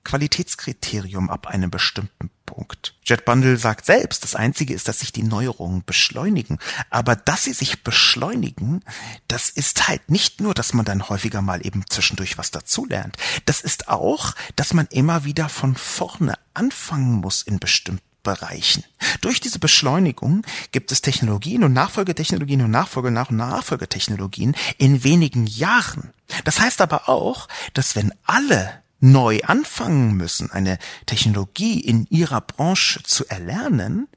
Qualitätskriterium 0.09 1.29
ab 1.29 1.45
einem 1.45 1.69
bestimmten 1.69 2.31
Punkt. 2.47 2.95
JetBundle 3.05 3.57
sagt 3.57 3.85
selbst, 3.85 4.23
das 4.23 4.33
Einzige 4.33 4.73
ist, 4.73 4.87
dass 4.87 5.01
sich 5.01 5.11
die 5.11 5.21
Neuerungen 5.21 5.83
beschleunigen. 5.85 6.57
Aber 6.89 7.15
dass 7.15 7.43
sie 7.43 7.53
sich 7.53 7.83
beschleunigen, 7.83 8.83
das 9.27 9.51
ist 9.51 9.87
halt 9.87 10.09
nicht 10.09 10.41
nur, 10.41 10.55
dass 10.55 10.73
man 10.73 10.83
dann 10.83 11.09
häufiger 11.09 11.43
mal 11.43 11.63
eben 11.63 11.83
zwischendurch 11.87 12.39
was 12.39 12.49
dazulernt. 12.49 13.17
Das 13.45 13.61
ist 13.61 13.87
auch, 13.87 14.33
dass 14.55 14.73
man 14.73 14.87
immer 14.87 15.25
wieder 15.25 15.47
von 15.47 15.75
vorne 15.75 16.33
anfangen 16.55 17.17
muss 17.21 17.43
in 17.43 17.59
bestimmten 17.59 18.01
Bereichen. 18.23 18.83
Durch 19.21 19.39
diese 19.39 19.59
Beschleunigung 19.59 20.43
gibt 20.71 20.91
es 20.91 21.01
Technologien 21.01 21.63
und 21.63 21.73
Nachfolgetechnologien 21.73 22.63
und 22.63 22.71
Nachfolge 22.71 23.11
nach 23.11 23.29
Nachfolgetechnologien 23.29 24.55
in 24.79 25.03
wenigen 25.03 25.45
Jahren. 25.45 26.13
Das 26.45 26.59
heißt 26.59 26.81
aber 26.81 27.09
auch, 27.09 27.47
dass 27.75 27.95
wenn 27.95 28.11
alle 28.23 28.81
neu 28.99 29.41
anfangen 29.43 30.15
müssen, 30.15 30.51
eine 30.51 30.77
Technologie 31.05 31.79
in 31.79 32.05
ihrer 32.09 32.41
Branche 32.41 33.01
zu 33.03 33.25
erlernen, 33.27 34.07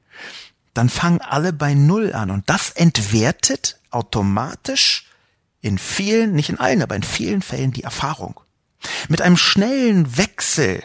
dann 0.73 0.89
fangen 0.89 1.21
alle 1.21 1.53
bei 1.53 1.73
Null 1.73 2.13
an. 2.13 2.31
Und 2.31 2.49
das 2.49 2.71
entwertet 2.71 3.79
automatisch 3.91 5.07
in 5.61 5.77
vielen, 5.77 6.33
nicht 6.33 6.49
in 6.49 6.59
allen, 6.59 6.81
aber 6.81 6.95
in 6.95 7.03
vielen 7.03 7.41
Fällen 7.41 7.71
die 7.71 7.83
Erfahrung. 7.83 8.39
Mit 9.07 9.21
einem 9.21 9.37
schnellen 9.37 10.17
Wechsel 10.17 10.83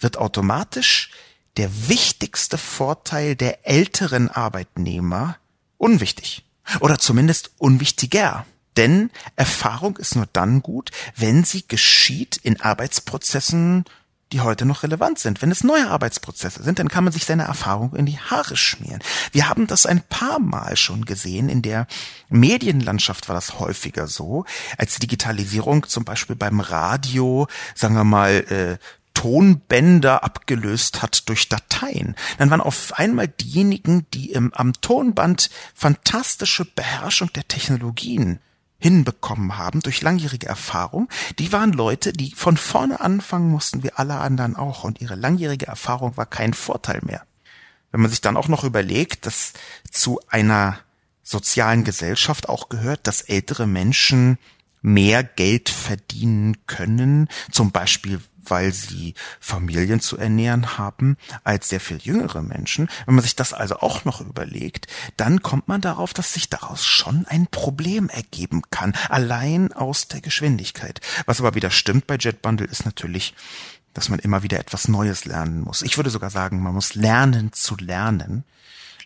wird 0.00 0.18
automatisch 0.18 1.10
der 1.56 1.88
wichtigste 1.88 2.58
Vorteil 2.58 3.36
der 3.36 3.66
älteren 3.66 4.28
Arbeitnehmer 4.28 5.36
unwichtig. 5.76 6.44
Oder 6.80 6.98
zumindest 6.98 7.50
unwichtiger. 7.58 8.46
Denn 8.76 9.10
Erfahrung 9.36 9.96
ist 9.98 10.16
nur 10.16 10.26
dann 10.32 10.62
gut, 10.62 10.90
wenn 11.16 11.44
sie 11.44 11.66
geschieht 11.66 12.36
in 12.36 12.60
Arbeitsprozessen, 12.60 13.84
die 14.32 14.40
heute 14.40 14.64
noch 14.64 14.82
relevant 14.82 15.18
sind. 15.18 15.42
Wenn 15.42 15.50
es 15.50 15.62
neue 15.62 15.90
Arbeitsprozesse 15.90 16.62
sind, 16.62 16.78
dann 16.78 16.88
kann 16.88 17.04
man 17.04 17.12
sich 17.12 17.24
seine 17.24 17.44
Erfahrung 17.44 17.94
in 17.94 18.06
die 18.06 18.18
Haare 18.18 18.56
schmieren. 18.56 19.00
Wir 19.30 19.48
haben 19.48 19.66
das 19.66 19.86
ein 19.86 20.00
paar 20.00 20.38
Mal 20.38 20.76
schon 20.76 21.04
gesehen. 21.04 21.48
In 21.48 21.62
der 21.62 21.86
Medienlandschaft 22.30 23.28
war 23.28 23.34
das 23.34 23.58
häufiger 23.58 24.06
so, 24.06 24.44
als 24.78 24.98
Digitalisierung 24.98 25.86
zum 25.86 26.04
Beispiel 26.04 26.36
beim 26.36 26.60
Radio, 26.60 27.46
sagen 27.74 27.94
wir 27.94 28.04
mal, 28.04 28.30
äh, 28.48 28.78
Tonbänder 29.14 30.24
abgelöst 30.24 31.02
hat 31.02 31.28
durch 31.28 31.50
Dateien. 31.50 32.16
Dann 32.38 32.48
waren 32.48 32.62
auf 32.62 32.94
einmal 32.98 33.28
diejenigen, 33.28 34.06
die 34.14 34.32
im, 34.32 34.54
am 34.54 34.72
Tonband 34.72 35.50
fantastische 35.74 36.64
Beherrschung 36.64 37.30
der 37.34 37.46
Technologien 37.46 38.40
hinbekommen 38.82 39.56
haben 39.56 39.80
durch 39.80 40.02
langjährige 40.02 40.48
Erfahrung, 40.48 41.08
die 41.38 41.52
waren 41.52 41.72
Leute, 41.72 42.12
die 42.12 42.32
von 42.34 42.56
vorne 42.56 43.00
anfangen 43.00 43.50
mussten, 43.50 43.82
wie 43.84 43.92
alle 43.92 44.18
anderen 44.18 44.56
auch, 44.56 44.82
und 44.84 45.00
ihre 45.00 45.14
langjährige 45.14 45.66
Erfahrung 45.66 46.16
war 46.16 46.26
kein 46.26 46.52
Vorteil 46.52 47.00
mehr. 47.02 47.22
Wenn 47.92 48.00
man 48.00 48.10
sich 48.10 48.20
dann 48.20 48.36
auch 48.36 48.48
noch 48.48 48.64
überlegt, 48.64 49.26
dass 49.26 49.52
zu 49.90 50.20
einer 50.28 50.78
sozialen 51.22 51.84
Gesellschaft 51.84 52.48
auch 52.48 52.68
gehört, 52.68 53.06
dass 53.06 53.22
ältere 53.22 53.66
Menschen 53.66 54.38
mehr 54.82 55.24
Geld 55.24 55.68
verdienen 55.68 56.66
können, 56.66 57.28
zum 57.50 57.70
Beispiel 57.70 58.20
weil 58.44 58.72
sie 58.72 59.14
Familien 59.40 60.00
zu 60.00 60.16
ernähren 60.16 60.78
haben, 60.78 61.16
als 61.44 61.68
sehr 61.68 61.80
viel 61.80 61.98
jüngere 61.98 62.42
Menschen. 62.42 62.88
Wenn 63.06 63.14
man 63.14 63.22
sich 63.22 63.36
das 63.36 63.52
also 63.52 63.76
auch 63.76 64.04
noch 64.04 64.20
überlegt, 64.20 64.86
dann 65.16 65.42
kommt 65.42 65.68
man 65.68 65.80
darauf, 65.80 66.12
dass 66.12 66.34
sich 66.34 66.50
daraus 66.50 66.84
schon 66.84 67.26
ein 67.26 67.46
Problem 67.46 68.08
ergeben 68.08 68.62
kann, 68.70 68.94
allein 69.08 69.72
aus 69.72 70.08
der 70.08 70.20
Geschwindigkeit. 70.20 71.00
Was 71.26 71.40
aber 71.40 71.54
wieder 71.54 71.70
stimmt 71.70 72.06
bei 72.06 72.16
JetBundle 72.16 72.66
ist 72.66 72.84
natürlich, 72.84 73.34
dass 73.94 74.08
man 74.08 74.18
immer 74.18 74.42
wieder 74.42 74.58
etwas 74.58 74.88
Neues 74.88 75.24
lernen 75.24 75.60
muss. 75.60 75.82
Ich 75.82 75.96
würde 75.96 76.10
sogar 76.10 76.30
sagen, 76.30 76.62
man 76.62 76.74
muss 76.74 76.94
lernen 76.94 77.52
zu 77.52 77.76
lernen. 77.76 78.44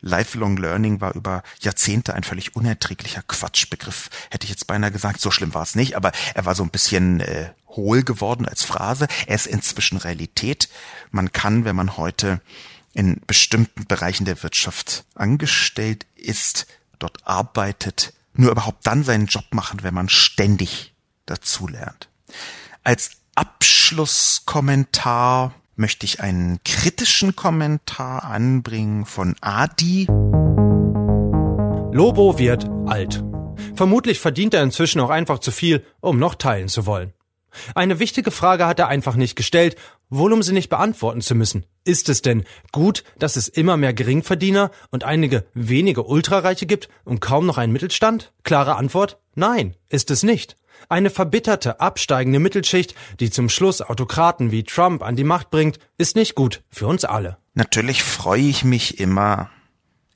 Lifelong 0.01 0.57
Learning 0.57 1.01
war 1.01 1.15
über 1.15 1.43
Jahrzehnte 1.61 2.15
ein 2.15 2.25
völlig 2.25 2.57
unerträglicher 2.57 3.23
Quatschbegriff. 3.23 4.11
Hätte 4.31 4.45
ich 4.45 4.51
jetzt 4.51 4.67
beinahe 4.67 4.93
gesagt, 4.93 5.21
so 5.21 5.31
schlimm 5.31 5.55
war 5.55 5.63
es 5.63 5.75
nicht, 5.75 5.97
aber 5.97 6.13
er 6.35 6.45
war 6.45 6.55
so 6.55 6.63
ein 6.63 6.71
bisschen 6.71 7.21
äh, 7.21 7.51
hohl 7.69 8.03
geworden 8.03 8.47
als 8.47 8.65
Phrase. 8.65 9.07
Er 9.27 9.37
ist 9.37 9.47
inzwischen 9.47 9.99
Realität. 9.99 10.69
Man 11.11 11.33
kann, 11.33 11.65
wenn 11.65 11.77
man 11.77 11.97
heute 11.97 12.41
in 12.95 13.21
bestimmten 13.27 13.87
Bereichen 13.87 14.25
der 14.25 14.43
Wirtschaft 14.43 15.05
angestellt 15.15 16.07
ist, 16.15 16.67
dort 16.99 17.27
arbeitet, 17.27 18.15
nur 18.33 18.51
überhaupt 18.51 18.87
dann 18.87 19.05
seinen 19.05 19.27
Job 19.27 19.45
machen, 19.51 19.83
wenn 19.83 19.95
man 19.95 20.09
ständig 20.09 20.95
dazulernt. 21.27 22.09
Als 22.85 23.11
Abschlusskommentar 23.35 25.53
möchte 25.77 26.07
ich 26.07 26.21
einen 26.21 26.59
kritischen 26.65 27.37
Kommentar 27.37 28.25
anbringen 28.25 29.05
von 29.05 29.37
Adi. 29.41 30.07
Lobo 31.93 32.39
wird 32.39 32.69
alt. 32.87 33.23
Vermutlich 33.75 34.21
verdient 34.21 34.55
er 34.55 34.63
inzwischen 34.63 35.01
auch 35.01 35.11
einfach 35.11 35.39
zu 35.39 35.51
viel, 35.51 35.85
um 36.01 36.19
noch 36.19 36.35
teilen 36.35 36.69
zu 36.69 36.87
wollen. 36.87 37.13
Eine 37.75 37.99
wichtige 37.99 38.31
Frage 38.31 38.67
hat 38.67 38.79
er 38.79 38.89
einfach 38.89 39.17
nicht 39.17 39.35
gestellt, 39.35 39.77
wohl 40.11 40.33
um 40.33 40.43
sie 40.43 40.53
nicht 40.53 40.69
beantworten 40.69 41.23
zu 41.23 41.35
müssen. 41.35 41.65
Ist 41.85 42.09
es 42.09 42.21
denn 42.21 42.45
gut, 42.73 43.03
dass 43.19 43.37
es 43.37 43.49
immer 43.49 43.77
mehr 43.77 43.95
Geringverdiener 43.95 44.71
und 44.91 45.05
einige 45.05 45.47
wenige 45.55 46.03
Ultrareiche 46.05 46.67
gibt 46.67 46.89
und 47.05 47.21
kaum 47.21 47.47
noch 47.47 47.59
einen 47.59 47.73
Mittelstand? 47.73 48.33
Klare 48.45 48.77
Antwort? 48.77 49.19
Nein, 49.35 49.75
ist 49.89 50.11
es 50.11 50.23
nicht. 50.23 50.57
Eine 50.89 51.11
verbitterte, 51.11 51.81
absteigende 51.81 52.39
Mittelschicht, 52.39 52.95
die 53.21 53.31
zum 53.31 53.49
Schluss 53.49 53.83
Autokraten 53.83 54.51
wie 54.51 54.65
Trump 54.65 55.03
an 55.03 55.17
die 55.17 55.25
Macht 55.25 55.51
bringt, 55.51 55.79
ist 55.99 56.17
nicht 56.17 56.35
gut 56.35 56.63
für 56.71 56.87
uns 56.87 57.05
alle. 57.05 57.39
Natürlich 57.55 58.03
freue 58.03 58.43
ich 58.43 58.65
mich 58.65 59.01
immer, 59.01 59.51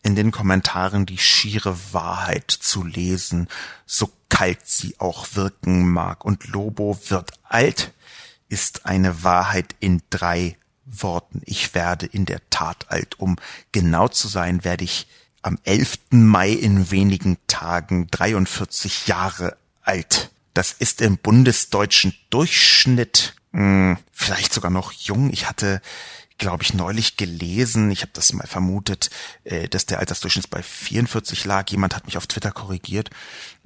in 0.03 0.15
den 0.15 0.31
Kommentaren 0.31 1.07
die 1.07 1.19
schiere 1.19 1.77
Wahrheit 1.93 2.51
zu 2.51 2.85
lesen, 2.85 3.49
so 3.87 4.11
kalt 4.29 4.61
sie 4.67 4.99
auch 4.99 5.27
wirken 5.35 5.91
mag. 5.91 6.25
Und 6.25 6.49
Lobo 6.49 6.99
wird 7.09 7.33
alt, 7.43 7.93
ist 8.49 8.87
eine 8.87 9.23
Wahrheit 9.23 9.75
in 9.81 10.03
drei 10.11 10.57
Worten. 10.85 11.43
Ich 11.45 11.75
werde 11.75 12.07
in 12.07 12.25
der 12.25 12.41
Tat 12.51 12.87
alt. 12.89 13.19
Um 13.19 13.37
genau 13.73 14.09
zu 14.09 14.29
sein, 14.29 14.65
werde 14.65 14.85
ich 14.85 15.07
am 15.43 15.59
11. 15.65 15.99
Mai 16.11 16.51
in 16.51 16.91
wenigen 16.91 17.39
Tagen 17.47 18.09
43 18.11 19.07
Jahre 19.07 19.57
alt. 19.83 20.31
Das 20.55 20.73
ist 20.73 21.01
im 21.01 21.19
bundesdeutschen 21.19 22.15
Durchschnitt 22.31 23.35
mh, 23.53 23.61
hm, 23.61 23.99
vielleicht 24.13 24.53
sogar 24.53 24.71
noch 24.71 24.93
jung. 24.93 25.31
Ich 25.33 25.49
hatte 25.49 25.81
glaube 26.41 26.65
ich, 26.65 26.75
neulich 26.75 27.17
gelesen, 27.17 27.91
ich 27.91 28.01
habe 28.01 28.11
das 28.15 28.33
mal 28.33 28.47
vermutet, 28.47 29.11
äh, 29.45 29.69
dass 29.69 29.87
der 29.87 30.01
Altersdurchschnitt 30.01 30.51
bei 30.51 30.63
44 30.63 31.45
lag. 31.45 31.71
Jemand 31.71 31.95
hat 31.95 32.07
mich 32.07 32.17
auf 32.17 32.27
Twitter 32.27 32.51
korrigiert 32.51 33.11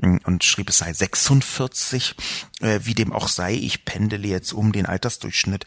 äh, 0.02 0.18
und 0.24 0.44
schrieb, 0.44 0.68
es 0.68 0.78
sei 0.78 0.92
46. 0.92 2.16
Äh, 2.60 2.80
wie 2.82 2.94
dem 2.94 3.12
auch 3.12 3.28
sei, 3.28 3.54
ich 3.54 3.86
pendele 3.86 4.28
jetzt 4.28 4.52
um 4.52 4.72
den 4.72 4.86
Altersdurchschnitt 4.86 5.64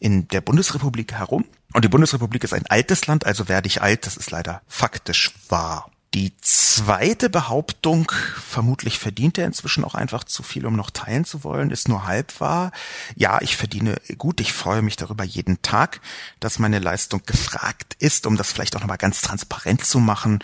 in 0.00 0.28
der 0.28 0.42
Bundesrepublik 0.42 1.12
herum. 1.12 1.46
Und 1.72 1.84
die 1.84 1.88
Bundesrepublik 1.88 2.44
ist 2.44 2.52
ein 2.52 2.66
altes 2.66 3.06
Land, 3.06 3.24
also 3.24 3.48
werde 3.48 3.68
ich 3.68 3.80
alt, 3.80 4.04
das 4.04 4.16
ist 4.16 4.30
leider 4.30 4.60
faktisch 4.66 5.32
wahr. 5.48 5.90
Die 6.18 6.32
zweite 6.40 7.30
Behauptung, 7.30 8.10
vermutlich 8.44 8.98
verdient 8.98 9.38
er 9.38 9.46
inzwischen 9.46 9.84
auch 9.84 9.94
einfach 9.94 10.24
zu 10.24 10.42
viel, 10.42 10.66
um 10.66 10.74
noch 10.74 10.90
teilen 10.90 11.24
zu 11.24 11.44
wollen, 11.44 11.70
ist 11.70 11.88
nur 11.88 12.08
halb 12.08 12.40
wahr. 12.40 12.72
Ja, 13.14 13.40
ich 13.40 13.56
verdiene 13.56 14.00
gut, 14.16 14.40
ich 14.40 14.52
freue 14.52 14.82
mich 14.82 14.96
darüber 14.96 15.22
jeden 15.22 15.62
Tag, 15.62 16.00
dass 16.40 16.58
meine 16.58 16.80
Leistung 16.80 17.22
gefragt 17.24 17.94
ist, 18.00 18.26
um 18.26 18.36
das 18.36 18.50
vielleicht 18.50 18.74
auch 18.74 18.80
nochmal 18.80 18.98
ganz 18.98 19.22
transparent 19.22 19.86
zu 19.86 20.00
machen. 20.00 20.40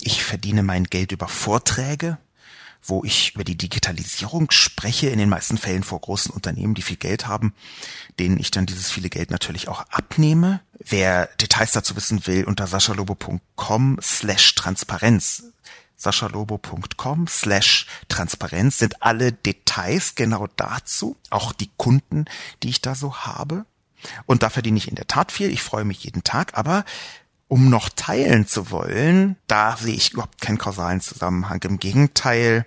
Ich 0.00 0.24
verdiene 0.24 0.62
mein 0.62 0.84
Geld 0.84 1.12
über 1.12 1.28
Vorträge, 1.28 2.16
wo 2.86 3.02
ich 3.04 3.34
über 3.34 3.44
die 3.44 3.56
Digitalisierung 3.56 4.50
spreche, 4.50 5.08
in 5.08 5.18
den 5.18 5.28
meisten 5.28 5.56
Fällen 5.56 5.82
vor 5.82 6.00
großen 6.00 6.32
Unternehmen, 6.32 6.74
die 6.74 6.82
viel 6.82 6.96
Geld 6.96 7.26
haben, 7.26 7.54
denen 8.18 8.38
ich 8.38 8.50
dann 8.50 8.66
dieses 8.66 8.90
viele 8.90 9.08
Geld 9.08 9.30
natürlich 9.30 9.68
auch 9.68 9.84
abnehme. 9.90 10.60
Wer 10.78 11.26
Details 11.40 11.72
dazu 11.72 11.96
wissen 11.96 12.26
will, 12.26 12.44
unter 12.44 12.66
saschalobo.com 12.66 13.98
slash 14.02 14.54
Transparenz 14.54 15.44
saschalobo.com 15.96 17.26
slash 17.28 17.86
Transparenz 18.08 18.78
sind 18.78 19.02
alle 19.02 19.32
Details 19.32 20.14
genau 20.14 20.48
dazu, 20.56 21.16
auch 21.30 21.52
die 21.52 21.70
Kunden, 21.76 22.26
die 22.62 22.68
ich 22.68 22.82
da 22.82 22.94
so 22.94 23.16
habe. 23.18 23.64
Und 24.26 24.42
da 24.42 24.50
verdiene 24.50 24.76
ich 24.76 24.88
in 24.88 24.96
der 24.96 25.06
Tat 25.06 25.32
viel. 25.32 25.50
Ich 25.50 25.62
freue 25.62 25.84
mich 25.84 26.04
jeden 26.04 26.24
Tag, 26.24 26.58
aber 26.58 26.84
um 27.54 27.70
noch 27.70 27.88
teilen 27.88 28.48
zu 28.48 28.72
wollen, 28.72 29.36
da 29.46 29.76
sehe 29.76 29.94
ich 29.94 30.12
überhaupt 30.12 30.40
keinen 30.40 30.58
kausalen 30.58 31.00
Zusammenhang. 31.00 31.62
Im 31.62 31.78
Gegenteil, 31.78 32.66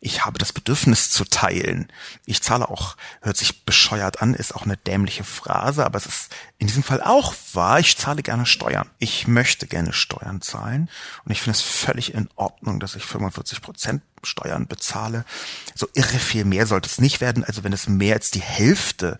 ich 0.00 0.24
habe 0.24 0.38
das 0.38 0.54
Bedürfnis 0.54 1.10
zu 1.10 1.26
teilen. 1.26 1.92
Ich 2.24 2.40
zahle 2.40 2.70
auch, 2.70 2.96
hört 3.20 3.36
sich 3.36 3.66
bescheuert 3.66 4.22
an, 4.22 4.32
ist 4.32 4.54
auch 4.54 4.62
eine 4.62 4.78
dämliche 4.78 5.22
Phrase, 5.22 5.84
aber 5.84 5.98
es 5.98 6.06
ist 6.06 6.34
in 6.56 6.66
diesem 6.66 6.82
Fall 6.82 7.02
auch 7.02 7.34
wahr. 7.52 7.78
Ich 7.78 7.98
zahle 7.98 8.22
gerne 8.22 8.46
Steuern. 8.46 8.88
Ich 8.98 9.28
möchte 9.28 9.66
gerne 9.66 9.92
Steuern 9.92 10.40
zahlen 10.40 10.88
und 11.26 11.32
ich 11.32 11.42
finde 11.42 11.58
es 11.58 11.62
völlig 11.62 12.14
in 12.14 12.30
Ordnung, 12.34 12.80
dass 12.80 12.96
ich 12.96 13.04
45 13.04 13.60
Prozent 13.60 14.02
Steuern 14.22 14.66
bezahle. 14.66 15.26
So 15.74 15.88
irre 15.92 16.18
viel 16.18 16.46
mehr 16.46 16.66
sollte 16.66 16.88
es 16.88 17.00
nicht 17.02 17.20
werden. 17.20 17.44
Also 17.44 17.64
wenn 17.64 17.74
es 17.74 17.86
mehr 17.86 18.14
als 18.14 18.30
die 18.30 18.40
Hälfte 18.40 19.18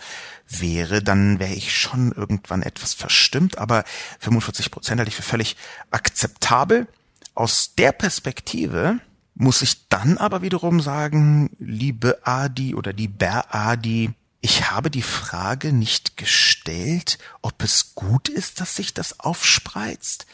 wäre, 0.61 1.03
dann 1.03 1.39
wäre 1.39 1.55
ich 1.55 1.77
schon 1.77 2.13
irgendwann 2.13 2.63
etwas 2.63 2.95
verstimmt, 2.95 3.59
aber 3.59 3.85
45 4.21 4.71
Prozent 4.71 4.99
halte 4.99 5.09
ich 5.11 5.17
für 5.17 5.23
völlig 5.23 5.57
akzeptabel. 5.91 6.87
Aus 7.35 7.75
der 7.77 7.93
Perspektive 7.93 8.99
muss 9.35 9.63
ich 9.63 9.89
dann 9.89 10.19
aber 10.19 10.43
wiederum 10.43 10.81
sagen, 10.81 11.51
liebe 11.59 12.19
Adi 12.25 12.75
oder 12.75 12.93
lieber 12.93 13.55
Adi, 13.55 14.11
ich 14.41 14.71
habe 14.71 14.91
die 14.91 15.03
Frage 15.03 15.73
nicht 15.73 16.17
gestellt, 16.17 17.19
ob 17.43 17.63
es 17.63 17.95
gut 17.95 18.29
ist, 18.29 18.61
dass 18.61 18.77
sich 18.77 18.93
das 18.93 19.21
aufspreizt. 19.21 20.27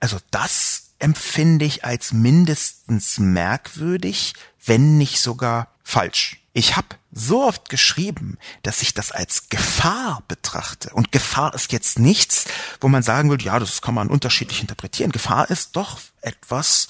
Also 0.00 0.18
das 0.30 0.90
empfinde 0.98 1.64
ich 1.64 1.84
als 1.84 2.12
mindestens 2.12 3.18
merkwürdig, 3.18 4.34
wenn 4.64 4.98
nicht 4.98 5.18
sogar 5.18 5.68
falsch. 5.82 6.42
Ich 6.52 6.76
habe 6.76 6.88
so 7.12 7.44
oft 7.44 7.68
geschrieben, 7.68 8.38
dass 8.62 8.82
ich 8.82 8.94
das 8.94 9.12
als 9.12 9.50
Gefahr 9.50 10.22
betrachte. 10.28 10.90
Und 10.94 11.12
Gefahr 11.12 11.54
ist 11.54 11.70
jetzt 11.72 11.98
nichts, 11.98 12.46
wo 12.80 12.88
man 12.88 13.02
sagen 13.02 13.30
will, 13.30 13.42
ja, 13.42 13.58
das 13.58 13.82
kann 13.82 13.94
man 13.94 14.08
unterschiedlich 14.08 14.62
interpretieren. 14.62 15.12
Gefahr 15.12 15.50
ist 15.50 15.76
doch 15.76 16.00
etwas, 16.22 16.88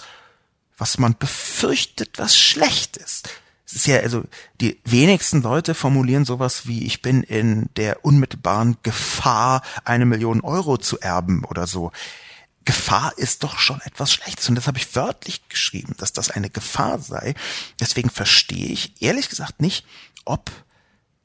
was 0.79 0.99
man 0.99 1.17
befürchtet, 1.19 2.19
was 2.19 2.37
schlecht 2.37 2.97
ist. 2.97 3.29
Es 3.67 3.75
ist 3.77 3.87
ja, 3.87 3.99
also, 4.01 4.25
die 4.61 4.81
wenigsten 4.85 5.43
Leute 5.43 5.75
formulieren 5.75 6.25
sowas 6.25 6.67
wie, 6.67 6.85
ich 6.85 7.03
bin 7.03 7.23
in 7.23 7.71
der 7.77 8.05
unmittelbaren 8.05 8.77
Gefahr, 8.83 9.63
eine 9.85 10.07
Million 10.07 10.41
Euro 10.43 10.77
zu 10.77 11.01
erben 11.01 11.45
oder 11.45 11.67
so. 11.67 11.91
Gefahr 12.65 13.13
ist 13.17 13.43
doch 13.43 13.59
schon 13.59 13.81
etwas 13.81 14.13
Schlechtes. 14.13 14.49
Und 14.49 14.55
das 14.55 14.67
habe 14.67 14.79
ich 14.79 14.95
wörtlich 14.95 15.49
geschrieben, 15.49 15.95
dass 15.99 16.13
das 16.13 16.31
eine 16.31 16.51
Gefahr 16.51 16.99
sei. 16.99 17.35
Deswegen 17.81 18.11
verstehe 18.11 18.69
ich 18.69 19.01
ehrlich 19.01 19.29
gesagt 19.29 19.61
nicht, 19.61 19.85
ob 20.25 20.51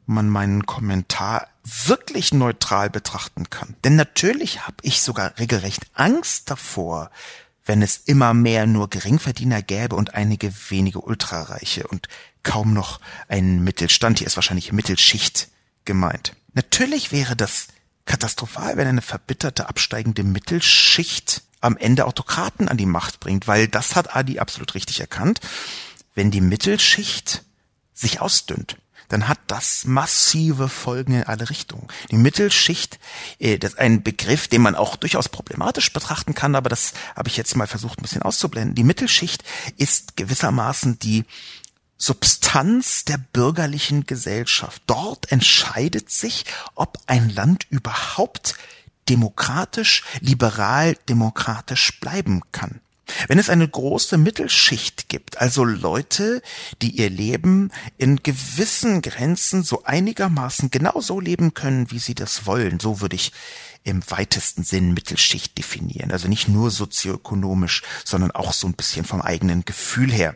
man 0.05 0.29
meinen 0.29 0.65
Kommentar 0.65 1.47
wirklich 1.63 2.33
neutral 2.33 2.89
betrachten 2.89 3.49
kann. 3.49 3.75
Denn 3.83 3.95
natürlich 3.95 4.65
habe 4.65 4.77
ich 4.81 5.01
sogar 5.01 5.37
regelrecht 5.37 5.81
Angst 5.93 6.49
davor, 6.49 7.11
wenn 7.65 7.81
es 7.81 7.97
immer 7.97 8.33
mehr 8.33 8.65
nur 8.65 8.89
Geringverdiener 8.89 9.61
gäbe 9.61 9.95
und 9.95 10.13
einige 10.13 10.53
wenige 10.69 11.01
Ultrareiche 11.01 11.85
und 11.87 12.07
kaum 12.43 12.73
noch 12.73 13.01
einen 13.27 13.63
Mittelstand. 13.63 14.19
Hier 14.19 14.27
ist 14.27 14.37
wahrscheinlich 14.37 14.71
Mittelschicht 14.71 15.49
gemeint. 15.83 16.33
Natürlich 16.53 17.11
wäre 17.11 17.35
das 17.35 17.67
katastrophal, 18.05 18.77
wenn 18.77 18.87
eine 18.87 19.01
verbitterte 19.01 19.67
absteigende 19.67 20.23
Mittelschicht 20.23 21.43
am 21.59 21.75
Ende 21.75 22.05
Autokraten 22.05 22.69
an 22.69 22.77
die 22.77 22.85
Macht 22.85 23.19
bringt, 23.19 23.47
weil 23.47 23.67
das 23.67 23.95
hat 23.95 24.15
Adi 24.15 24.39
absolut 24.39 24.73
richtig 24.75 25.01
erkannt. 25.01 25.41
Wenn 26.15 26.31
die 26.31 26.41
Mittelschicht 26.41 27.43
sich 27.93 28.21
ausdünnt, 28.21 28.77
dann 29.09 29.27
hat 29.27 29.39
das 29.47 29.85
massive 29.85 30.69
Folgen 30.69 31.13
in 31.13 31.23
alle 31.23 31.49
Richtungen. 31.49 31.87
Die 32.11 32.17
Mittelschicht, 32.17 32.99
äh, 33.39 33.57
das 33.57 33.73
ist 33.73 33.79
ein 33.79 34.03
Begriff, 34.03 34.47
den 34.47 34.61
man 34.61 34.75
auch 34.75 34.95
durchaus 34.95 35.29
problematisch 35.29 35.91
betrachten 35.93 36.33
kann, 36.33 36.55
aber 36.55 36.69
das 36.69 36.93
habe 37.15 37.29
ich 37.29 37.37
jetzt 37.37 37.55
mal 37.55 37.67
versucht 37.67 37.99
ein 37.99 38.03
bisschen 38.03 38.21
auszublenden. 38.21 38.75
Die 38.75 38.83
Mittelschicht 38.83 39.43
ist 39.77 40.17
gewissermaßen 40.17 40.99
die 40.99 41.25
Substanz 41.97 43.05
der 43.05 43.17
bürgerlichen 43.17 44.05
Gesellschaft. 44.05 44.83
Dort 44.85 45.31
entscheidet 45.31 46.11
sich, 46.11 46.45
ob 46.75 46.99
ein 47.07 47.29
Land 47.29 47.65
überhaupt 47.69 48.55
demokratisch, 49.09 50.03
liberal 50.19 50.95
demokratisch 51.09 51.99
bleiben 51.99 52.41
kann. 52.51 52.81
Wenn 53.27 53.39
es 53.39 53.49
eine 53.49 53.67
große 53.67 54.17
Mittelschicht 54.17 55.09
gibt, 55.09 55.39
also 55.39 55.63
Leute, 55.63 56.41
die 56.81 56.91
ihr 56.91 57.09
Leben 57.09 57.71
in 57.97 58.21
gewissen 58.21 59.01
Grenzen 59.01 59.63
so 59.63 59.83
einigermaßen 59.83 60.71
genau 60.71 60.99
so 60.99 61.19
leben 61.19 61.53
können, 61.53 61.89
wie 61.91 61.99
sie 61.99 62.15
das 62.15 62.45
wollen, 62.45 62.79
so 62.79 63.01
würde 63.01 63.15
ich 63.15 63.31
im 63.83 64.03
weitesten 64.09 64.63
Sinn 64.63 64.93
Mittelschicht 64.93 65.57
definieren. 65.57 66.11
Also 66.11 66.27
nicht 66.27 66.49
nur 66.49 66.71
sozioökonomisch, 66.71 67.83
sondern 68.03 68.31
auch 68.31 68.51
so 68.51 68.67
ein 68.67 68.73
bisschen 68.73 69.05
vom 69.05 69.21
eigenen 69.21 69.63
Gefühl 69.63 70.11
her. 70.11 70.35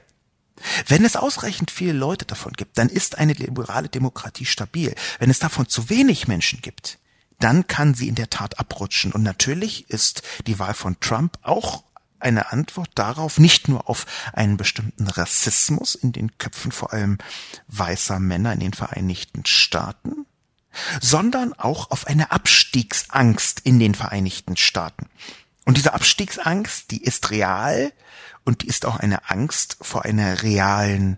Wenn 0.88 1.04
es 1.04 1.16
ausreichend 1.16 1.72
viele 1.72 1.94
Leute 1.94 2.26
davon 2.26 2.54
gibt, 2.54 2.78
dann 2.78 2.88
ist 2.88 3.18
eine 3.18 3.34
liberale 3.34 3.90
Demokratie 3.90 4.46
stabil. 4.46 4.96
Wenn 5.20 5.30
es 5.30 5.40
davon 5.40 5.68
zu 5.68 5.90
wenig 5.90 6.28
Menschen 6.28 6.62
gibt, 6.62 7.00
dann 7.40 7.68
kann 7.68 7.94
sie 7.96 8.08
in 8.08 8.16
der 8.16 8.30
Tat 8.30 8.60
abrutschen. 8.60 9.12
Und 9.12 9.24
natürlich 9.24 9.90
ist 9.90 10.22
die 10.48 10.60
Wahl 10.60 10.76
von 10.76 11.00
Trump 11.00 11.38
auch 11.42 11.84
eine 12.24 12.52
Antwort 12.52 12.90
darauf, 12.96 13.40
nicht 13.40 13.68
nur 13.68 13.90
auf 13.90 14.06
einen 14.34 14.58
bestimmten 14.58 15.08
Rassismus 15.08 15.96
in 15.96 16.12
den 16.12 16.38
Köpfen 16.38 16.72
vor 16.72 16.94
allem 16.94 17.18
weißer 17.68 18.20
Männer 18.20 18.54
in 18.54 18.60
den 18.60 18.74
Vereinigten 18.74 19.46
Staaten, 19.46 20.26
sondern 21.02 21.54
auch 21.54 21.92
auf 21.92 22.08
eine 22.08 22.32
Abstiegsangst 22.32 23.62
in 23.62 23.80
den 23.80 23.96
Vereinigten 23.96 24.58
Staaten. 24.58 25.10
Und 25.66 25.78
diese 25.78 25.94
Abstiegsangst, 25.94 26.92
die 26.92 27.04
ist 27.04 27.30
real 27.32 27.92
und 28.44 28.64
die 28.64 28.68
ist 28.68 28.86
auch 28.86 28.98
eine 28.98 29.30
Angst 29.30 29.78
vor 29.82 30.06
einer 30.06 30.42
realen 30.44 31.18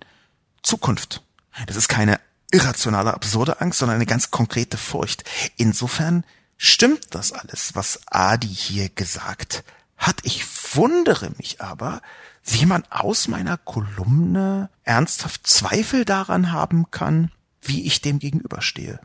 Zukunft. 0.62 1.24
Das 1.68 1.76
ist 1.76 1.88
keine 1.88 2.20
irrationale, 2.52 3.14
absurde 3.14 3.62
Angst, 3.62 3.80
sondern 3.80 3.96
eine 3.96 4.06
ganz 4.06 4.32
konkrete 4.32 4.78
Furcht. 4.78 5.24
Insofern 5.58 6.24
stimmt 6.58 7.16
das 7.16 7.32
alles, 7.32 7.76
was 7.76 8.02
Adi 8.08 8.48
hier 8.48 8.90
gesagt 8.90 9.64
hat. 10.08 10.20
Ich 10.24 10.46
wundere 10.76 11.32
mich 11.38 11.62
aber, 11.62 12.02
wie 12.44 12.66
man 12.66 12.84
aus 12.90 13.28
meiner 13.28 13.58
Kolumne 13.58 14.70
ernsthaft 14.84 15.48
Zweifel 15.48 16.06
daran 16.06 16.52
haben 16.52 16.92
kann, 16.92 17.32
wie 17.62 17.86
ich 17.86 18.02
dem 18.02 18.20
gegenüberstehe. 18.20 19.00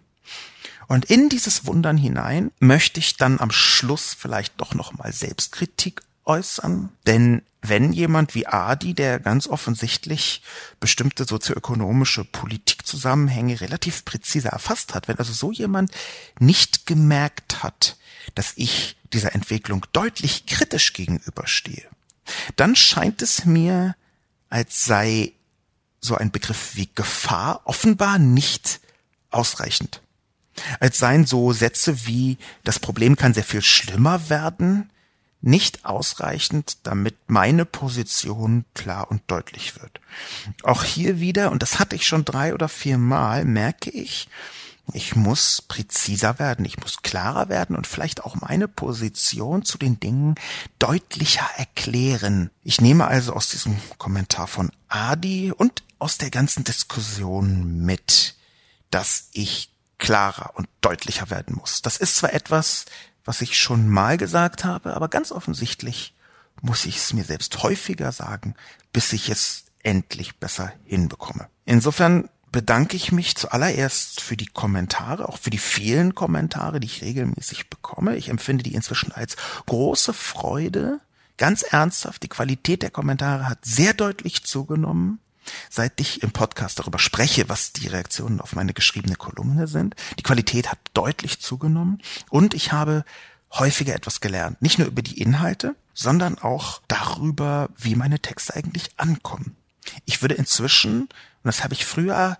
Und 0.88 1.04
in 1.04 1.28
dieses 1.28 1.66
Wundern 1.66 1.96
hinein 1.96 2.50
möchte 2.60 2.98
ich 2.98 3.16
dann 3.16 3.40
am 3.40 3.50
Schluss 3.50 4.14
vielleicht 4.18 4.60
doch 4.60 4.74
noch 4.74 4.92
mal 4.92 5.12
Selbstkritik 5.12 6.02
äußern, 6.24 6.90
denn 7.06 7.42
wenn 7.60 7.92
jemand 7.92 8.34
wie 8.34 8.46
Adi, 8.46 8.94
der 8.94 9.18
ganz 9.18 9.48
offensichtlich 9.48 10.42
bestimmte 10.78 11.24
sozioökonomische 11.24 12.24
Politikzusammenhänge 12.24 13.60
relativ 13.60 14.04
präzise 14.04 14.48
erfasst 14.48 14.94
hat, 14.94 15.08
wenn 15.08 15.18
also 15.18 15.32
so 15.32 15.50
jemand 15.50 15.90
nicht 16.38 16.86
gemerkt 16.86 17.62
hat, 17.62 17.96
dass 18.34 18.52
ich 18.56 18.96
dieser 19.12 19.34
Entwicklung 19.34 19.86
deutlich 19.92 20.46
kritisch 20.46 20.92
gegenüberstehe, 20.92 21.86
dann 22.56 22.76
scheint 22.76 23.22
es 23.22 23.44
mir, 23.44 23.96
als 24.50 24.84
sei 24.84 25.32
so 26.00 26.14
ein 26.14 26.30
Begriff 26.30 26.74
wie 26.74 26.88
Gefahr 26.94 27.62
offenbar 27.64 28.18
nicht 28.18 28.80
ausreichend. 29.30 30.00
Als 30.80 30.98
seien 30.98 31.26
so 31.26 31.52
Sätze 31.52 32.06
wie 32.06 32.38
das 32.64 32.78
Problem 32.78 33.16
kann 33.16 33.34
sehr 33.34 33.44
viel 33.44 33.62
schlimmer 33.62 34.28
werden 34.28 34.90
nicht 35.40 35.84
ausreichend, 35.84 36.78
damit 36.82 37.16
meine 37.28 37.64
Position 37.64 38.64
klar 38.74 39.10
und 39.10 39.22
deutlich 39.28 39.80
wird. 39.80 40.00
Auch 40.62 40.82
hier 40.82 41.20
wieder, 41.20 41.52
und 41.52 41.62
das 41.62 41.78
hatte 41.78 41.94
ich 41.96 42.06
schon 42.06 42.24
drei 42.24 42.54
oder 42.54 42.68
vier 42.68 42.98
Mal, 42.98 43.44
merke 43.44 43.90
ich, 43.90 44.28
ich 44.92 45.16
muss 45.16 45.62
präziser 45.62 46.38
werden, 46.38 46.64
ich 46.64 46.78
muss 46.78 47.02
klarer 47.02 47.48
werden 47.48 47.76
und 47.76 47.86
vielleicht 47.86 48.24
auch 48.24 48.36
meine 48.36 48.68
Position 48.68 49.64
zu 49.64 49.78
den 49.78 50.00
Dingen 50.00 50.36
deutlicher 50.78 51.48
erklären. 51.56 52.50
Ich 52.62 52.80
nehme 52.80 53.06
also 53.06 53.32
aus 53.32 53.48
diesem 53.48 53.76
Kommentar 53.98 54.46
von 54.46 54.70
Adi 54.88 55.52
und 55.52 55.82
aus 55.98 56.18
der 56.18 56.30
ganzen 56.30 56.64
Diskussion 56.64 57.80
mit, 57.84 58.36
dass 58.90 59.28
ich 59.32 59.70
klarer 59.98 60.52
und 60.56 60.68
deutlicher 60.80 61.30
werden 61.30 61.56
muss. 61.56 61.82
Das 61.82 61.96
ist 61.96 62.16
zwar 62.16 62.32
etwas, 62.32 62.86
was 63.24 63.40
ich 63.42 63.58
schon 63.58 63.88
mal 63.88 64.16
gesagt 64.16 64.64
habe, 64.64 64.94
aber 64.94 65.08
ganz 65.08 65.32
offensichtlich 65.32 66.14
muss 66.62 66.86
ich 66.86 66.96
es 66.96 67.12
mir 67.12 67.24
selbst 67.24 67.62
häufiger 67.62 68.12
sagen, 68.12 68.54
bis 68.92 69.12
ich 69.12 69.28
es 69.28 69.64
endlich 69.82 70.38
besser 70.38 70.72
hinbekomme. 70.84 71.48
Insofern 71.64 72.28
bedanke 72.52 72.96
ich 72.96 73.12
mich 73.12 73.36
zuallererst 73.36 74.20
für 74.20 74.36
die 74.36 74.46
Kommentare, 74.46 75.28
auch 75.28 75.38
für 75.38 75.50
die 75.50 75.58
vielen 75.58 76.14
Kommentare, 76.14 76.80
die 76.80 76.86
ich 76.86 77.02
regelmäßig 77.02 77.70
bekomme. 77.70 78.16
Ich 78.16 78.28
empfinde 78.28 78.62
die 78.62 78.74
inzwischen 78.74 79.12
als 79.12 79.36
große 79.66 80.12
Freude. 80.12 81.00
Ganz 81.36 81.62
ernsthaft, 81.62 82.22
die 82.22 82.28
Qualität 82.28 82.82
der 82.82 82.90
Kommentare 82.90 83.48
hat 83.48 83.64
sehr 83.64 83.94
deutlich 83.94 84.44
zugenommen, 84.44 85.20
seit 85.70 86.00
ich 86.00 86.22
im 86.22 86.32
Podcast 86.32 86.78
darüber 86.78 86.98
spreche, 86.98 87.48
was 87.48 87.72
die 87.72 87.88
Reaktionen 87.88 88.40
auf 88.40 88.54
meine 88.54 88.74
geschriebene 88.74 89.16
Kolumne 89.16 89.66
sind. 89.66 89.94
Die 90.18 90.24
Qualität 90.24 90.70
hat 90.70 90.78
deutlich 90.94 91.40
zugenommen 91.40 92.02
und 92.30 92.54
ich 92.54 92.72
habe 92.72 93.04
häufiger 93.52 93.94
etwas 93.94 94.20
gelernt. 94.20 94.60
Nicht 94.62 94.78
nur 94.78 94.88
über 94.88 95.02
die 95.02 95.20
Inhalte, 95.20 95.74
sondern 95.94 96.38
auch 96.38 96.80
darüber, 96.88 97.70
wie 97.76 97.94
meine 97.94 98.20
Texte 98.20 98.54
eigentlich 98.54 98.90
ankommen. 98.96 99.57
Ich 100.04 100.22
würde 100.22 100.34
inzwischen, 100.34 101.02
und 101.02 101.10
das 101.44 101.64
habe 101.64 101.74
ich 101.74 101.84
früher, 101.84 102.38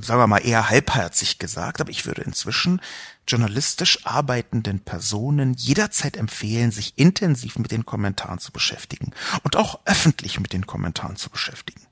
sagen 0.00 0.20
wir 0.20 0.26
mal, 0.26 0.46
eher 0.46 0.68
halbherzig 0.68 1.38
gesagt, 1.38 1.80
aber 1.80 1.90
ich 1.90 2.06
würde 2.06 2.22
inzwischen 2.22 2.80
journalistisch 3.28 4.04
arbeitenden 4.06 4.80
Personen 4.80 5.54
jederzeit 5.54 6.16
empfehlen, 6.16 6.70
sich 6.70 6.94
intensiv 6.96 7.58
mit 7.58 7.70
den 7.70 7.86
Kommentaren 7.86 8.38
zu 8.38 8.52
beschäftigen 8.52 9.12
und 9.42 9.56
auch 9.56 9.80
öffentlich 9.84 10.40
mit 10.40 10.52
den 10.52 10.66
Kommentaren 10.66 11.16
zu 11.16 11.30
beschäftigen. 11.30 11.86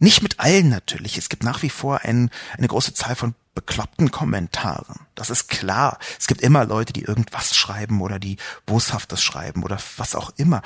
Nicht 0.00 0.22
mit 0.22 0.38
allen 0.38 0.68
natürlich. 0.68 1.18
Es 1.18 1.28
gibt 1.28 1.42
nach 1.42 1.62
wie 1.62 1.70
vor 1.70 2.02
ein, 2.02 2.30
eine 2.56 2.68
große 2.68 2.94
Zahl 2.94 3.16
von 3.16 3.34
bekloppten 3.54 4.12
Kommentaren. 4.12 5.00
Das 5.16 5.30
ist 5.30 5.48
klar. 5.48 5.98
Es 6.20 6.28
gibt 6.28 6.40
immer 6.40 6.64
Leute, 6.64 6.92
die 6.92 7.02
irgendwas 7.02 7.56
schreiben 7.56 8.00
oder 8.00 8.20
die 8.20 8.36
boshaftes 8.66 9.20
schreiben 9.20 9.64
oder 9.64 9.78
was 9.96 10.14
auch 10.14 10.30
immer. 10.36 10.62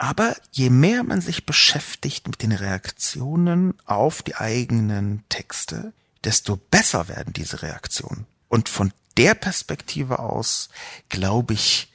Aber 0.00 0.34
je 0.50 0.70
mehr 0.70 1.04
man 1.04 1.20
sich 1.20 1.44
beschäftigt 1.44 2.26
mit 2.26 2.40
den 2.40 2.52
Reaktionen 2.52 3.74
auf 3.84 4.22
die 4.22 4.34
eigenen 4.34 5.22
Texte, 5.28 5.92
desto 6.24 6.56
besser 6.56 7.08
werden 7.08 7.34
diese 7.34 7.60
Reaktionen. 7.60 8.26
Und 8.48 8.70
von 8.70 8.94
der 9.18 9.34
Perspektive 9.34 10.18
aus, 10.18 10.70
glaube 11.10 11.52
ich, 11.52 11.92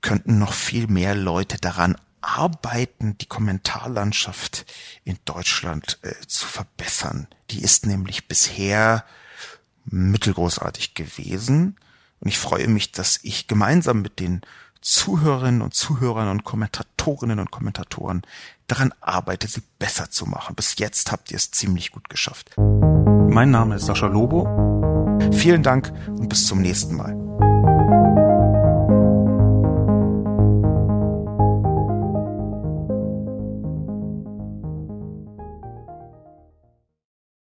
könnten 0.00 0.38
noch 0.38 0.52
viel 0.52 0.86
mehr 0.86 1.16
Leute 1.16 1.56
daran 1.58 1.96
arbeiten, 2.20 3.18
die 3.18 3.26
Kommentarlandschaft 3.26 4.64
in 5.02 5.18
Deutschland 5.24 5.98
äh, 6.02 6.14
zu 6.28 6.46
verbessern. 6.46 7.26
Die 7.50 7.62
ist 7.62 7.84
nämlich 7.84 8.28
bisher 8.28 9.04
mittelgroßartig 9.86 10.94
gewesen. 10.94 11.76
Und 12.20 12.28
ich 12.28 12.38
freue 12.38 12.68
mich, 12.68 12.92
dass 12.92 13.18
ich 13.24 13.48
gemeinsam 13.48 14.02
mit 14.02 14.20
den 14.20 14.42
Zuhörerinnen 14.80 15.62
und 15.62 15.74
Zuhörern 15.74 16.28
und 16.28 16.44
Kommentatorinnen 16.44 17.38
und 17.38 17.50
Kommentatoren 17.50 18.22
daran 18.66 18.94
arbeite, 19.00 19.46
sie 19.48 19.62
besser 19.78 20.10
zu 20.10 20.26
machen. 20.26 20.54
Bis 20.54 20.78
jetzt 20.78 21.12
habt 21.12 21.30
ihr 21.30 21.36
es 21.36 21.50
ziemlich 21.50 21.92
gut 21.92 22.08
geschafft. 22.08 22.56
Mein 22.56 23.50
Name 23.50 23.76
ist 23.76 23.86
Sascha 23.86 24.06
Lobo. 24.06 25.18
Vielen 25.32 25.62
Dank 25.62 25.92
und 26.08 26.28
bis 26.28 26.46
zum 26.46 26.62
nächsten 26.62 26.96
Mal. 26.96 27.29